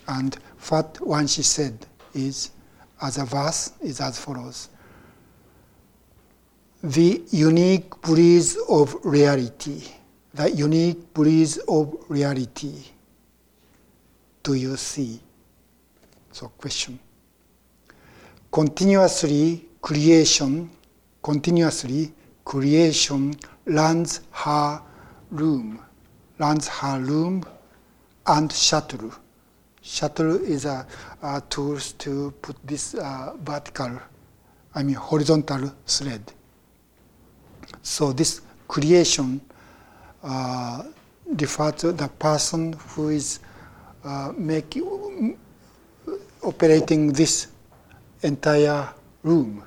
And 0.08 0.36
what 0.70 0.96
Wanshi 0.96 1.44
said 1.44 1.86
is, 2.16 2.50
as 3.02 3.18
a 3.20 3.26
verse, 3.26 3.74
is 3.82 4.02
as 4.02 4.20
follows. 4.20 4.70
The 6.84 7.22
unique 7.30 8.02
breeze 8.02 8.58
of 8.68 8.96
reality, 9.06 9.84
the 10.34 10.50
unique 10.50 11.14
breeze 11.14 11.58
of 11.68 11.96
reality, 12.08 12.86
do 14.42 14.56
you 14.56 14.76
see? 14.78 15.22
So, 16.32 16.50
question. 16.58 17.00
Continuously, 18.52 19.66
creation, 19.82 20.70
continuously, 21.22 22.14
creation 22.46 23.36
runs 23.66 24.22
her 24.32 24.82
room, 25.32 25.80
runs 26.40 26.68
her 26.68 27.00
room 27.00 27.44
and 28.28 28.52
shuttle. 28.52 29.12
Shuttle 29.82 30.36
is 30.44 30.66
a, 30.66 30.86
a 31.22 31.42
tool 31.50 31.78
to 32.00 32.32
put 32.42 32.56
this 32.66 32.96
uh, 32.96 33.36
vertical, 33.44 34.00
I 34.76 34.84
mean 34.84 34.96
horizontal 34.96 35.74
thread. 35.86 36.32
So 37.82 38.12
this 38.14 38.42
creation 38.68 39.42
uh, 40.24 40.84
refers 41.26 41.74
to 41.82 41.92
the 41.92 42.08
person 42.08 42.74
who 42.90 43.10
is 43.10 43.40
uh, 44.04 44.34
making 44.36 45.38
operating 46.44 47.12
this 47.12 47.48
entire 48.24 48.90
room, 49.24 49.64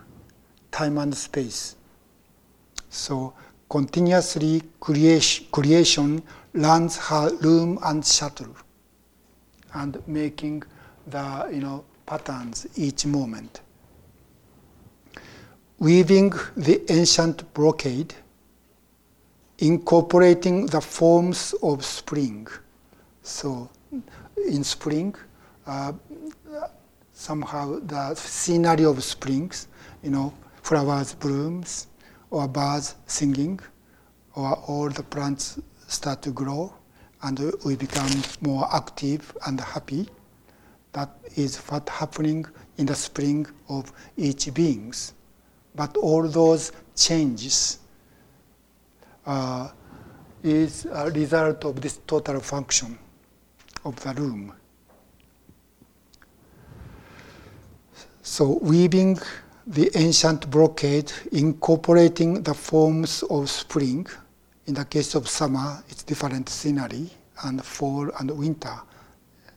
time 0.71 0.99
and 0.99 1.15
space. 1.17 1.77
So 2.89 3.35
continuously 3.69 4.63
creation, 4.81 5.47
creation 5.51 6.23
runs 6.53 6.97
her 6.97 7.35
room 7.37 7.79
and 7.85 8.05
shuttle 8.05 8.55
and 9.75 9.97
making 10.07 10.63
the 11.07 11.49
you 11.53 11.61
know 11.61 11.85
patterns 12.07 12.67
each 12.77 13.07
moment. 13.07 13.61
Weaving 15.79 16.33
the 16.57 16.81
ancient 16.93 17.53
brocade, 17.55 18.15
incorporating 19.59 20.67
the 20.67 20.81
forms 20.81 21.55
of 21.63 21.85
spring. 21.85 22.47
So 23.23 23.69
in 24.37 24.63
spring, 24.65 25.15
uh, 25.67 25.93
somehow 27.13 27.79
the 27.81 28.15
scenery 28.15 28.85
of 28.85 29.03
springs, 29.03 29.69
you 30.03 30.11
know, 30.11 30.33
flowers 30.63 31.15
blooms, 31.15 31.89
or 32.31 32.49
birds 32.49 32.95
singing, 33.07 33.61
or 34.35 34.55
all 34.67 34.89
the 34.89 35.03
plants 35.03 35.61
start 35.87 36.23
to 36.23 36.31
grow, 36.31 36.73
and 37.23 37.53
we 37.65 37.77
become 37.77 38.11
more 38.41 38.69
active 38.75 39.37
and 39.47 39.61
happy. 39.61 40.09
That 40.93 41.11
is 41.37 41.57
what 41.59 41.89
happening 41.89 42.45
in 42.79 42.87
the 42.87 42.95
spring 42.95 43.47
of 43.69 43.93
each 44.17 44.53
beings. 44.53 45.15
But 45.75 45.97
all 45.97 46.27
those 46.29 46.73
changes 46.97 47.79
uh, 49.27 49.71
is 50.43 50.87
a 50.87 51.11
result 51.11 51.65
of 51.65 51.81
this 51.81 52.01
total 52.07 52.41
function 52.41 52.99
of 53.85 53.97
the 54.01 54.13
room. 54.15 54.53
So 58.33 58.59
weaving 58.63 59.19
the 59.67 59.91
ancient 59.95 60.49
brocade, 60.51 61.13
incorporating 61.33 62.43
the 62.43 62.55
forms 62.55 63.23
of 63.25 63.51
spring. 63.51 64.07
In 64.65 64.73
the 64.73 64.87
case 64.87 65.15
of 65.15 65.29
summer, 65.29 65.85
it's 65.91 66.03
different 66.03 66.49
scenery, 66.49 67.11
and 67.45 67.63
fall 67.63 68.11
and 68.19 68.31
winter, 68.31 68.75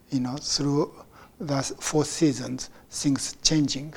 you 0.10 0.20
know, 0.20 0.36
through 0.36 0.94
the 1.40 1.62
four 1.62 2.04
seasons, 2.04 2.70
things 2.90 3.38
changing 3.42 3.94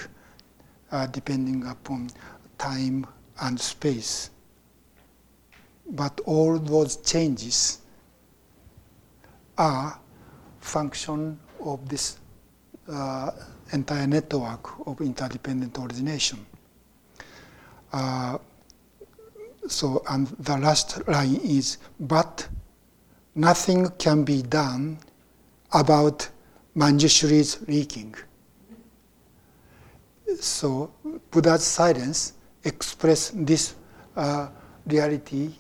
uh, 0.93 1.09
depending 1.09 1.67
upon 1.67 2.09
time 2.57 3.05
and 3.41 3.59
space. 3.59 4.31
But 5.91 6.21
all 6.25 6.57
those 6.57 6.99
changes 6.99 7.81
are 9.59 9.99
function 10.61 11.41
of 11.59 11.89
this 11.89 12.19
uh, 12.89 13.33
entire 13.73 14.07
network 14.07 14.87
of 14.87 15.01
interdependent 15.01 15.79
origination. 15.79 16.45
Uh, 17.93 18.39
so, 19.67 20.03
and 20.09 20.29
the 20.39 20.57
last 20.57 21.07
line 21.09 21.37
is, 21.37 21.79
but 22.01 22.49
nothing 23.35 23.89
can 23.99 24.25
be 24.25 24.43
done 24.43 24.99
about 25.73 26.29
Manjushri's 26.77 27.67
leaking. 27.69 28.15
So, 30.41 30.91
Buddha's 31.31 31.65
silence 31.65 32.35
express 32.65 33.31
this 33.35 33.75
uh, 34.17 34.49
reality. 34.87 35.55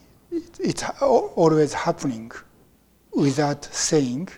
it's 0.60 0.84
always 1.00 1.72
happening 1.72 2.30
without 3.14 3.64
saying 3.64 4.28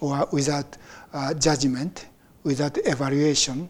or 0.00 0.26
without 0.32 0.76
uh, 1.12 1.34
judgment 1.34 2.06
without 2.42 2.78
evaluation, 2.86 3.68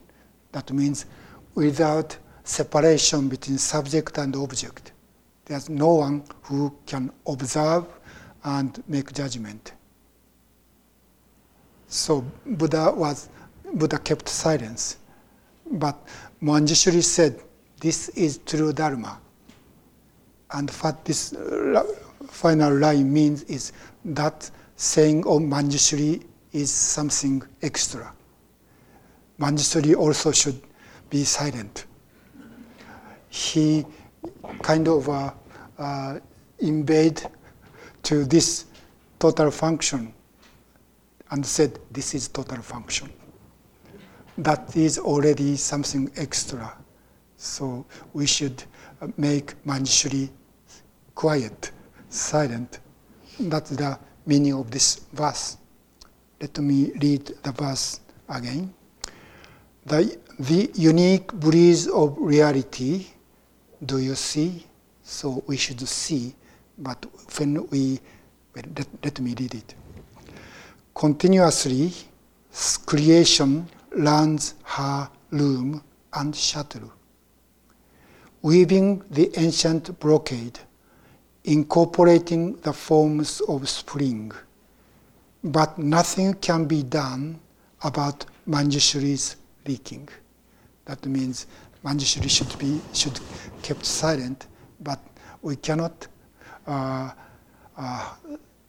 that 0.53 0.71
means 0.73 1.07
without 1.55 2.17
separation 2.45 3.29
between 3.29 3.59
subject 3.59 4.19
and 4.19 4.35
object. 4.37 4.93
There's 5.45 5.69
no 5.69 5.95
one 5.95 6.25
who 6.43 6.75
can 6.87 7.11
observe 7.27 7.87
and 8.45 8.83
make 8.89 9.13
judgment. 9.13 9.73
So 11.89 12.25
Buddha 12.47 12.93
was 12.95 13.29
Buddha 13.75 13.99
kept 13.99 14.29
silence. 14.29 14.99
But 15.71 15.97
Manjushri 16.43 17.03
said, 17.03 17.41
This 17.81 18.09
is 18.11 18.39
true 18.39 18.73
Dharma. 18.73 19.19
And 20.53 20.71
what 20.71 21.05
this 21.05 21.33
uh, 21.33 21.85
final 22.29 22.75
line 22.77 23.13
means 23.13 23.45
is 23.45 23.73
that 24.05 24.51
saying 24.77 25.27
of 25.27 25.43
Manjushri 25.43 26.25
is 26.53 26.73
something 26.73 27.43
extra. 27.63 28.13
Manjushri 29.41 29.97
also 29.97 30.33
should 30.33 30.61
be 31.09 31.25
silent. 31.25 31.87
He 33.31 33.87
kind 34.63 34.87
of 34.87 35.09
uh, 35.09 35.33
uh, 35.79 36.19
invade 36.59 37.23
to 38.03 38.27
this 38.27 38.67
total 39.19 39.51
function 39.51 40.13
and 41.31 41.45
said, 41.45 41.79
This 41.91 42.15
is 42.15 42.29
total 42.29 42.59
function. 42.59 43.11
That 44.37 44.77
is 44.77 44.99
already 44.99 45.57
something 45.57 46.11
extra. 46.17 46.77
So 47.39 47.87
we 48.13 48.27
should 48.27 48.63
make 49.17 49.55
Manjushri 49.65 50.29
quiet, 51.15 51.71
silent. 52.11 52.81
That's 53.39 53.71
the 53.71 53.99
meaning 54.27 54.53
of 54.53 54.71
this 54.71 55.01
verse. 55.15 55.57
Let 56.43 56.59
me 56.59 56.93
read 57.01 57.33
the 57.43 57.53
verse 57.53 58.01
again 58.29 58.75
the, 59.91 60.17
the 60.39 60.71
unique 60.75 61.33
breeze 61.33 61.89
of 61.89 62.17
reality, 62.17 63.07
do 63.85 63.99
you 63.99 64.15
see? 64.15 64.65
So 65.03 65.43
we 65.49 65.57
should 65.57 65.81
see, 65.81 66.35
but 66.79 67.05
when 67.37 67.67
we 67.71 67.99
let, 68.55 68.87
let 69.03 69.21
me 69.21 69.35
read 69.39 69.55
it. 69.55 69.75
Continuously, 70.95 71.93
creation 72.87 73.69
learns 73.97 74.55
her 74.63 75.11
loom 75.33 75.83
and 76.15 76.37
shuttle, 76.37 76.93
weaving 78.43 79.03
the 79.11 79.31
ancient 79.37 79.99
brocade, 79.99 80.61
incorporating 81.45 82.55
the 82.61 82.73
forms 82.73 83.41
of 83.49 83.69
spring. 83.69 84.31
But 85.43 85.79
nothing 85.79 86.35
can 86.35 86.67
be 86.67 86.85
done 86.85 87.41
about 87.83 88.27
Manjushri's 88.47 89.37
leaking. 89.67 90.09
That 90.85 91.05
means 91.07 91.47
Manjushri 91.85 92.29
should 92.29 92.59
be 92.59 92.81
should 92.93 93.19
kept 93.63 93.85
silent, 93.85 94.47
but 94.81 94.99
we 95.43 95.57
cannot 95.57 96.07
uh, 96.67 97.11
uh, 97.77 98.11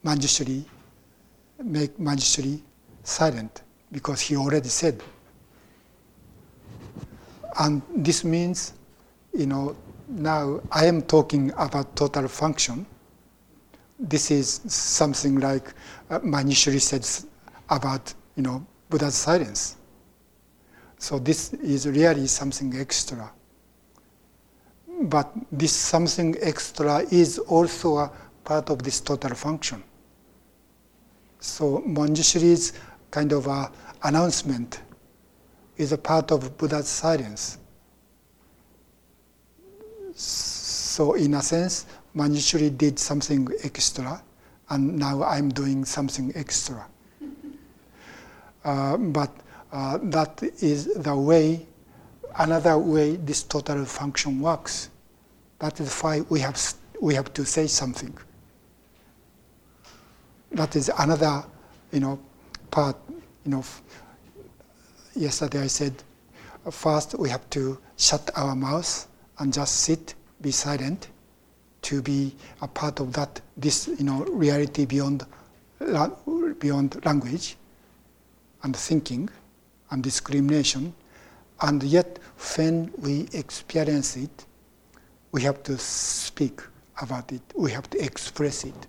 Manjushri 0.06 0.64
make 1.64 1.98
Manjushri 1.98 2.62
silent 3.04 3.64
because 3.92 4.22
he 4.22 4.36
already 4.38 4.70
said. 4.70 5.02
And 7.60 7.82
this 7.96 8.24
means, 8.24 8.74
you 9.34 9.46
know, 9.46 9.76
now 10.08 10.62
I 10.72 10.86
am 10.86 11.02
talking 11.02 11.52
about 11.58 11.96
total 11.96 12.28
function. 12.28 12.86
This 14.00 14.32
is 14.32 14.62
something 14.68 15.40
like 15.40 15.74
uh, 16.10 16.20
Manjushri 16.20 16.80
said 16.82 17.08
about, 17.70 18.14
you 18.36 18.44
know, 18.44 18.66
Buddha's 18.90 19.16
silence. 19.16 19.76
So 21.02 21.18
this 21.18 21.52
is 21.54 21.88
really 21.88 22.28
something 22.28 22.80
extra. 22.80 23.32
But 25.02 25.34
this 25.52 25.72
something 25.72 26.36
extra 26.40 27.00
is 27.10 27.40
also 27.40 27.98
a 27.98 28.12
part 28.44 28.70
of 28.70 28.84
this 28.84 29.02
total 29.02 29.34
function. 29.34 29.84
So 31.40 31.84
Manjushri's 31.88 32.74
kind 33.10 33.34
of 33.34 33.48
a 33.48 33.72
announcement 34.04 34.80
is 35.76 35.92
a 35.92 35.98
part 35.98 36.32
of 36.32 36.56
Buddha's 36.56 36.88
silence. 36.88 37.58
So 40.14 41.16
in 41.16 41.34
a 41.34 41.42
sense, 41.42 41.88
Manjushri 42.16 42.78
did 42.78 43.00
something 43.00 43.48
extra, 43.64 44.22
and 44.70 45.00
now 45.00 45.24
I'm 45.24 45.50
doing 45.50 45.84
something 45.84 46.32
extra. 46.36 46.86
Uh, 48.64 48.96
but 48.96 49.32
uh, 49.72 50.00
that 50.04 50.44
is 50.62 50.94
the 50.96 51.16
way, 51.16 51.66
another 52.38 52.78
way 52.78 53.16
this 53.16 53.44
total 53.44 53.86
function 53.86 54.40
works. 54.40 54.90
That 55.60 55.80
is 55.80 56.02
why 56.02 56.22
we 56.22 56.40
have, 56.42 56.60
we 57.00 57.16
have 57.16 57.34
to 57.34 57.46
say 57.46 57.68
something. 57.68 58.16
That 60.52 60.76
is 60.76 60.92
another, 60.98 61.44
you 61.92 62.02
know, 62.02 62.20
part, 62.70 62.98
you 63.46 63.52
know, 63.52 63.64
yesterday 65.16 65.62
I 65.62 65.68
said, 65.68 65.94
first 66.70 67.18
we 67.18 67.30
have 67.30 67.50
to 67.52 67.80
shut 67.98 68.30
our 68.36 68.56
mouth 68.56 69.08
and 69.40 69.54
just 69.54 69.82
sit, 69.82 70.16
be 70.42 70.52
silent, 70.52 71.08
to 71.84 72.02
be 72.02 72.36
a 72.62 72.68
part 72.68 73.00
of 73.00 73.14
that, 73.14 73.40
this, 73.58 73.88
you 73.88 74.04
know, 74.04 74.24
reality 74.26 74.86
beyond, 74.86 75.26
beyond 76.60 77.06
language 77.06 77.56
and 78.64 78.76
thinking 78.76 79.30
and 79.92 80.04
discrimination. 80.04 80.94
And 81.62 81.84
yet, 81.84 82.20
when 82.56 82.92
we 82.98 83.28
experience 83.34 84.18
it, 84.18 84.46
we 85.32 85.42
have 85.44 85.62
to 85.64 85.78
speak 85.78 86.62
about 87.02 87.32
it, 87.32 87.42
we 87.56 87.72
have 87.72 87.90
to 87.92 88.04
express 88.04 88.64
it, 88.64 88.88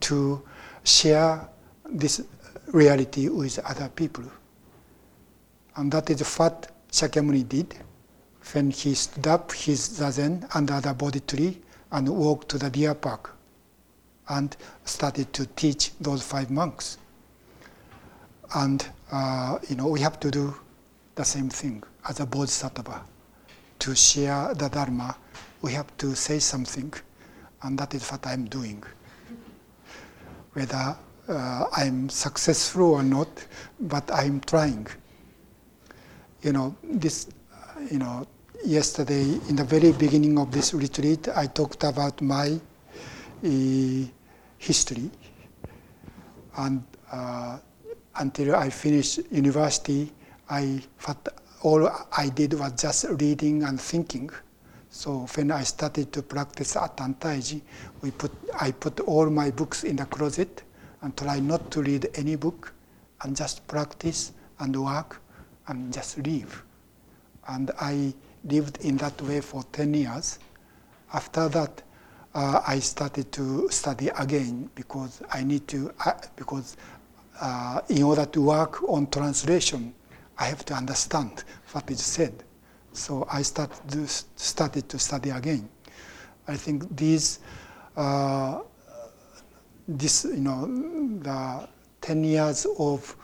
to 0.00 0.42
share 0.84 1.48
this 1.84 2.22
reality 2.68 3.28
with 3.28 3.58
other 3.60 3.88
people. 3.88 4.24
And 5.76 5.90
that 5.92 6.10
is 6.10 6.20
what 6.36 6.70
Shakyamuni 6.90 7.48
did 7.48 7.74
when 8.52 8.70
he 8.70 8.94
stood 8.94 9.26
up 9.26 9.52
his 9.52 10.00
zazen 10.00 10.48
under 10.54 10.80
the 10.80 10.94
Bodhi 10.94 11.20
tree 11.20 11.60
and 11.92 12.08
walked 12.08 12.48
to 12.50 12.58
the 12.58 12.70
deer 12.70 12.94
park 12.94 13.36
and 14.28 14.56
started 14.84 15.32
to 15.32 15.46
teach 15.46 15.92
those 16.00 16.22
five 16.22 16.50
monks. 16.50 16.98
And 18.54 18.86
uh, 19.12 19.58
you 19.68 19.76
know, 19.76 19.88
we 19.88 20.00
have 20.00 20.20
to 20.20 20.30
do 20.30 20.54
the 21.14 21.24
same 21.24 21.48
thing 21.48 21.82
as 22.08 22.20
a 22.20 22.26
bodhisattva. 22.26 23.02
To 23.80 23.94
share 23.94 24.54
the 24.54 24.68
Dharma, 24.68 25.16
we 25.62 25.72
have 25.72 25.96
to 25.98 26.14
say 26.14 26.38
something, 26.38 26.92
and 27.62 27.78
that 27.78 27.94
is 27.94 28.08
what 28.10 28.26
I'm 28.26 28.44
doing. 28.46 28.82
Whether 30.52 30.96
uh, 31.28 31.64
I'm 31.72 32.08
successful 32.08 32.94
or 32.94 33.02
not, 33.02 33.28
but 33.80 34.10
I'm 34.12 34.40
trying. 34.40 34.86
You 36.42 36.52
know, 36.52 36.76
this, 36.82 37.28
you 37.90 37.98
know, 37.98 38.26
yesterday 38.64 39.22
in 39.48 39.56
the 39.56 39.64
very 39.64 39.92
beginning 39.92 40.38
of 40.38 40.50
this 40.50 40.74
retreat, 40.74 41.28
I 41.34 41.46
talked 41.46 41.84
about 41.84 42.20
my 42.20 42.60
uh, 43.44 43.48
history, 44.58 45.10
and 46.56 46.82
uh, 47.10 47.58
until 48.20 48.54
I 48.54 48.68
finished 48.68 49.20
university, 49.30 50.12
I 50.48 50.82
all 51.62 51.90
I 52.16 52.28
did 52.28 52.54
was 52.54 52.72
just 52.72 53.04
reading 53.20 53.64
and 53.64 53.80
thinking. 53.80 54.30
So 54.90 55.26
when 55.34 55.50
I 55.50 55.62
started 55.62 56.12
to 56.12 56.22
practice 56.22 56.76
at 56.76 56.96
Antaiji, 56.96 57.60
we 58.02 58.10
put, 58.10 58.32
I 58.58 58.72
put 58.72 59.00
all 59.00 59.28
my 59.30 59.50
books 59.50 59.84
in 59.84 59.96
the 59.96 60.06
closet 60.06 60.62
and 61.02 61.16
try 61.16 61.38
not 61.40 61.70
to 61.72 61.82
read 61.82 62.08
any 62.14 62.36
book 62.36 62.72
and 63.22 63.36
just 63.36 63.66
practice 63.66 64.32
and 64.58 64.74
work 64.82 65.20
and 65.68 65.92
just 65.92 66.18
live. 66.18 66.62
And 67.48 67.70
I 67.80 68.14
lived 68.44 68.78
in 68.84 68.96
that 68.98 69.20
way 69.22 69.40
for 69.40 69.62
10 69.72 69.94
years. 69.94 70.38
After 71.12 71.48
that, 71.50 71.82
uh, 72.34 72.62
I 72.66 72.78
started 72.78 73.32
to 73.32 73.68
study 73.70 74.08
again 74.08 74.70
because 74.74 75.22
I 75.32 75.42
need 75.42 75.66
to, 75.68 75.92
uh, 76.04 76.12
because 76.36 76.76
uh, 77.40 77.80
in 77.88 78.02
order 78.02 78.26
to 78.26 78.42
work 78.42 78.82
on 78.88 79.06
translation, 79.08 79.94
I 80.38 80.44
have 80.44 80.64
to 80.66 80.74
understand 80.74 81.44
what 81.72 81.90
is 81.90 82.04
said. 82.04 82.44
So 82.92 83.26
I 83.30 83.42
started 83.42 83.88
to, 83.90 84.06
started 84.06 84.88
to 84.88 84.98
study 84.98 85.30
again. 85.30 85.68
I 86.48 86.56
think 86.56 86.96
these, 86.96 87.40
uh, 87.96 88.60
this, 89.86 90.24
you 90.24 90.40
know, 90.40 90.66
the 91.22 91.68
10 92.00 92.24
years 92.24 92.66
of 92.78 93.16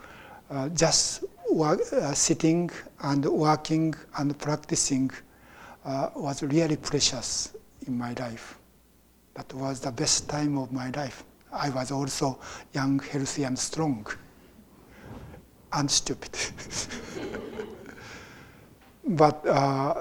uh, 0.51 0.69
just 0.71 1.25
work, 1.51 1.81
uh, 1.93 2.13
sitting 2.15 2.71
and 3.01 3.25
working 3.25 3.95
and 4.19 4.39
practicing 4.39 5.11
uh, 5.85 6.11
was 6.15 6.43
really 6.43 6.77
precious 6.77 7.55
in 7.87 7.99
my 7.99 8.13
life. 8.19 8.59
That 9.35 9.53
was 9.55 9.81
the 9.81 9.91
best 9.93 10.29
time 10.29 10.57
of 10.59 10.73
my 10.73 10.91
life. 10.91 11.25
I 11.57 11.70
was 11.70 11.91
also 11.91 12.39
young, 12.73 12.99
healthy, 12.99 13.45
and 13.45 13.59
strong, 13.59 14.07
and 15.73 15.91
stupid. 15.91 16.37
but 19.07 19.47
uh, 19.47 19.95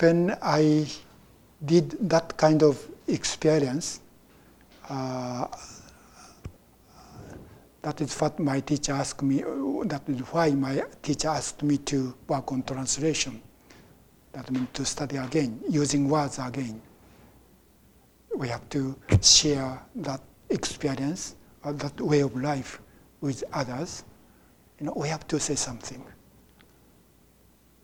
when 0.00 0.36
I 0.42 0.86
did 1.64 2.08
that 2.08 2.36
kind 2.36 2.62
of 2.62 2.84
experience, 3.06 4.00
uh, 4.88 5.46
that 7.82 8.00
is 8.00 8.18
what 8.18 8.38
my 8.38 8.60
teacher 8.60 8.92
asked 8.92 9.22
me, 9.22 9.42
that 9.84 10.02
is 10.08 10.20
why 10.20 10.50
my 10.50 10.82
teacher 11.02 11.28
asked 11.28 11.62
me 11.62 11.78
to 11.78 12.14
work 12.26 12.50
on 12.50 12.62
translation. 12.62 13.40
That 14.32 14.50
means 14.50 14.68
to 14.72 14.84
study 14.84 15.16
again, 15.16 15.60
using 15.68 16.08
words 16.08 16.38
again 16.38 16.80
we 18.36 18.48
have 18.48 18.68
to 18.70 18.96
share 19.22 19.80
that 19.96 20.20
experience 20.50 21.36
or 21.64 21.72
that 21.72 22.00
way 22.00 22.20
of 22.20 22.34
life 22.36 22.80
with 23.20 23.44
others. 23.52 24.04
You 24.78 24.86
know, 24.86 24.92
we 24.96 25.08
have 25.08 25.26
to 25.28 25.40
say 25.40 25.54
something. 25.54 26.04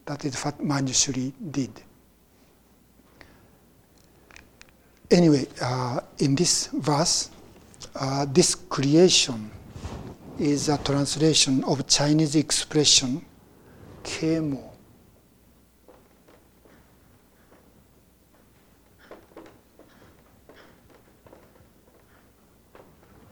That 0.06 0.24
is 0.24 0.42
what 0.42 0.58
Manjushri 0.58 1.32
did. 1.50 1.70
Anyway, 5.10 5.46
uh, 5.60 6.00
in 6.18 6.34
this 6.34 6.66
verse, 6.68 7.30
uh, 7.96 8.26
this 8.30 8.54
creation 8.54 9.50
is 10.38 10.68
a 10.68 10.78
translation 10.78 11.64
of 11.64 11.86
Chinese 11.86 12.36
expression 12.36 13.24
kemo 14.02 14.69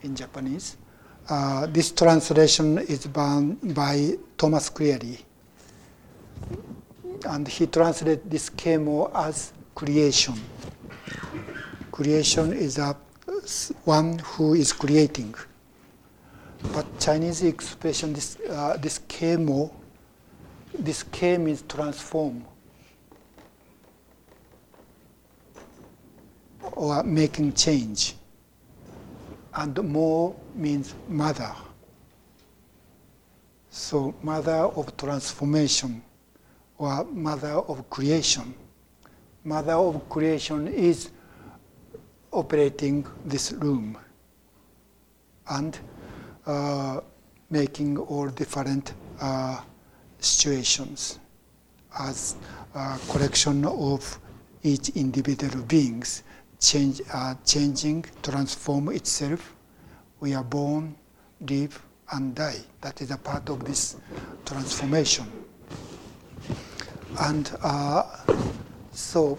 in 0.08 0.16
Japanese. 0.16 0.76
Uh, 1.28 1.66
this 1.66 1.92
translation 1.92 2.78
is 2.78 3.06
by 3.06 4.12
Thomas 4.36 4.70
Cleary. 4.70 5.18
And 7.28 7.46
he 7.46 7.66
translated 7.66 8.30
this 8.30 8.48
kemo 8.50 9.10
as 9.14 9.52
creation. 9.74 10.34
Creation 11.92 12.52
is 12.52 12.78
a 12.78 12.96
one 13.84 14.18
who 14.20 14.54
is 14.54 14.72
creating. 14.72 15.34
But 16.72 16.86
Chinese 16.98 17.42
expression, 17.42 18.12
this, 18.12 18.38
uh, 18.48 18.76
this 18.78 19.00
kemo, 19.00 19.70
this 20.78 21.02
K 21.02 21.38
means 21.38 21.62
transform 21.62 22.44
or 26.72 27.02
making 27.02 27.52
change. 27.54 28.17
And 29.58 29.76
mo 29.82 30.36
means 30.54 30.94
mother. 31.08 31.52
So, 33.70 34.14
mother 34.22 34.70
of 34.78 34.96
transformation 34.96 36.00
or 36.78 37.04
mother 37.06 37.54
of 37.66 37.90
creation. 37.90 38.54
Mother 39.42 39.72
of 39.72 40.08
creation 40.08 40.68
is 40.68 41.10
operating 42.30 43.04
this 43.24 43.50
room 43.50 43.98
and 45.50 45.76
uh, 46.46 47.00
making 47.50 47.98
all 47.98 48.28
different 48.28 48.94
uh, 49.20 49.60
situations 50.20 51.18
as 51.98 52.36
a 52.76 52.96
collection 53.10 53.64
of 53.64 54.20
each 54.62 54.90
individual 54.90 55.64
beings 55.64 56.22
change, 56.60 57.00
uh, 57.12 57.34
changing, 57.44 58.04
transform 58.22 58.88
itself. 58.90 59.54
We 60.20 60.34
are 60.34 60.44
born, 60.44 60.96
live, 61.40 61.80
and 62.12 62.34
die. 62.34 62.60
That 62.80 63.00
is 63.00 63.10
a 63.10 63.18
part 63.18 63.48
of 63.48 63.64
this 63.64 63.96
transformation. 64.44 65.30
And 67.20 67.50
uh, 67.62 68.02
so 68.92 69.38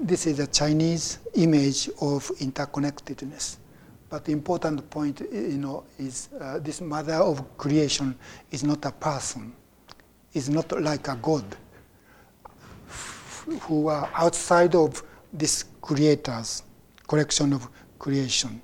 this 0.00 0.26
is 0.26 0.38
a 0.38 0.46
Chinese 0.46 1.18
image 1.34 1.88
of 2.00 2.30
interconnectedness. 2.38 3.56
But 4.08 4.24
the 4.24 4.32
important 4.32 4.88
point, 4.88 5.20
you 5.32 5.58
know, 5.58 5.84
is 5.98 6.28
uh, 6.40 6.58
this 6.60 6.80
mother 6.80 7.14
of 7.14 7.56
creation 7.58 8.16
is 8.50 8.62
not 8.62 8.84
a 8.84 8.92
person, 8.92 9.52
is 10.32 10.48
not 10.48 10.80
like 10.80 11.08
a 11.08 11.16
god, 11.16 11.44
who 13.62 13.88
are 13.88 14.08
outside 14.14 14.74
of 14.74 15.02
this 15.38 15.64
creator's 15.80 16.62
collection 17.06 17.52
of 17.52 17.68
creation. 17.98 18.60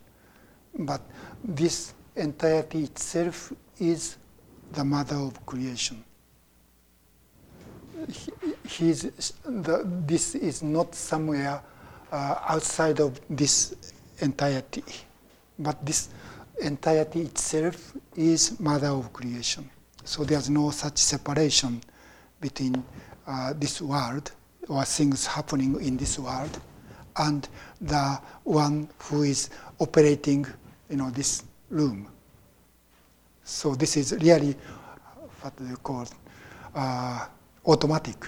But 0.79 1.01
this 1.45 1.95
entirety 2.17 2.85
itself 2.85 3.53
is 3.79 4.17
the 4.73 4.85
mother 4.85 5.17
of 5.17 5.45
creation. 5.47 6.05
He- 8.09 8.33
He's, 8.67 9.03
the, 9.45 9.83
this 10.07 10.35
is 10.35 10.63
not 10.63 10.95
somewhere 10.95 11.63
uh, 12.11 12.37
outside 12.49 13.01
of 13.01 13.21
this 13.29 13.75
entirety, 14.21 14.83
but 15.59 15.85
this 15.85 16.09
entirety 16.61 17.23
itself 17.23 17.93
is 18.17 18.59
mother 18.59 18.89
of 18.89 19.13
creation. 19.13 19.69
So 20.05 20.25
there's 20.25 20.49
no 20.49 20.71
such 20.71 20.99
separation 20.99 21.81
between 22.41 22.83
uh, 23.27 23.53
this 23.57 23.81
world 23.83 24.33
or 24.69 24.85
things 24.85 25.27
happening 25.27 25.81
in 25.81 25.97
this 25.97 26.19
world 26.19 26.61
and 27.17 27.49
the 27.81 28.21
one 28.45 28.89
who 28.99 29.23
is 29.23 29.51
operating, 29.79 30.47
you 30.89 30.97
know, 30.97 31.11
this 31.11 31.45
room. 31.69 32.09
So 33.45 33.75
this 33.75 33.97
is 33.97 34.13
really 34.21 34.55
what 35.41 35.57
they 35.57 35.75
call 35.83 36.07
uh, 36.75 37.27
automatic. 37.67 38.27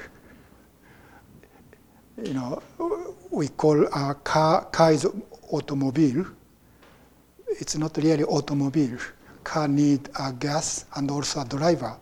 You 2.23 2.35
know, 2.35 2.63
we 3.31 3.49
call 3.49 3.85
a 3.87 4.15
car, 4.15 4.65
car 4.67 4.93
is 4.93 5.07
automobile. 5.51 6.27
It's 7.49 7.77
not 7.77 7.97
really 7.97 8.25
automobile. 8.25 8.99
Car 9.43 9.69
need 9.69 10.09
a 10.19 10.33
gas 10.33 10.87
and 10.97 11.11
also 11.11 11.41
a 11.41 11.45
driver. 11.45 11.97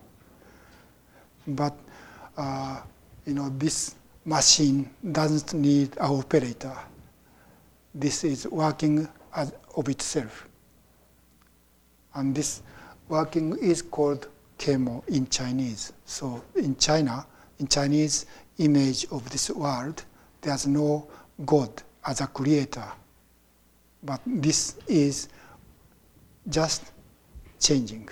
But 1.46 1.76
uh, 2.36 2.80
you 3.26 3.34
know, 3.34 3.48
this 3.50 3.94
machine 4.24 4.88
doesn't 5.10 5.52
need 5.54 5.92
an 5.98 6.10
operator. 6.10 6.76
This 7.94 8.24
is 8.24 8.46
working 8.46 9.08
as 9.34 9.52
of 9.76 9.88
itself. 9.88 10.48
And 12.14 12.34
this 12.34 12.62
working 13.08 13.56
is 13.58 13.82
called 13.82 14.28
kemo 14.58 15.06
in 15.08 15.26
Chinese. 15.28 15.92
So 16.04 16.42
in 16.54 16.76
China, 16.76 17.26
in 17.58 17.66
Chinese 17.66 18.26
image 18.58 19.06
of 19.10 19.28
this 19.30 19.50
world, 19.50 20.04
there's 20.40 20.66
no 20.66 21.08
God 21.44 21.82
as 22.06 22.20
a 22.20 22.26
creator. 22.26 22.86
But 24.02 24.20
this 24.26 24.76
is 24.86 25.28
just 26.48 26.92
changing, 27.60 28.08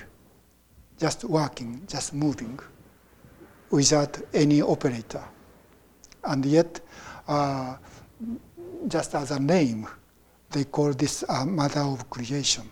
just 0.98 1.24
working, 1.24 1.82
just 1.86 2.14
moving 2.14 2.58
without 3.70 4.20
any 4.32 4.62
operator. 4.62 5.22
And 6.24 6.44
yet, 6.44 6.80
uh, 7.28 7.76
just 8.88 9.14
as 9.14 9.30
a 9.30 9.40
name, 9.40 9.86
they 10.50 10.64
call 10.64 10.92
this 10.92 11.22
a 11.28 11.46
mother 11.46 11.80
of 11.80 12.08
creation. 12.10 12.68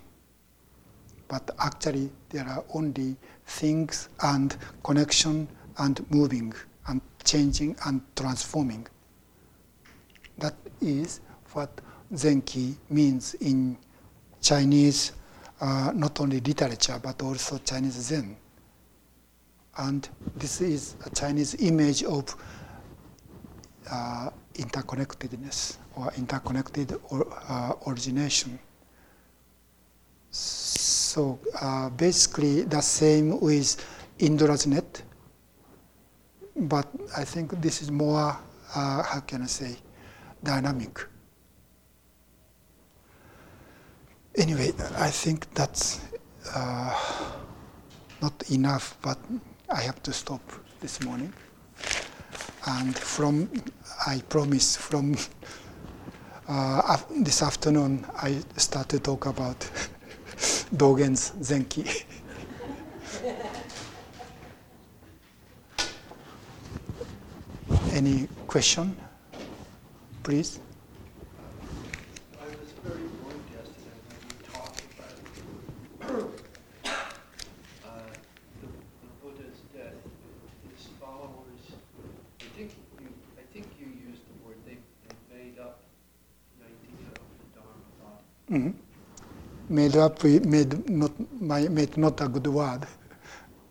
But 1.29 1.51
actually, 1.59 2.11
there 2.31 2.47
are 2.47 2.65
only 2.75 3.17
things 3.47 4.09
and 4.23 4.57
connection 4.83 5.49
and 5.79 6.05
moving 6.11 6.53
and 6.87 7.01
changing 7.25 7.77
and 7.87 8.01
transforming. 8.17 8.87
That 10.39 10.55
is 10.81 11.21
what 11.53 11.81
Zenki 12.15 12.77
means 12.89 13.35
in 13.35 13.77
Chinese, 14.41 15.13
uh, 15.61 15.93
not 15.95 16.21
only 16.21 16.41
literature, 16.41 16.99
but 17.03 17.21
also 17.23 17.59
Chinese 17.59 17.95
Zen. 17.95 18.37
And 19.77 20.09
this 20.37 20.61
is 20.61 20.97
a 21.05 21.11
Chinese 21.11 21.55
image 21.61 22.03
of 22.05 22.35
uh, 23.91 24.31
interconnectedness 24.55 25.77
or 25.97 26.13
interconnected 26.17 26.99
or, 27.11 27.27
uh, 27.49 27.73
origination. 27.87 28.59
So 30.31 31.39
uh, 31.61 31.89
basically, 31.91 32.63
the 32.63 32.81
same 32.81 33.41
with 33.41 33.77
Indra's 34.19 34.67
net, 34.67 35.03
but 36.57 36.87
I 37.17 37.25
think 37.25 37.61
this 37.61 37.83
is 37.83 37.91
more, 37.91 38.37
uh, 38.75 39.03
how 39.03 39.21
can 39.21 39.43
I 39.43 39.47
say, 39.47 39.77
dynamic. 40.43 41.07
Anyway, 44.37 44.73
I 44.97 45.11
think 45.11 45.53
that's 45.55 46.01
uh, 46.55 46.95
not 48.23 48.51
enough, 48.51 48.97
but 49.03 49.19
I 49.69 49.81
have 49.81 50.03
to 50.05 50.13
stop 50.13 50.41
this 50.81 51.03
morning. 51.03 51.33
And 52.71 52.97
from, 52.97 53.49
I 54.07 54.21
promise, 54.29 54.77
from 54.77 55.17
uh, 56.49 56.99
this 57.11 57.43
afternoon, 57.43 58.05
I 58.17 58.41
start 58.57 58.89
to 58.91 58.99
talk 59.01 59.27
about 59.27 59.59
Dogen's 60.77 61.33
Zenki. 61.41 62.05
Any 67.93 68.29
question, 68.47 68.97
please? 70.23 70.61
I 72.41 72.45
was 72.47 72.71
very 72.85 73.01
moved 73.01 73.51
yesterday 73.51 73.99
when 74.09 74.21
you 74.29 74.37
talked 74.53 74.83
about 74.95 75.19
uh, 77.85 78.13
the 78.61 78.69
the 79.03 79.11
Buddha's 79.21 79.61
death. 79.75 79.99
His 80.77 80.87
followers, 81.01 81.65
I 82.41 82.45
think 82.57 82.71
you, 83.01 83.09
I 83.37 83.43
think 83.53 83.67
you 83.81 83.87
used 84.09 84.23
the 84.31 84.37
word, 84.47 84.57
they, 84.65 84.79
they 85.09 85.15
made 85.35 85.59
up 85.59 85.81
the 86.61 86.67
idea 86.67 87.09
of 87.09 87.27
the 87.41 87.47
Dharma 87.59 87.89
Mhm. 88.51 88.75
Made 89.69 89.97
up, 89.97 90.25
made 90.25 90.89
not, 90.89 91.13
my, 91.41 91.69
made 91.69 91.97
not 91.99 92.21
a 92.23 92.29
good 92.29 92.47
word, 92.47 92.87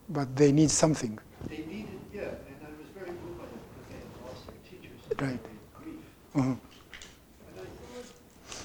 but 0.09 0.35
they 0.35 0.51
need 0.51 0.69
something. 0.69 1.17
They 1.49 1.57
needed, 1.65 1.99
yeah, 2.13 2.21
and 2.21 2.57
I 2.61 2.69
was 2.79 2.87
very 2.93 3.09
moved 3.11 3.39
by 3.39 3.45
that 3.45 3.61
because 3.65 3.87
they 3.89 3.97
had 3.97 4.13
lost 4.25 4.45
their 4.47 4.61
teachers. 4.69 5.01
and 5.09 5.21
Right. 5.21 5.39
grief. 5.73 6.05
Mhm. 6.35 6.43
And 6.45 7.55
I 7.57 7.65
thought 7.65 8.09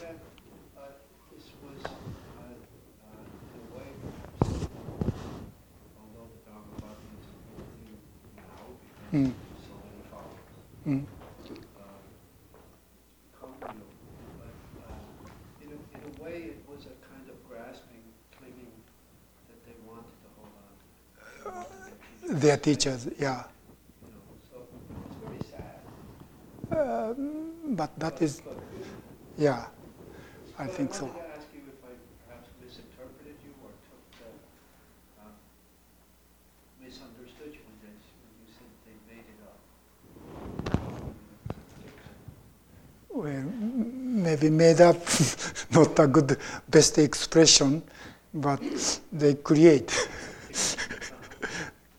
that 0.02 0.16
uh, 0.76 0.92
this 1.32 1.44
was, 1.64 1.80
uh, 1.84 2.42
uh, 2.44 3.24
in 3.48 3.60
a 3.64 3.76
way, 3.76 3.88
perhaps, 4.04 4.68
although 5.96 6.28
the 6.36 6.40
Dharma 6.44 6.72
thought 6.80 7.00
is 7.16 7.24
important 7.32 7.96
now 8.36 8.60
Mm. 9.12 9.32
because 9.32 9.48
of 9.48 9.60
so 9.64 9.74
many 9.88 10.02
followers, 10.12 10.44
Mm. 10.84 11.06
uh, 11.80 11.96
colonial, 13.40 13.88
but 14.36 14.56
uh, 14.84 15.64
in 15.64 15.68
a, 15.72 15.78
in 15.96 16.00
a 16.04 16.22
way, 16.22 16.36
it 16.52 16.60
was 16.68 16.84
a 16.86 16.94
kind 17.08 17.26
of 17.30 17.36
grasping, 17.48 18.02
clinging 18.36 18.72
that 19.48 19.58
they 19.66 19.76
wanted 19.86 20.16
to 20.24 20.28
hold 20.36 20.52
on 20.60 20.72
to. 20.76 20.88
They 21.38 21.50
wanted 21.50 22.21
Their 22.32 22.56
teachers, 22.56 23.08
yeah. 23.18 23.44
You 24.00 24.08
know, 24.08 24.22
so 24.50 24.56
it's 25.04 25.16
very 25.20 25.38
sad. 25.52 27.10
Um, 27.10 27.76
but 27.76 27.90
that 27.98 28.22
is, 28.22 28.40
yeah. 29.36 29.66
I 30.58 30.66
think 30.66 30.94
so. 30.94 31.04
I 31.04 31.08
ask 31.36 31.46
you 31.52 31.60
if 31.68 31.84
I 31.84 31.92
perhaps 32.26 32.48
misinterpreted 32.64 33.36
you 33.44 33.52
or 33.62 33.68
took 33.84 34.00
the, 34.16 34.28
um, 35.20 35.36
misunderstood 36.80 37.52
you 37.52 37.60
when 37.68 37.76
they, 37.84 37.92
when 38.24 38.32
you 38.40 38.48
said 38.48 38.70
they 38.88 38.96
made 39.12 39.28
it 39.28 39.40
up. 39.44 39.60
Well, 43.10 43.44
maybe 44.24 44.48
made 44.48 44.80
up, 44.80 44.96
not 45.70 45.98
a 45.98 46.06
good 46.06 46.38
best 46.70 46.96
expression, 46.96 47.82
but 48.32 48.62
they 49.12 49.34
create, 49.34 49.92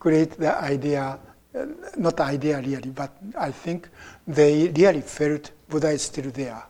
create 0.04 0.32
the 0.38 0.54
idea, 0.62 1.18
uh, 1.56 1.66
not 1.96 2.20
idea 2.20 2.60
really, 2.60 2.90
but 2.90 3.12
I 3.40 3.52
think 3.52 3.88
they 4.28 4.68
really 4.68 5.00
felt 5.00 5.52
Buddha 5.70 5.92
is 5.92 6.02
still 6.02 6.30
there 6.30 6.62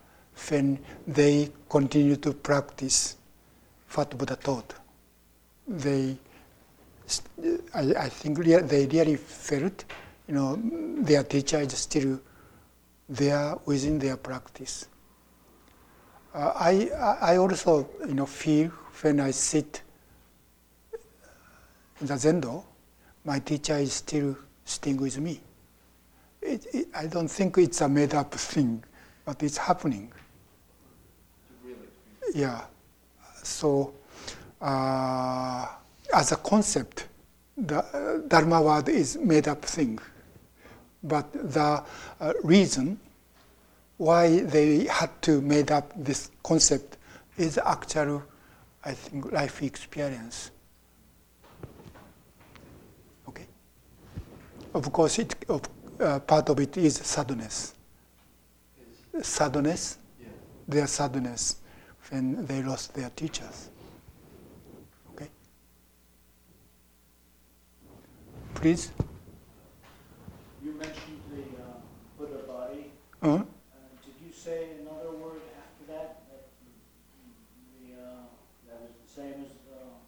when 0.50 0.78
they 1.08 1.50
continue 1.68 2.16
to 2.18 2.34
practice 2.34 3.18
what 3.96 4.16
Buddha 4.16 4.36
taught. 4.36 4.76
They, 5.68 6.16
I, 7.74 7.82
I 8.06 8.10
think 8.10 8.38
rea- 8.38 8.62
they 8.62 8.86
really 8.86 9.16
felt, 9.16 9.84
you 10.28 10.36
know, 10.36 10.62
their 11.02 11.24
teacher 11.24 11.60
is 11.60 11.74
still 11.74 12.20
there 13.10 13.56
within 13.66 13.98
their 13.98 14.18
practice. 14.18 14.86
Uh, 16.36 16.52
I 16.56 16.90
I 17.34 17.38
also 17.38 17.90
you 18.08 18.14
know, 18.14 18.28
feel 18.28 18.70
when 19.02 19.20
I 19.20 19.32
sit 19.32 19.82
in 22.00 22.08
the 22.08 22.14
Zendo, 22.16 22.64
my 23.26 23.40
teacher 23.40 23.78
is 23.78 23.94
still 23.94 24.38
staying 24.66 24.98
with 24.98 25.18
me. 25.20 25.40
It, 26.42 26.66
it, 26.74 26.88
I 26.96 27.08
don't 27.08 27.30
think 27.30 27.58
it's 27.58 27.82
a 27.82 27.88
made 27.88 28.14
up 28.14 28.34
thing, 28.34 28.84
but 29.26 29.42
it's 29.44 29.58
happening. 29.58 30.12
Really? 31.64 31.78
Yeah. 32.34 32.62
So, 33.44 33.94
uh, 34.62 35.68
as 36.14 36.32
a 36.32 36.38
concept, 36.38 37.08
the 37.58 37.80
uh, 37.80 38.28
Dharma 38.28 38.62
word 38.62 38.90
is 38.90 39.18
made 39.18 39.48
up 39.48 39.64
thing. 39.64 40.00
But 41.04 41.32
the 41.34 41.84
uh, 42.20 42.34
reason 42.44 43.00
why 43.98 44.40
they 44.42 44.86
had 44.86 45.10
to 45.24 45.42
made 45.42 45.72
up 45.72 45.92
this 45.96 46.32
concept 46.44 46.98
is 47.38 47.58
actual, 47.58 48.24
I 48.84 48.94
think, 48.94 49.32
life 49.32 49.62
experience. 49.62 50.52
Okay. 53.28 53.46
Of 54.74 54.92
course, 54.92 55.20
it, 55.20 55.36
of, 55.50 55.62
uh, 56.00 56.20
part 56.20 56.50
of 56.50 56.60
it 56.60 56.78
is 56.78 56.96
sadness. 56.96 57.74
Sadness, 59.22 59.98
yeah. 60.20 60.28
their 60.68 60.88
sadness 60.88 61.58
when 62.10 62.46
they 62.48 62.64
lost 62.64 62.94
their 62.96 63.12
teachers. 63.16 63.70
Okay? 65.14 65.28
Please? 68.56 68.92
You 70.64 70.72
mentioned 70.74 71.22
the 71.32 71.42
uh, 71.62 71.76
Buddha 72.18 72.44
body. 72.48 72.92
Uh, 73.22 73.28
Uh, 73.28 73.42
Did 74.04 74.16
you 74.26 74.34
say 74.34 74.70
another 74.82 75.12
word 75.12 75.42
after 75.62 75.94
that? 75.94 76.22
That 76.30 76.48
the, 77.80 78.02
uh, 78.02 78.26
that 78.68 78.82
was 78.82 78.92
the 79.06 79.22
same 79.22 79.46
as 79.46 79.54
uh, 79.70 80.02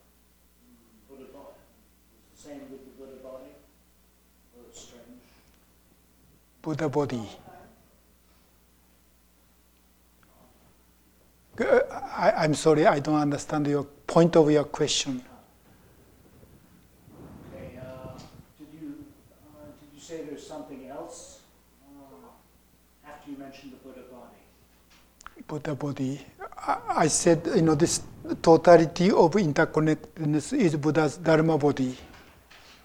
Buddha 1.08 1.26
body? 1.32 1.54
Was 1.62 2.42
the 2.44 2.50
same 2.50 2.62
with 2.72 2.82
the 2.86 2.92
Buddha 2.98 3.22
body? 3.22 3.54
Or 4.58 4.64
it's 4.70 4.82
strange? 4.82 5.22
Buddha 6.66 6.90
body. 6.90 7.22
Uh, 11.60 11.80
I, 12.18 12.32
I'm 12.44 12.56
sorry, 12.56 12.88
I 12.88 12.98
don't 12.98 13.22
understand 13.22 13.68
your 13.68 13.84
point 13.84 14.36
of 14.36 14.50
your 14.50 14.64
question. 14.64 15.22
Okay, 17.54 17.78
uh, 17.78 18.18
did 18.58 18.68
you, 18.82 18.96
uh, 19.46 19.66
did 19.80 19.90
you 19.94 20.02
say 20.02 20.24
there's 20.24 20.46
something 20.46 20.88
else 20.88 21.42
uh, 21.86 23.08
after 23.08 23.30
you 23.30 23.38
mentioned 23.38 23.74
the 23.74 23.78
Buddha 23.88 24.02
body? 24.12 25.46
Buddha 25.48 25.76
body. 25.76 26.20
I, 26.68 26.78
I 27.04 27.08
said, 27.08 27.46
you 27.56 27.62
know, 27.62 27.76
this 27.76 28.02
totality 28.42 29.12
of 29.12 29.34
interconnectedness 29.34 30.52
is 30.58 30.76
Buddha's 30.78 31.18
Dharma 31.18 31.60
body. 31.60 31.96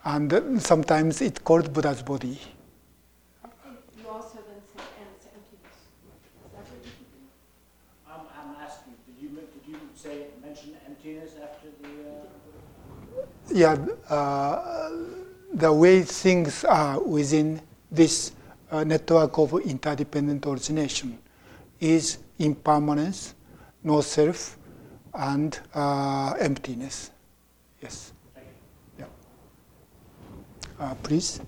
And 0.04 0.60
sometimes 0.62 1.22
it's 1.22 1.38
called 1.38 1.72
Buddha's 1.72 2.02
body. 2.02 2.38
You 3.98 4.08
also 4.08 4.38
then 4.48 4.60
said, 4.74 4.86
and 4.98 5.08
it's 5.16 5.26
emptiness. 5.26 5.76
Is 6.44 6.52
that 6.52 6.64
what 6.64 6.80
you 6.84 6.92
I'm, 8.08 8.24
I'm 8.32 8.56
asking, 8.64 8.94
did 9.06 9.22
you, 9.22 9.28
men- 9.30 9.44
did 9.52 9.64
you 9.70 9.76
say, 9.94 10.26
mention 10.42 10.76
emptiness 10.88 11.32
after 11.42 11.68
the, 11.82 11.88
uh, 13.20 13.26
yeah, 13.52 13.76
uh, 14.08 14.90
the 15.52 15.72
way 15.72 16.02
things 16.02 16.64
are 16.64 17.00
within 17.00 17.60
this 17.90 18.32
uh, 18.70 18.84
network 18.84 19.36
of 19.38 19.54
interdependent 19.60 20.46
origination 20.46 21.18
is 21.80 22.18
impermanence, 22.38 23.34
no 23.82 24.00
self, 24.00 24.56
and 25.14 25.58
uh, 25.74 26.34
emptiness. 26.38 27.10
Yes. 27.82 28.12
you. 28.98 29.06
Uh, 30.78 30.94
please. 31.02 31.40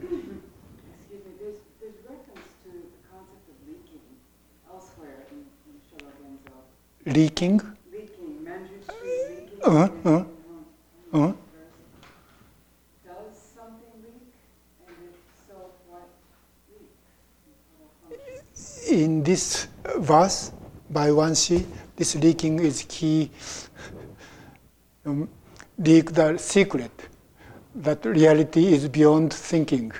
Excuse 0.00 0.10
me, 0.10 0.36
there's, 1.38 1.56
there's 1.80 1.94
reference 2.08 2.52
to 2.64 2.70
the 2.70 2.82
concept 3.08 3.48
of 3.48 3.56
leaking 3.68 4.00
elsewhere 4.72 5.26
in, 5.30 5.46
in 5.68 5.78
Shobogenzo. 5.86 7.14
Leaking. 7.14 7.54
Leaking, 7.54 7.60
Manjushri 7.60 7.62
leaking. 7.62 7.81
Uh-huh, 9.64 9.88
uh-huh. 10.04 10.10
in 10.10 10.24
Uh-huh. 11.12 11.32
Does 13.06 13.38
something 13.54 14.02
leak? 14.02 14.34
And 14.88 14.96
if 15.08 15.18
so, 15.46 15.54
what 15.88 16.08
leaks? 18.10 18.88
In 18.90 19.22
this 19.22 19.68
verse 19.98 20.50
by 20.90 21.10
Wanshi, 21.10 21.64
this 21.94 22.16
leaking 22.16 22.58
is 22.58 22.84
key. 22.88 23.30
Um, 25.04 25.28
leak 25.78 26.12
the 26.12 26.38
secret 26.38 26.90
that 27.76 28.04
reality 28.04 28.72
is 28.72 28.88
beyond 28.88 29.32
thinking 29.32 29.92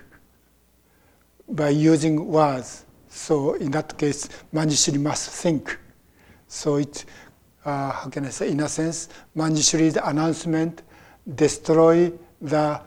by 1.48 1.68
using 1.68 2.26
words. 2.26 2.84
So 3.08 3.54
in 3.54 3.70
that 3.70 3.96
case, 3.96 4.28
Manjushri 4.52 5.00
must 5.00 5.30
think. 5.30 5.78
So 6.48 6.76
it, 6.76 7.04
uh, 7.64 7.90
how 7.92 8.08
can 8.08 8.26
I 8.26 8.30
say, 8.30 8.50
in 8.50 8.60
a 8.60 8.68
sense, 8.68 9.08
Manjushri's 9.36 9.96
announcement 9.96 10.82
destroy 11.34 12.12
the 12.40 12.80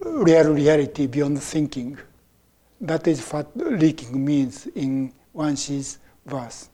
real 0.00 0.52
reality 0.52 1.06
beyond 1.06 1.40
thinking. 1.42 1.98
That 2.80 3.06
is 3.06 3.20
what 3.30 3.46
leaking 3.56 4.24
means 4.24 4.66
in 4.74 5.12
Wanshi's 5.34 5.98
verse. 6.26 6.68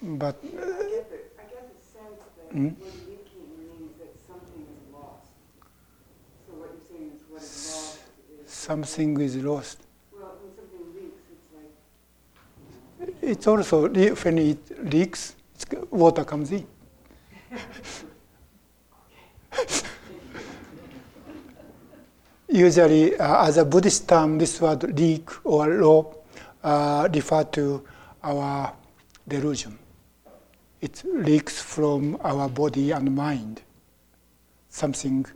But 0.00 0.36
I 0.44 0.46
get 0.46 1.10
the, 1.10 1.16
I 1.38 1.44
get 1.50 1.68
the 1.74 1.82
sense 1.82 2.20
that 2.36 2.54
Mm. 2.54 2.76
what 2.78 2.94
leaking 3.08 3.48
means 3.58 3.92
that 3.98 4.14
something 4.28 4.62
is 4.62 4.94
lost. 4.94 5.26
So 6.46 6.52
what 6.54 6.70
you're 6.70 6.86
saying 6.88 7.10
is 7.16 7.22
what 7.28 7.42
is 7.42 7.74
lost 7.74 7.98
is. 8.46 8.52
something 8.52 9.20
is 9.20 9.36
lost. 9.36 9.78
Well, 10.16 10.36
when 10.40 10.54
something 10.54 10.94
leaks, 10.94 11.22
it's 11.34 11.50
like, 13.10 13.30
It's 13.30 13.46
also 13.48 13.88
when 13.88 14.38
it 14.38 14.84
leaks, 14.92 15.34
water 15.90 16.24
comes 16.24 16.52
in. 16.52 16.66
Usually, 22.48 23.16
uh, 23.16 23.46
as 23.46 23.58
a 23.58 23.64
Buddhist 23.64 24.08
term, 24.08 24.38
this 24.38 24.60
word 24.60 24.98
leak 24.98 25.30
or 25.44 25.68
law 25.68 26.14
uh, 26.62 27.08
refer 27.12 27.44
to 27.44 27.84
our 28.22 28.72
delusion. 29.26 29.78
It 30.80 31.02
leaks 31.04 31.60
from 31.60 32.16
our 32.22 32.48
body 32.48 32.92
and 32.92 33.14
mind. 33.14 33.62
Something. 34.70 35.26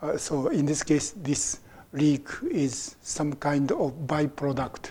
Uh, 0.00 0.16
so 0.18 0.48
in 0.48 0.66
this 0.66 0.82
case, 0.82 1.12
this 1.16 1.60
leak 1.92 2.28
is 2.50 2.96
some 3.02 3.32
kind 3.34 3.70
of 3.72 3.92
byproduct 4.06 4.90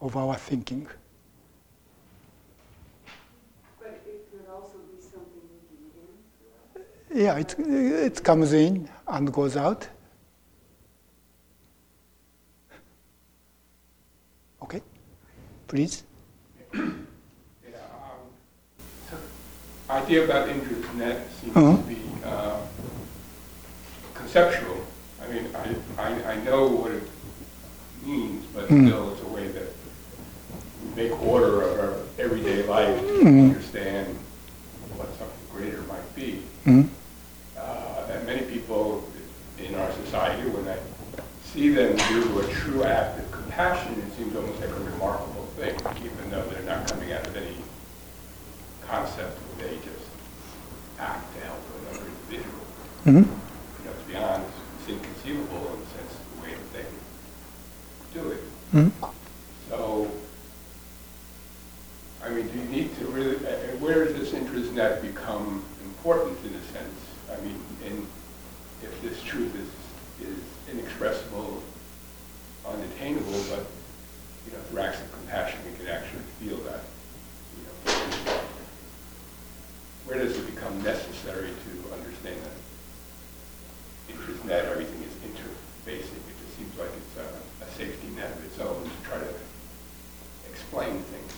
of 0.00 0.16
our 0.16 0.36
thinking. 0.36 0.86
but 3.84 4.00
it 4.06 4.30
could 4.30 4.48
also 4.50 4.78
be 4.90 5.00
something 5.00 5.44
leaking 5.52 5.92
in. 6.76 6.82
Yeah, 7.14 7.36
it, 7.38 7.54
it 7.58 8.24
comes 8.24 8.52
in 8.52 8.88
and 9.06 9.32
goes 9.32 9.56
out. 9.56 9.86
Okay, 14.62 14.82
please. 15.68 16.02
Yeah, 16.74 16.80
um, 19.12 19.18
idea 19.90 20.24
about 20.24 20.48
Indra's 20.48 20.94
net 20.96 21.28
seems 21.40 21.56
Uh-huh. 21.56 21.76
to 21.76 21.82
be 21.84 21.98
uh, 22.24 22.56
conceptual. 24.14 24.78
I 25.22 25.32
mean, 25.32 25.46
I, 25.54 26.02
I, 26.02 26.32
I 26.32 26.36
know 26.44 26.66
what 26.66 26.90
it 26.92 27.02
means, 28.04 28.44
but 28.52 28.64
Hmm. 28.68 28.88
still 28.88 29.12
it's 29.12 29.22
a 29.22 29.28
way 29.28 29.46
that 29.48 29.68
we 30.82 31.02
make 31.02 31.22
order 31.22 31.62
of 31.62 31.78
our 31.78 31.94
everyday 32.18 32.66
life 32.66 32.98
to 33.00 33.24
Mm. 33.24 33.50
understand 33.50 34.08
what 34.96 35.08
something 35.18 35.46
greater 35.52 35.82
might 35.82 36.08
be. 36.16 36.42
Mm. 36.66 36.88
Uh, 37.58 38.10
and 38.12 38.26
many 38.26 38.42
people 38.42 39.04
in 39.58 39.74
our 39.74 39.90
society, 40.14 40.48
when 40.50 40.68
I 40.68 40.78
see 41.42 41.70
them 41.70 41.96
do 42.08 42.38
a 42.38 42.46
true 42.46 42.84
act 42.84 43.18
of 43.18 43.32
compassion, 43.32 43.94
it 43.98 44.16
seems 44.16 44.36
almost 44.36 44.60
like 44.60 44.70
a 44.70 44.84
remarkable 44.94 45.42
thing, 45.58 45.74
even 46.06 46.30
though 46.30 46.44
they're 46.50 46.62
not 46.62 46.86
coming 46.86 47.12
out 47.12 47.26
of 47.26 47.36
any 47.36 47.56
concept, 48.86 49.36
they 49.58 49.74
just 49.82 50.06
act 51.00 51.34
to 51.34 51.40
help 51.40 51.58
another 51.80 52.06
individual. 52.06 52.62
Mhm. 53.04 53.26
You 53.26 53.84
know, 53.84 53.92
to 53.92 54.06
be 54.06 54.14
honest, 54.14 54.54
it's 54.78 54.88
inconceivable 54.88 55.74
in 55.74 55.80
the 55.82 55.90
sense 55.98 56.12
of 56.14 56.22
the 56.30 56.42
way 56.42 56.54
that 56.54 56.70
they 56.72 58.20
do 58.20 58.30
it. 58.30 58.42
Mm. 58.72 58.92
So, 59.68 60.10
I 62.22 62.28
mean, 62.28 62.46
do 62.46 62.58
you 62.58 62.64
need 62.66 62.96
to 62.98 63.06
really, 63.06 63.36
uh, 63.44 63.76
where 63.82 64.04
does 64.04 64.14
this 64.14 64.32
Indra's 64.32 64.70
net 64.70 65.02
become 65.02 65.64
important 65.82 66.38
in 66.46 66.54
a 66.54 66.62
sense? 66.72 67.00
I 67.32 67.40
mean, 67.44 67.58
in, 67.84 68.06
if 68.82 69.02
this 69.02 69.20
truth 69.22 69.54
is, 69.56 69.68
is 70.28 70.38
inexpressible, 70.70 71.62
unattainable, 72.66 73.44
but, 73.50 73.66
acts 74.80 75.00
of 75.00 75.12
compassion, 75.12 75.58
we 75.64 75.76
can 75.76 75.88
actually 75.88 76.22
feel 76.40 76.56
that, 76.58 76.80
you 77.56 77.62
know. 77.64 78.40
Where 80.06 80.18
does 80.18 80.36
it 80.36 80.46
become 80.54 80.82
necessary 80.82 81.50
to 81.50 81.94
understand 81.94 82.36
that 82.42 84.12
Indra's 84.12 84.44
net, 84.44 84.64
everything 84.66 85.02
is 85.02 85.14
interfacing? 85.24 86.20
It 86.28 86.36
just 86.44 86.56
seems 86.58 86.78
like 86.78 86.90
it's 86.96 87.16
a, 87.18 87.64
a 87.64 87.68
safety 87.76 88.08
net 88.16 88.30
of 88.30 88.44
its 88.44 88.58
own 88.60 88.84
to 88.84 89.08
try 89.08 89.18
to 89.18 89.34
explain 90.50 91.02
things. 91.02 91.32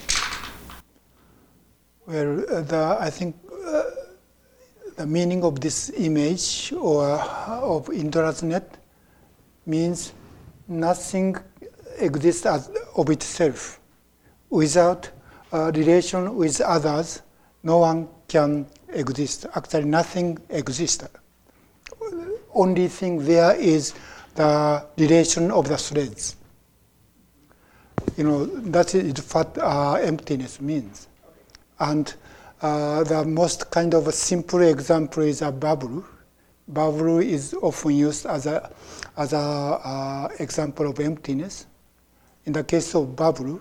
Well, 2.06 2.44
uh, 2.48 2.60
the, 2.62 2.96
I 3.00 3.10
think 3.10 3.36
uh, 3.64 3.82
the 4.96 5.06
meaning 5.06 5.44
of 5.44 5.60
this 5.60 5.90
image 5.90 6.72
or 6.72 7.10
of 7.10 7.90
Indra's 7.90 8.42
net 8.42 8.78
means 9.66 10.12
nothing 10.68 11.36
exists 11.98 12.46
as 12.46 12.70
of 12.96 13.10
itself. 13.10 13.80
Without 14.50 15.10
relation 15.52 16.34
with 16.36 16.60
others, 16.60 17.22
no 17.62 17.78
one 17.78 18.08
can 18.28 18.66
exist. 18.88 19.46
Actually, 19.54 19.84
nothing 19.84 20.38
exists. 20.50 21.06
Only 22.54 22.88
thing 22.88 23.24
there 23.24 23.54
is 23.56 23.94
the 24.34 24.86
relation 24.98 25.50
of 25.50 25.68
the 25.68 25.76
threads. 25.76 26.36
You 28.16 28.24
know, 28.24 28.46
that 28.46 28.94
is 28.94 29.18
what 29.32 29.58
uh, 29.58 29.94
emptiness 29.94 30.60
means. 30.60 31.08
And 31.78 32.12
uh, 32.62 33.04
the 33.04 33.24
most 33.24 33.70
kind 33.70 33.94
of 33.94 34.06
a 34.06 34.12
simple 34.12 34.62
example 34.62 35.22
is 35.22 35.42
a 35.42 35.52
bubble. 35.52 36.04
Bubble 36.68 37.18
is 37.18 37.54
often 37.54 37.92
used 37.92 38.26
as 38.26 38.46
a 38.46 38.70
as 39.16 39.32
a 39.32 39.36
uh, 39.38 40.28
example 40.38 40.88
of 40.88 40.98
emptiness. 41.00 41.66
In 42.46 42.52
the 42.52 42.62
case 42.62 42.94
of 42.94 43.16
bubble, 43.16 43.60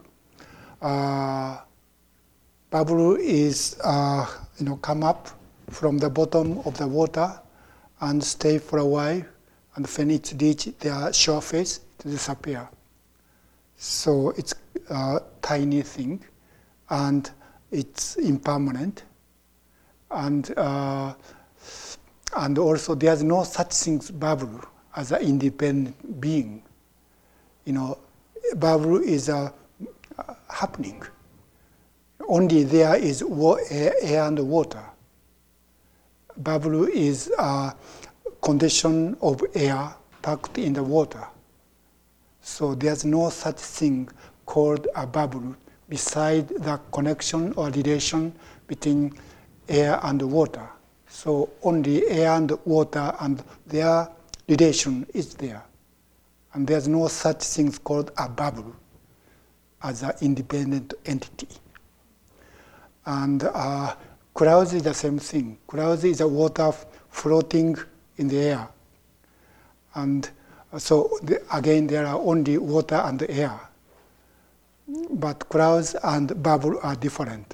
uh, 0.79 1.57
bubble 2.69 3.15
is 3.15 3.75
uh, 3.83 4.27
you 4.59 4.65
know 4.65 4.75
come 4.77 5.03
up 5.03 5.27
from 5.71 5.97
the 5.97 6.09
bottom 6.09 6.59
of 6.65 6.77
the 6.77 6.85
water 6.85 7.41
and 8.01 8.23
stay 8.23 8.59
for 8.59 8.77
a 8.77 8.85
while, 8.85 9.23
and 9.75 9.87
when 9.87 10.11
it 10.11 10.35
reach 10.39 10.65
their 10.79 11.11
shore 11.11 11.41
face, 11.41 11.79
it 11.99 12.09
disappear. 12.09 12.69
So 13.75 14.29
it's 14.37 14.53
a 14.91 15.19
tiny 15.41 15.81
thing, 15.81 16.23
and 16.87 17.27
it's 17.71 18.17
impermanent, 18.17 19.03
and 20.11 20.53
uh, 20.55 21.15
and 22.37 22.57
also 22.59 22.93
there's 22.93 23.23
no 23.23 23.45
such 23.45 23.73
thing 23.73 23.97
as 23.97 24.11
bubble 24.11 24.61
as 24.95 25.11
an 25.11 25.21
independent 25.21 26.21
being. 26.21 26.61
You 27.65 27.73
know, 27.73 27.97
bubble 28.55 28.97
is 29.01 29.29
uh, 29.29 29.51
happening. 30.49 31.01
Only 32.27 32.63
there 32.63 32.95
is 32.95 33.23
wa- 33.23 33.59
air, 33.69 33.93
air 34.01 34.23
and 34.25 34.39
water. 34.39 34.83
Bubble 36.37 36.87
is 36.87 37.31
a 37.37 37.73
condition 38.41 39.15
of 39.21 39.41
air 39.53 39.93
packed 40.21 40.57
in 40.57 40.73
the 40.73 40.83
water. 40.83 41.25
So 42.41 42.75
there's 42.75 43.05
no 43.05 43.29
such 43.29 43.57
thing 43.57 44.09
called 44.45 44.87
a 44.95 45.07
bubble 45.07 45.55
beside 45.89 46.47
the 46.49 46.79
connection 46.91 47.53
or 47.53 47.69
relation 47.69 48.33
between 48.67 49.13
air 49.67 49.99
and 50.03 50.21
water. 50.21 50.67
So 51.07 51.49
only 51.63 52.07
air 52.07 52.31
and 52.33 52.51
water 52.65 53.15
and 53.19 53.43
their 53.67 54.09
relation 54.47 55.05
is 55.13 55.33
there. 55.35 55.63
And 56.55 56.65
there's 56.65 56.87
no 56.87 57.09
such 57.09 57.43
thing 57.43 57.69
called 57.83 58.11
a 58.17 58.29
bubble 58.29 58.73
as 59.83 60.03
an 60.03 60.13
independent 60.21 60.93
entity. 61.05 61.49
And 63.05 63.43
uh, 63.43 63.93
clouds 64.33 64.73
is 64.73 64.83
the 64.83 64.93
same 64.93 65.19
thing. 65.19 65.57
Clouds 65.67 66.05
is 66.05 66.21
a 66.21 66.27
water 66.27 66.71
floating 67.09 67.75
in 68.15 68.29
the 68.29 68.37
air. 68.37 68.69
And 69.95 70.29
so 70.77 71.19
the, 71.23 71.43
again, 71.53 71.87
there 71.87 72.05
are 72.05 72.17
only 72.19 72.57
water 72.57 73.01
and 73.03 73.21
air. 73.29 73.59
But 75.11 75.49
clouds 75.49 75.97
and 76.05 76.41
bubble 76.41 76.79
are 76.81 76.95
different 76.95 77.53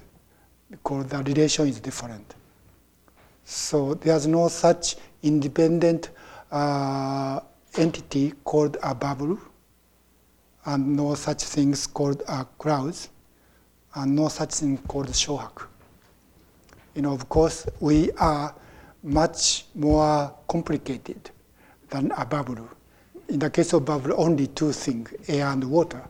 because 0.70 1.08
the 1.08 1.24
relation 1.24 1.68
is 1.68 1.80
different. 1.80 2.36
So 3.46 3.96
there's 3.96 4.28
no 4.28 4.48
such 4.48 4.96
independent 5.24 6.12
uh, 6.52 7.40
entity 7.78 8.34
called 8.44 8.78
a 8.84 8.94
bubble, 8.94 9.38
and 10.66 10.96
no 10.96 11.16
such 11.16 11.44
things 11.44 11.88
called 11.88 12.22
a 12.28 12.46
clouds, 12.58 13.10
and 13.96 14.16
no 14.16 14.28
such 14.28 14.54
thing 14.56 14.78
called 14.88 15.08
shohaku. 15.08 15.66
You 16.96 17.04
know, 17.04 17.14
of 17.14 17.28
course, 17.30 17.68
we 17.80 18.12
are 18.14 18.54
much 19.04 19.66
more 19.76 20.34
complicated 20.48 21.32
than 21.90 22.12
a 22.12 22.26
bubble. 22.26 22.70
In 23.30 23.40
the 23.40 23.50
case 23.50 23.74
of 23.74 23.86
bubble, 23.86 24.14
only 24.18 24.48
two 24.48 24.72
things, 24.72 25.14
air 25.28 25.48
and 25.48 25.64
water. 25.64 26.02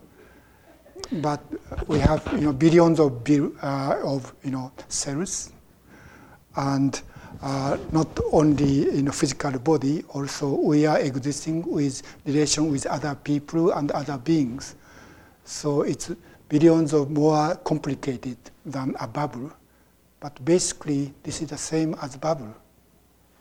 But 1.12 1.40
we 1.88 1.98
have 2.00 2.26
you 2.32 2.40
know, 2.40 2.52
billions 2.52 2.98
of, 2.98 3.22
uh, 3.62 3.96
of 4.04 4.34
you 4.42 4.50
know, 4.50 4.72
cells, 4.88 5.52
and 6.56 7.00
uh, 7.42 7.76
not 7.90 8.06
only 8.30 8.88
in 8.96 9.08
a 9.08 9.12
physical 9.12 9.58
body, 9.58 10.04
also 10.10 10.48
we 10.54 10.86
are 10.86 11.00
existing 11.00 11.62
with 11.68 12.02
relation 12.24 12.70
with 12.70 12.86
other 12.86 13.16
people 13.16 13.72
and 13.72 13.90
other 13.90 14.16
beings. 14.16 14.76
So 15.44 15.82
it's 15.82 16.12
billions 16.48 16.92
of 16.92 17.10
more 17.10 17.56
complicated 17.56 18.36
than 18.64 18.94
a 19.00 19.08
bubble. 19.08 19.52
But 20.20 20.44
basically, 20.44 21.12
this 21.24 21.42
is 21.42 21.48
the 21.48 21.58
same 21.58 21.96
as 22.00 22.16
bubble. 22.16 22.54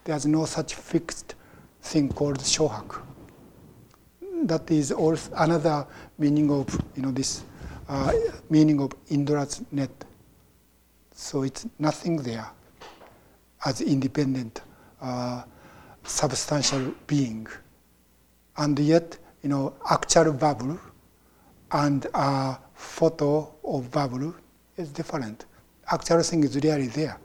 There's 0.04 0.26
no 0.26 0.46
such 0.46 0.74
fixed 0.74 1.36
thing 1.84 2.10
called 2.10 2.40
shohaku. 2.40 3.02
That 4.44 4.72
is 4.72 4.92
also 4.92 5.32
another 5.38 5.86
meaning 6.18 6.50
of 6.50 6.68
you 6.96 7.04
know 7.04 7.12
this 7.12 7.44
uh, 7.88 8.12
meaning 8.50 8.82
of 8.82 8.94
Indra's 9.10 9.62
net. 9.72 9.92
So 11.14 11.44
it's 11.44 11.68
nothing 11.78 12.18
there 12.18 12.50
as 13.66 13.82
independent 13.82 14.62
uh, 15.02 15.44
substantial 16.04 16.94
being, 17.08 17.48
and 18.58 18.78
yet 18.80 19.18
you 19.44 19.50
know 19.50 19.74
actual 19.90 20.34
bubble 20.34 20.80
and 21.72 22.08
a 22.14 22.58
photo 22.74 23.54
of 23.64 23.92
bubble 23.92 24.34
is 24.78 24.90
different. 24.90 25.46
Actual 25.92 26.22
thing 26.24 26.44
is 26.44 26.56
really 26.56 26.88
there. 26.88 27.18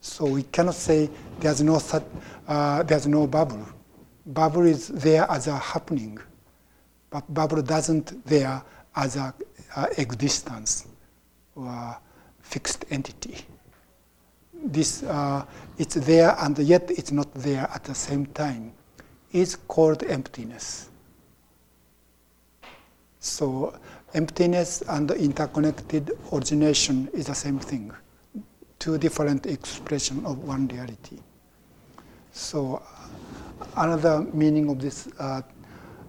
So 0.00 0.24
we 0.26 0.44
cannot 0.44 0.74
say 0.74 1.10
there's 1.40 1.62
no 1.62 1.80
uh, 2.48 2.82
there's 2.82 3.06
no 3.06 3.26
bubble. 3.26 3.66
Bubble 4.26 4.62
is 4.66 4.88
there 4.88 5.26
as 5.30 5.46
a 5.46 5.58
happening, 5.58 6.18
but 7.10 7.32
bubble 7.32 7.62
doesn't 7.62 8.24
there 8.26 8.62
as 8.96 9.16
a 9.16 9.34
uh, 9.76 9.86
existence 9.98 10.86
or 11.54 11.98
fixed 12.40 12.84
entity. 12.90 13.44
This 14.64 15.02
uh, 15.02 15.44
it's 15.78 15.94
there 15.94 16.34
and 16.38 16.58
yet 16.58 16.90
it's 16.90 17.12
not 17.12 17.32
there 17.34 17.68
at 17.74 17.84
the 17.84 17.94
same 17.94 18.26
time. 18.26 18.72
Is 19.32 19.56
called 19.56 20.02
emptiness. 20.04 20.90
So 23.20 23.78
emptiness 24.14 24.82
and 24.88 25.10
interconnected 25.12 26.10
origination 26.32 27.08
is 27.12 27.26
the 27.26 27.34
same 27.34 27.58
thing. 27.58 27.92
Two 28.78 28.98
different 28.98 29.46
expression 29.46 30.24
of 30.26 30.38
one 30.38 30.66
reality. 30.68 31.18
So 32.32 32.82
another 33.76 34.22
meaning 34.32 34.68
of 34.68 34.80
this 34.80 35.08
uh, 35.18 35.42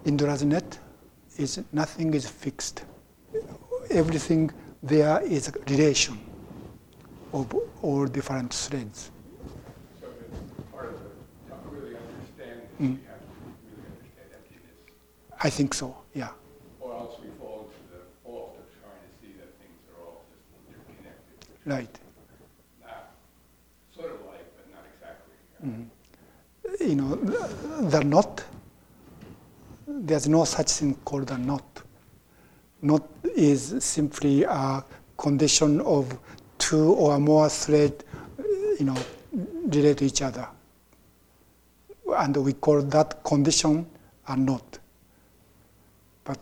Indra's 0.06 0.44
net 0.44 0.80
is 1.38 1.62
nothing 1.72 2.14
is 2.14 2.28
fixed. 2.28 2.86
everything 3.92 4.52
there 4.84 5.22
is 5.22 5.48
a 5.50 5.52
relation 5.70 6.18
of 7.34 7.54
all 7.82 8.06
different 8.06 8.54
threads. 8.54 9.12
So 10.00 10.08
it's 10.08 10.72
part 10.72 10.86
of 10.88 11.00
the, 11.00 11.70
really 11.70 11.96
understand 11.96 12.62
this, 12.62 12.80
Mm. 12.80 12.98
we 12.98 13.06
have 13.08 13.20
to 13.20 13.28
really 13.70 13.88
understand 13.96 14.30
emptiness, 14.36 14.78
I 15.42 15.50
think 15.50 15.74
so, 15.74 15.96
yeah. 16.14 16.30
or 16.80 16.94
else 16.94 17.16
we 17.24 17.30
fall 17.40 17.70
into 17.70 17.82
the 17.96 18.02
fault 18.24 18.58
of 18.60 18.66
trying 18.82 19.02
to 19.06 19.12
see 19.22 19.34
that 19.40 19.50
things 19.62 19.80
are 19.92 20.04
all 20.06 20.24
just 20.32 20.46
interconnected. 20.68 21.38
Right. 21.66 22.00
Not, 22.82 23.12
sort 23.96 24.12
of 24.12 24.20
like, 24.28 24.46
but 24.56 24.66
not 24.76 24.84
exactly. 24.94 25.36
Mhm. 25.66 25.88
You 26.90 26.96
know, 26.96 27.16
the, 27.16 27.98
the 27.98 28.04
knot, 28.04 28.44
there's 29.88 30.28
no 30.28 30.46
such 30.46 30.72
thing 30.72 30.96
called 31.06 31.30
a 31.32 31.38
knot. 31.38 31.84
Knot 32.82 33.08
is 33.36 33.76
simply 33.84 34.44
a 34.44 34.84
condition 35.18 35.80
of 35.82 36.18
two 36.72 36.94
or 36.94 37.20
more 37.20 37.50
threads, 37.50 38.06
you 38.80 38.86
know, 38.86 38.96
relate 39.68 39.98
to 39.98 40.06
each 40.06 40.22
other. 40.22 40.48
And 42.08 42.38
we 42.38 42.54
call 42.54 42.82
that 42.84 43.22
condition 43.26 43.86
a 44.30 44.38
knot. 44.38 44.80
But 46.24 46.40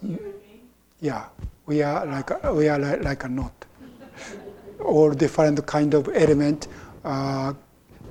yeah, 1.01 1.25
we 1.65 1.81
are 1.81 2.05
like 2.05 2.29
a, 2.29 2.53
we 2.53 2.69
are 2.69 2.77
like, 2.77 3.03
like 3.03 3.23
a 3.23 3.27
knot. 3.27 3.65
All 4.85 5.09
different 5.11 5.65
kind 5.65 5.95
of 5.95 6.07
element 6.13 6.67
uh, 7.03 7.53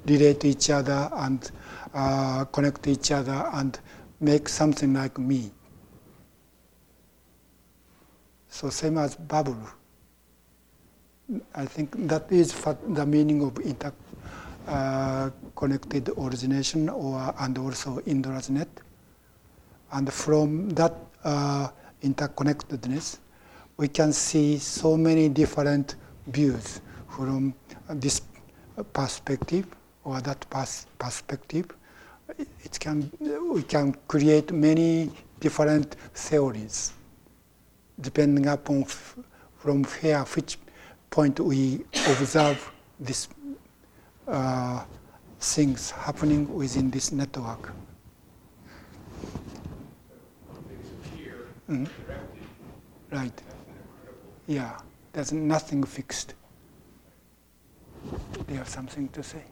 relate 0.05 0.41
to 0.41 0.49
each 0.49 0.71
other 0.71 1.09
and 1.13 1.49
uh, 1.95 2.47
connect 2.47 2.83
to 2.83 2.91
each 2.91 3.13
other 3.13 3.49
and 3.53 3.79
make 4.21 4.49
something 4.49 4.93
like 4.93 5.19
me. 5.19 5.53
So 8.49 8.71
same 8.71 8.99
as 8.99 9.15
bubble. 9.15 9.78
I 11.55 11.67
think 11.67 11.91
that 12.09 12.33
is 12.33 12.53
the 12.89 13.05
meaning 13.05 13.43
of 13.43 13.59
interconnected 13.59 16.09
uh, 16.09 16.23
origination 16.23 16.89
or 16.89 17.35
and 17.39 17.59
also 17.59 18.01
Indra's 18.07 18.49
net. 18.49 18.69
And 19.93 20.11
from 20.13 20.71
that 20.71 20.95
uh, 21.25 21.69
interconnectedness, 22.03 23.19
we 23.77 23.89
can 23.89 24.13
see 24.13 24.59
so 24.59 24.97
many 24.97 25.29
different 25.29 25.97
views 26.29 26.81
from 27.11 27.55
this 27.91 28.23
perspective 28.95 29.67
or 30.05 30.21
that 30.23 30.49
pers- 30.49 30.87
perspective. 30.99 31.67
It 32.39 32.79
can 32.81 33.11
we 33.53 33.63
can 33.65 33.95
create 34.07 34.51
many 34.53 35.11
different 35.41 35.95
theories 36.15 36.93
depending 38.01 38.47
upon 38.47 38.83
f- 38.83 39.19
from 39.57 39.83
where 39.85 40.23
which 40.25 40.59
point 41.11 41.41
we 41.41 41.81
observe 42.09 42.71
these 43.01 43.29
uh, 44.27 44.85
things 45.41 45.91
happening 45.91 46.53
within 46.55 46.91
this 46.91 47.13
network. 47.13 47.73
Mhm. 51.69 51.87
Right. 53.11 53.37
that's 53.37 53.43
an 53.43 53.69
incredible 53.69 54.23
Yeah. 54.47 54.79
There's 55.13 55.33
nothing 55.33 55.85
fixed. 55.85 56.35
Do 58.11 58.53
you 58.53 58.59
have 58.59 58.69
something 58.69 59.09
to 59.11 59.23
say? 59.23 59.43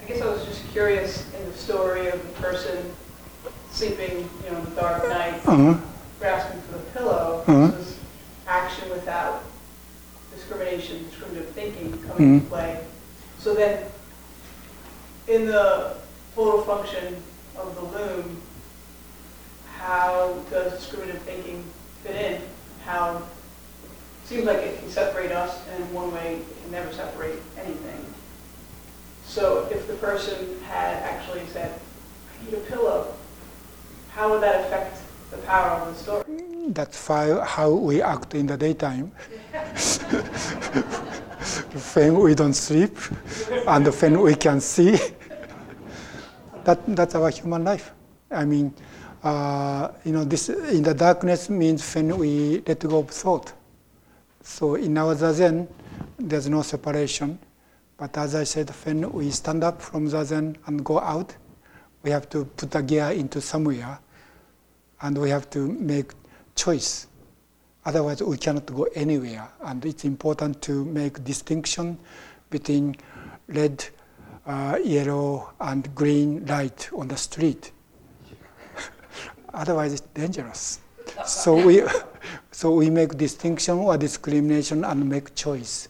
I 0.00 0.04
guess 0.08 0.20
I 0.20 0.26
was 0.26 0.44
just 0.46 0.66
curious 0.72 1.24
in 1.34 1.44
the 1.46 1.52
story 1.56 2.08
of 2.08 2.20
the 2.22 2.42
person 2.42 2.78
sleeping, 3.70 4.28
you 4.44 4.50
know, 4.50 4.58
in 4.58 4.64
the 4.64 4.80
dark 4.80 5.08
night, 5.08 5.40
Uh-huh. 5.46 5.78
grasping 6.18 6.60
for 6.62 6.72
the 6.78 6.84
pillow. 6.92 7.44
Uh-huh. 7.46 7.70
Action 8.52 8.90
without 8.90 9.44
discrimination, 10.34 11.08
discriminative 11.08 11.54
thinking 11.54 11.90
coming 12.06 12.34
into 12.34 12.44
Mhm. 12.44 12.48
play. 12.50 12.80
So 13.40 13.54
then, 13.54 13.86
in 15.26 15.46
the 15.46 15.94
total 16.34 16.60
function 16.60 17.22
of 17.56 17.74
the 17.74 17.80
loom, 17.80 18.42
how 19.78 20.34
does 20.50 20.72
discriminative 20.74 21.22
thinking 21.22 21.64
fit 22.04 22.14
in? 22.14 22.42
How, 22.84 23.22
it 23.22 24.28
seems 24.28 24.44
like 24.44 24.58
it 24.58 24.78
can 24.80 24.90
separate 24.90 25.32
us, 25.32 25.56
and 25.70 25.84
in 25.84 25.94
one 25.94 26.12
way, 26.12 26.34
it 26.42 26.62
can 26.62 26.72
never 26.72 26.92
separate 26.92 27.40
anything. 27.58 28.04
So 29.26 29.66
if 29.70 29.86
the 29.86 29.94
person 29.94 30.60
had 30.64 30.96
actually 31.02 31.46
said, 31.54 31.72
I 31.72 32.44
need 32.44 32.52
a 32.52 32.60
pillow, 32.60 33.14
how 34.10 34.28
would 34.28 34.42
that 34.42 34.66
affect 34.66 34.98
the 35.32 35.38
power 35.38 35.80
of 35.80 35.88
the 35.88 36.02
story? 36.02 36.24
That's 36.68 37.06
how 37.08 37.70
we 37.70 38.00
act 38.00 38.34
in 38.34 38.46
the 38.46 38.56
daytime. 38.56 39.10
when 41.94 42.18
we 42.20 42.34
don't 42.34 42.54
sleep 42.54 42.96
and 43.66 43.86
when 43.86 44.20
we 44.20 44.34
can 44.34 44.60
see. 44.60 44.98
that, 46.64 46.80
that's 46.94 47.14
our 47.14 47.30
human 47.30 47.64
life. 47.64 47.92
I 48.30 48.44
mean, 48.44 48.72
uh, 49.22 49.88
you 50.04 50.12
know, 50.12 50.24
this 50.24 50.48
in 50.48 50.82
the 50.82 50.94
darkness 50.94 51.50
means 51.50 51.94
when 51.94 52.16
we 52.16 52.62
let 52.66 52.80
go 52.80 52.98
of 52.98 53.10
thought. 53.10 53.52
So 54.42 54.74
in 54.74 54.98
our 54.98 55.14
zazen, 55.14 55.68
there's 56.18 56.48
no 56.48 56.62
separation. 56.62 57.38
But 57.96 58.16
as 58.18 58.34
I 58.34 58.44
said, 58.44 58.70
when 58.84 59.12
we 59.12 59.30
stand 59.30 59.62
up 59.62 59.80
from 59.80 60.08
zazen 60.08 60.56
and 60.66 60.84
go 60.84 60.98
out, 60.98 61.34
we 62.02 62.10
have 62.10 62.28
to 62.30 62.44
put 62.44 62.74
a 62.74 62.82
gear 62.82 63.10
into 63.10 63.40
somewhere, 63.40 63.98
and 65.02 65.18
we 65.18 65.30
have 65.30 65.50
to 65.50 65.68
make 65.68 66.12
choice. 66.54 67.08
Otherwise, 67.84 68.22
we 68.22 68.36
cannot 68.36 68.66
go 68.66 68.84
anywhere. 68.94 69.48
And 69.62 69.84
it's 69.84 70.04
important 70.04 70.62
to 70.62 70.84
make 70.84 71.22
distinction 71.24 71.98
between 72.50 72.96
red, 73.48 73.84
uh, 74.46 74.78
yellow, 74.82 75.52
and 75.60 75.92
green 75.94 76.46
light 76.46 76.88
on 76.94 77.08
the 77.08 77.16
street. 77.16 77.72
Otherwise, 79.54 79.94
it's 79.94 80.02
dangerous. 80.14 80.78
So 81.26 81.66
we, 81.66 81.82
so 82.52 82.72
we 82.74 82.88
make 82.88 83.16
distinction 83.16 83.78
or 83.78 83.98
discrimination 83.98 84.84
and 84.84 85.08
make 85.08 85.34
choice 85.34 85.88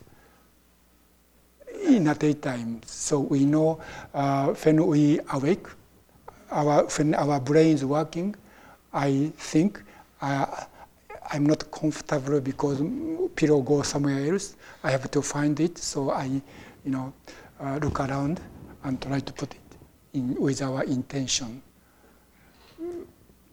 in 1.85 2.05
the 2.05 2.15
daytime. 2.15 2.81
So 2.87 3.21
we 3.21 3.45
know 3.45 3.81
uh, 4.15 4.55
when 4.55 4.87
we 4.87 5.21
awake, 5.35 5.67
our, 6.51 6.85
when 6.85 7.15
our 7.15 7.39
brain 7.39 7.75
is 7.75 7.85
working, 7.85 8.35
I 8.93 9.33
think 9.37 9.83
uh, 10.21 10.65
I'm 11.33 11.47
not 11.47 11.71
comfortable 11.71 12.41
because 12.41 12.83
pillow 13.37 13.63
goes 13.63 13.89
somewhere 13.89 14.33
else. 14.33 14.57
I 14.85 14.91
have 14.91 15.11
to 15.11 15.23
find 15.23 15.59
it, 15.61 15.79
so 15.79 16.11
I, 16.11 16.25
you 16.25 16.43
know, 16.91 17.13
uh, 17.61 17.79
look 17.83 18.01
around 18.01 18.41
and 18.85 19.01
try 19.01 19.21
to 19.21 19.33
put 19.33 19.55
it 19.55 19.61
in 20.13 20.35
with 20.35 20.61
our 20.63 20.85
intention. 20.85 21.63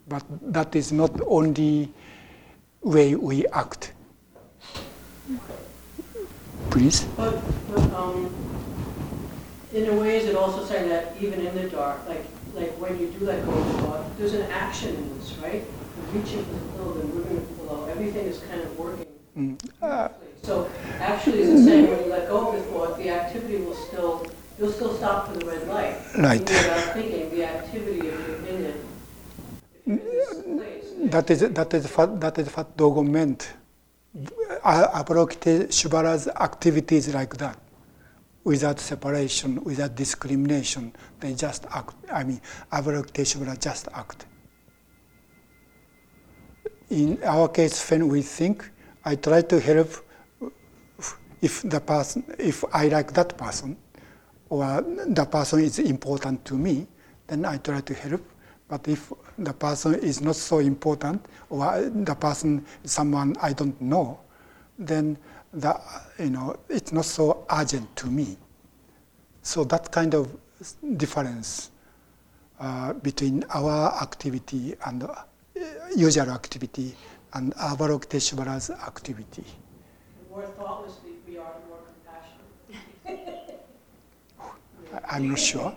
But 0.07 0.23
that 0.53 0.75
is 0.75 0.91
not 0.91 1.11
only 1.27 1.93
way 2.81 3.15
we 3.15 3.45
act. 3.47 3.93
Please. 6.69 7.03
But, 7.15 7.41
but, 7.73 7.93
um, 7.93 8.33
in 9.73 9.87
a 9.87 9.93
way, 9.93 10.17
is 10.17 10.25
it 10.25 10.35
also 10.35 10.65
saying 10.65 10.89
that 10.89 11.15
even 11.21 11.45
in 11.45 11.55
the 11.55 11.69
dark, 11.69 12.07
like, 12.07 12.25
like 12.55 12.71
when 12.81 12.99
you 12.99 13.07
do 13.11 13.25
let 13.25 13.45
go 13.45 13.51
of 13.51 13.79
thought, 13.81 14.17
there's 14.17 14.33
an 14.33 14.49
action 14.51 14.95
in 14.95 15.19
this, 15.19 15.33
right? 15.43 15.63
The 15.95 16.19
reaching 16.19 16.43
for 16.45 16.53
the 16.53 16.65
pillow, 16.73 16.93
the 16.93 17.03
moving 17.05 17.35
the 17.35 17.53
pillow, 17.63 17.85
everything 17.85 18.25
is 18.25 18.39
kind 18.39 18.61
of 18.61 18.77
working. 18.77 19.05
Mm. 19.37 19.57
Uh, 19.81 20.09
So 20.43 20.69
actually, 20.99 21.39
is 21.41 21.49
it 21.49 21.63
saying 21.65 21.89
when 21.89 21.99
you 22.03 22.09
let 22.11 22.27
go 22.29 22.47
of 22.49 22.55
the 22.55 22.61
thought, 22.71 22.97
the 22.97 23.09
activity 23.09 23.57
will 23.57 23.75
still, 23.75 24.25
you'll 24.57 24.71
still 24.71 24.93
stop 24.95 25.27
for 25.27 25.37
the 25.37 25.45
red 25.45 25.67
light? 25.67 25.95
Right. 26.17 26.39
Without 26.39 26.93
thinking, 26.93 27.29
the 27.29 27.43
activity 27.45 27.99
of 28.09 28.19
your 28.27 28.35
opinion. 28.39 28.73
If 29.85 30.01
you're 30.01 30.43
in 30.45 30.57
this 30.57 30.83
place, 30.93 31.11
That 31.11 31.29
is 31.29 31.39
that 31.59 31.73
is 31.73 31.85
what 31.95 32.19
that 32.21 32.37
is 32.39 32.47
what 32.55 32.67
Dogen 32.77 33.07
meant. 33.09 33.41
Uh, 34.63 35.03
Avalokiteshvara's 35.03 36.27
activities 36.49 37.13
like 37.13 37.37
that, 37.37 37.57
without 38.49 38.79
separation, 38.79 39.63
without 39.63 39.93
discrimination, 39.93 40.91
they 41.19 41.35
just 41.35 41.67
act. 41.71 41.93
I 42.11 42.23
mean, 42.23 42.41
Avalokiteshvara 42.71 43.61
just 43.61 43.87
act. 43.93 44.25
In 46.89 47.19
our 47.23 47.47
case, 47.49 47.87
when 47.91 48.07
we 48.07 48.23
think, 48.23 48.67
I 49.05 49.17
try 49.17 49.43
to 49.43 49.59
help. 49.59 49.89
If 51.43 51.61
the 51.61 51.79
person, 51.79 52.23
if 52.39 52.65
I 52.73 52.87
like 52.87 53.13
that 53.13 53.37
person, 53.37 53.77
or 54.49 54.81
the 54.81 55.25
person 55.25 55.59
is 55.59 55.77
important 55.77 56.43
to 56.45 56.55
me, 56.55 56.87
then 57.27 57.45
I 57.45 57.57
try 57.57 57.81
to 57.81 57.93
help. 57.93 58.23
But 58.67 58.87
if 58.87 59.13
the 59.37 59.53
person 59.53 59.93
is 59.93 60.21
not 60.21 60.35
so 60.35 60.57
important, 60.57 61.23
or 61.51 61.87
the 61.87 62.15
person 62.15 62.65
is 62.83 62.91
someone 62.91 63.35
I 63.39 63.53
don't 63.53 63.79
know, 63.79 64.19
then 64.79 65.19
the, 65.53 65.79
you 66.19 66.29
know, 66.29 66.55
it's 66.69 66.91
not 66.91 67.05
so 67.05 67.45
urgent 67.51 67.95
to 67.97 68.07
me. 68.07 68.37
So 69.41 69.63
that 69.65 69.91
kind 69.91 70.13
of 70.13 70.35
difference 70.97 71.71
uh, 72.59 72.93
between 72.93 73.43
our 73.53 74.01
activity 74.01 74.75
and 74.85 75.07
usual 75.95 76.29
activity 76.29 76.95
and 77.33 77.53
Avalokiteshvara's 77.55 78.69
activity. 78.69 79.43
More 80.29 80.41
we, 81.27 81.37
are, 81.37 81.53
more 81.67 81.79
compassionate. 83.05 83.65
I'm 85.09 85.29
not 85.29 85.39
sure. 85.39 85.73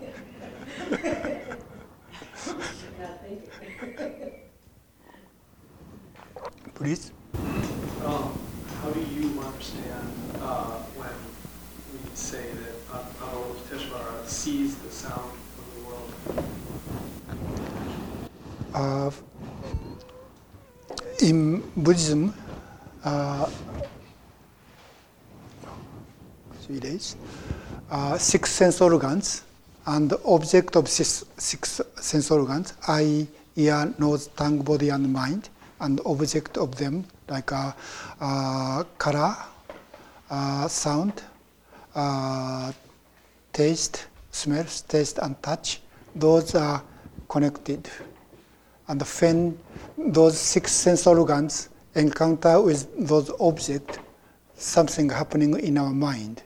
Please. 6.75 7.11
Um, 8.03 8.37
how 8.83 8.89
do 8.89 8.99
you 8.99 9.39
understand 9.39 10.11
uh, 10.41 10.71
when 10.99 11.15
we 11.93 11.99
say 12.15 12.43
that 12.51 12.75
uh, 12.91 12.99
Avalokiteshvara 13.23 14.27
sees 14.27 14.75
the 14.75 14.91
sound 14.91 15.31
of 15.59 15.65
the 15.73 15.79
world? 15.87 16.09
Uh, 18.73 19.11
in 21.21 21.63
Buddhism, 21.77 22.33
uh, 23.05 23.49
days, 26.79 27.15
uh, 27.89 28.17
six 28.17 28.49
sense 28.51 28.81
organs 28.81 29.43
and 29.85 30.09
the 30.09 30.19
object 30.25 30.75
of 30.75 30.89
six, 30.89 31.23
six 31.37 31.79
sense 32.01 32.31
organs, 32.31 32.73
eye, 32.87 33.27
ear, 33.55 33.93
nose, 33.97 34.27
tongue, 34.35 34.61
body, 34.61 34.89
and 34.89 35.13
mind, 35.13 35.47
and 35.83 36.01
object 36.05 36.57
of 36.57 36.75
them 36.75 37.05
like 37.29 37.51
uh, 37.51 38.83
color, 38.97 39.35
sound, 40.67 41.21
taste, 43.53 44.07
smell, 44.31 44.65
taste, 44.87 45.19
and 45.19 45.41
touch. 45.43 45.81
Those 46.15 46.55
are 46.55 46.83
connected 47.29 47.89
and 48.87 49.01
when 49.01 49.57
those 49.97 50.37
six 50.37 50.71
sense 50.71 51.07
organs 51.07 51.69
encounter 51.95 52.61
with 52.61 52.87
those 53.07 53.31
objects, 53.39 53.97
something 54.55 55.09
happening 55.09 55.57
in 55.59 55.77
our 55.77 55.91
mind, 55.91 56.43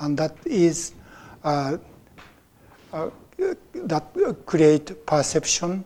and 0.00 0.16
that 0.18 0.36
is 0.44 0.92
uh, 1.44 1.76
uh, 2.92 3.10
that 3.74 4.04
create 4.46 5.06
perception 5.06 5.84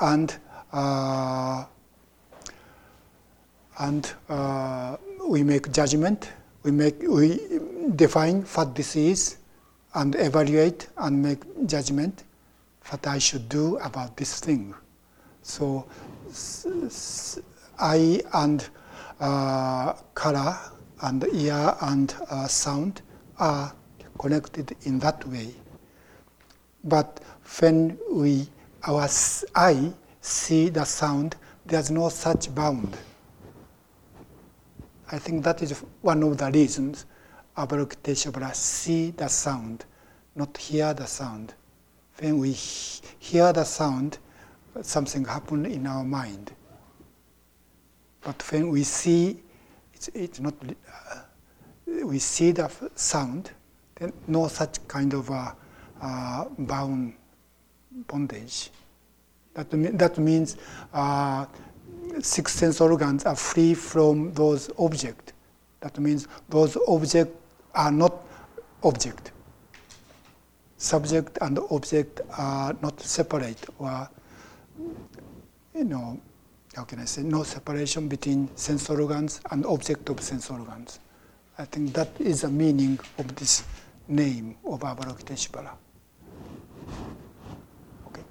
and 0.00 0.36
uh, 0.72 1.64
and 3.78 4.12
uh, 4.28 4.96
we 5.26 5.42
make 5.42 5.70
judgment. 5.72 6.32
We 6.62 6.70
make 6.70 7.00
we 7.02 7.40
define 7.96 8.42
what 8.42 8.74
this 8.74 8.96
is, 8.96 9.36
and 9.94 10.14
evaluate 10.16 10.88
and 10.98 11.22
make 11.22 11.40
judgment 11.66 12.24
what 12.88 13.06
I 13.06 13.18
should 13.18 13.48
do 13.48 13.76
about 13.78 14.16
this 14.16 14.40
thing. 14.40 14.74
So, 15.42 15.86
eye 17.78 18.20
and 18.34 18.68
uh, 19.20 19.92
color 20.14 20.56
and 21.02 21.24
ear 21.32 21.74
and 21.82 22.14
uh, 22.30 22.46
sound 22.46 23.02
are 23.38 23.72
connected 24.18 24.76
in 24.82 24.98
that 25.00 25.26
way. 25.28 25.54
But 26.84 27.20
when 27.60 27.98
we 28.10 28.48
our 28.84 29.08
eye 29.54 29.92
see 30.20 30.68
the 30.68 30.84
sound, 30.84 31.36
there's 31.66 31.90
no 31.90 32.08
such 32.08 32.54
bound. 32.54 32.96
I 35.10 35.18
think 35.18 35.42
that 35.44 35.62
is 35.62 35.82
one 36.02 36.22
of 36.22 36.36
the 36.36 36.50
reasons 36.50 37.06
Avalokiteshvara 37.56 38.54
see 38.54 39.10
the 39.10 39.28
sound, 39.28 39.84
not 40.36 40.56
hear 40.56 40.94
the 40.94 41.06
sound. 41.06 41.54
When 42.18 42.38
we 42.38 42.52
hear 42.52 43.52
the 43.52 43.64
sound, 43.64 44.18
something 44.82 45.24
happen 45.24 45.66
in 45.66 45.86
our 45.86 46.04
mind. 46.04 46.52
But 48.20 48.42
when 48.52 48.68
we 48.68 48.84
see, 48.84 49.40
it's, 49.94 50.08
it's 50.08 50.40
not, 50.40 50.54
uh, 50.62 51.20
we 52.04 52.18
see 52.18 52.52
the 52.52 52.70
sound, 52.94 53.50
then 53.96 54.12
no 54.26 54.46
such 54.48 54.86
kind 54.86 55.14
of 55.14 55.30
uh, 55.30 56.44
bound 56.58 57.14
bondage. 58.06 58.70
That, 59.54 59.70
that 59.98 60.18
means 60.18 60.56
uh, 60.92 61.46
six 62.20 62.54
sense 62.54 62.80
organs 62.80 63.24
are 63.24 63.36
free 63.36 63.74
from 63.74 64.32
those 64.34 64.70
objects. 64.78 65.32
That 65.80 65.98
means 65.98 66.26
those 66.48 66.76
objects 66.86 67.36
are 67.74 67.92
not 67.92 68.14
object. 68.82 69.32
Subject 70.76 71.38
and 71.40 71.58
object 71.70 72.20
are 72.36 72.74
not 72.82 73.00
separate 73.00 73.64
or 73.78 74.08
you 75.74 75.84
know, 75.84 76.20
how 76.74 76.84
can 76.84 76.98
I 76.98 77.04
say, 77.04 77.22
no 77.22 77.44
separation 77.44 78.08
between 78.08 78.54
sense 78.56 78.90
organs 78.90 79.40
and 79.50 79.64
object 79.66 80.08
of 80.08 80.20
sense 80.20 80.50
organs. 80.50 80.98
I 81.56 81.64
think 81.64 81.92
that 81.94 82.08
is 82.20 82.42
the 82.42 82.48
meaning 82.48 82.98
of 83.18 83.34
this 83.36 83.64
name 84.08 84.56
of 84.64 84.80
Avalokiteshvara. 84.80 85.70
Okay. 88.06 88.22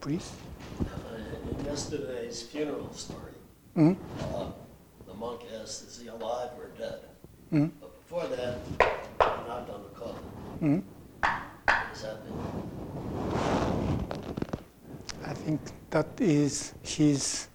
Please. 0.00 0.30
Yesterday's 1.66 2.42
funeral 2.42 2.92
story, 2.94 3.32
Mm? 3.76 3.96
uh, 4.20 4.46
the 5.06 5.14
monk 5.14 5.40
asked, 5.60 5.86
is 5.88 6.00
he 6.00 6.08
alive 6.08 6.50
or 6.58 6.68
dead? 6.78 7.00
Mm? 7.52 7.70
But 7.80 7.92
before 8.00 8.26
that, 8.28 8.58
he 8.66 8.76
knocked 9.48 9.70
on 9.70 9.82
the 9.82 9.90
coffin. 9.98 10.30
Mm? 10.62 10.82
What 11.66 11.92
does 11.92 12.02
that 12.02 12.24
mean? 12.24 12.38
I 15.26 15.34
think 15.34 15.60
that 15.90 16.06
is 16.20 16.72
his 16.82 17.48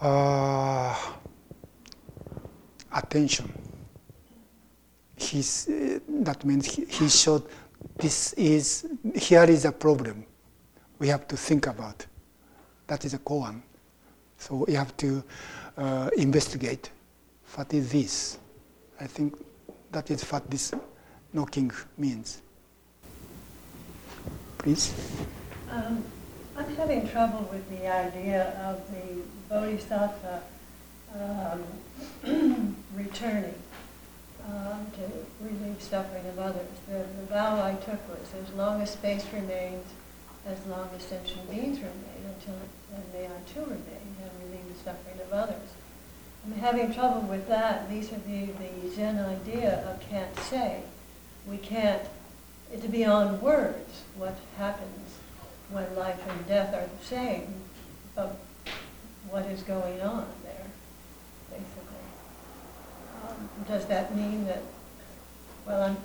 uh, 0.00 0.96
attention. 2.92 3.52
His, 5.16 5.68
uh, 5.68 5.98
that 6.24 6.44
means 6.44 6.66
he, 6.66 6.86
he 6.86 7.08
showed 7.08 7.44
this 7.98 8.32
is, 8.32 8.86
here 9.14 9.44
is 9.44 9.64
a 9.66 9.72
problem 9.72 10.24
we 11.00 11.08
have 11.08 11.26
to 11.26 11.36
think 11.36 11.66
about. 11.66 12.06
That 12.86 13.04
is 13.04 13.14
a 13.14 13.18
koan. 13.18 13.62
So 14.38 14.64
we 14.66 14.74
have 14.74 14.96
to 14.98 15.24
uh, 15.76 16.10
investigate 16.16 16.90
what 17.56 17.74
is 17.74 17.90
this. 17.90 18.38
I 19.00 19.06
think 19.06 19.34
that 19.90 20.10
is 20.10 20.22
what 20.30 20.48
this 20.48 20.72
knocking 21.32 21.72
means. 21.98 22.42
Please. 24.58 24.94
Um, 25.70 26.04
I'm 26.56 26.76
having 26.76 27.08
trouble 27.08 27.48
with 27.50 27.68
the 27.70 27.88
idea 27.88 28.50
of 28.68 28.82
the 28.92 29.22
bodhisattva 29.48 30.42
um, 31.14 32.76
returning 32.94 33.54
um, 34.46 34.86
to 34.96 35.44
relieve 35.44 35.80
suffering 35.80 36.26
of 36.26 36.38
others. 36.38 36.68
The, 36.86 37.04
the 37.20 37.26
vow 37.26 37.64
I 37.64 37.74
took 37.74 38.06
was 38.08 38.28
as 38.42 38.52
long 38.54 38.82
as 38.82 38.90
space 38.90 39.24
remains, 39.32 39.86
as 40.46 40.66
long 40.66 40.88
as 40.96 41.02
sentient 41.02 41.50
beings 41.50 41.78
remain, 41.78 42.24
until 42.26 42.54
may 43.12 43.26
I 43.26 43.52
too 43.52 43.60
remain 43.60 44.16
and 44.22 44.30
relieve 44.44 44.68
the 44.68 44.84
suffering 44.84 45.20
of 45.20 45.32
others. 45.32 45.68
I'm 46.44 46.52
having 46.52 46.92
trouble 46.92 47.20
with 47.22 47.46
that 47.48 47.88
vis-a-vis 47.88 48.48
the 48.56 48.94
Zen 48.94 49.18
idea 49.18 49.84
of 49.88 50.00
can't 50.08 50.34
say. 50.38 50.82
We 51.46 51.58
can't, 51.58 52.02
it's 52.72 52.86
beyond 52.86 53.42
words 53.42 54.02
what 54.16 54.36
happens 54.56 55.18
when 55.70 55.94
life 55.96 56.20
and 56.28 56.46
death 56.48 56.74
are 56.74 56.88
the 56.98 57.04
same, 57.04 57.54
but 58.14 58.36
what 59.28 59.44
is 59.46 59.62
going 59.62 60.00
on 60.00 60.26
there, 60.42 60.66
basically. 61.50 62.06
Um, 63.28 63.48
does 63.68 63.86
that 63.86 64.16
mean 64.16 64.46
that, 64.46 64.62
well, 65.66 65.82
I'm, 65.82 65.96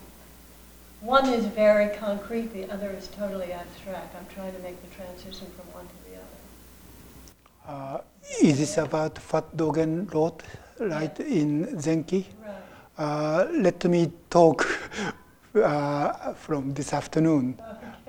one 1.05 1.27
is 1.29 1.45
very 1.45 1.95
concrete, 1.97 2.51
the 2.51 2.71
other 2.73 2.89
is 2.89 3.07
totally 3.07 3.53
abstract. 3.53 4.15
I'm 4.15 4.25
trying 4.33 4.53
to 4.53 4.59
make 4.59 4.81
the 4.81 4.95
transition 4.95 5.47
from 5.55 5.73
one 5.73 5.85
to 5.85 5.97
the 6.09 6.15
other. 6.17 7.97
Uh, 7.97 8.01
is 8.41 8.57
this 8.57 8.77
about 8.77 9.17
what 9.31 9.55
Dogen 9.55 10.11
wrote, 10.11 10.41
right, 10.79 11.17
in 11.19 11.67
Zenki? 11.77 12.25
Right. 12.43 12.55
Uh, 12.97 13.47
let 13.51 13.85
me 13.85 14.11
talk 14.29 14.67
uh, 15.55 16.33
from 16.33 16.73
this 16.73 16.91
afternoon. 16.91 17.59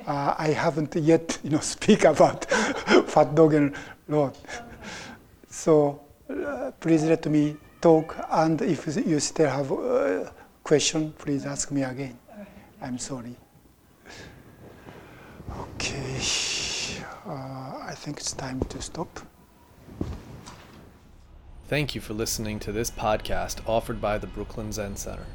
Uh, 0.06 0.34
I 0.38 0.48
haven't 0.48 0.94
yet, 0.96 1.38
you 1.42 1.50
know, 1.50 1.60
speak 1.76 2.04
about 2.04 2.50
what 3.14 3.34
Dogen 3.34 3.74
wrote. 4.08 4.38
So 5.50 6.00
uh, 6.30 6.70
please 6.80 7.04
let 7.04 7.26
me 7.26 7.56
talk, 7.82 8.16
and 8.30 8.62
if 8.62 8.86
you 8.86 9.20
still 9.20 9.50
have 9.50 9.70
a 9.70 10.32
question, 10.64 11.12
please 11.18 11.44
ask 11.44 11.70
me 11.70 11.82
again. 11.82 12.18
I'm 12.86 12.98
sorry. 12.98 13.34
Okay, 15.58 16.20
uh, 17.26 17.80
I 17.82 17.92
think 17.96 18.18
it's 18.18 18.32
time 18.32 18.60
to 18.60 18.80
stop. 18.80 19.26
Thank 21.66 21.96
you 21.96 22.00
for 22.00 22.14
listening 22.14 22.60
to 22.60 22.70
this 22.70 22.92
podcast 22.92 23.58
offered 23.66 24.00
by 24.00 24.18
the 24.18 24.28
Brooklyn 24.28 24.70
Zen 24.70 24.94
Center. 24.94 25.26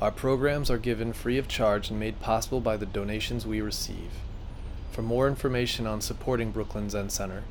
Our 0.00 0.12
programs 0.12 0.70
are 0.70 0.78
given 0.78 1.12
free 1.12 1.38
of 1.38 1.48
charge 1.48 1.90
and 1.90 1.98
made 1.98 2.20
possible 2.20 2.60
by 2.60 2.76
the 2.76 2.86
donations 2.86 3.44
we 3.44 3.60
receive. 3.60 4.12
For 4.92 5.02
more 5.02 5.26
information 5.26 5.88
on 5.88 6.00
supporting 6.00 6.52
Brooklyn 6.52 6.88
Zen 6.88 7.10
Center, 7.10 7.42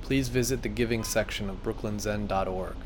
please 0.00 0.30
visit 0.30 0.62
the 0.62 0.70
giving 0.70 1.04
section 1.04 1.50
of 1.50 1.62
brooklynzen.org. 1.62 2.76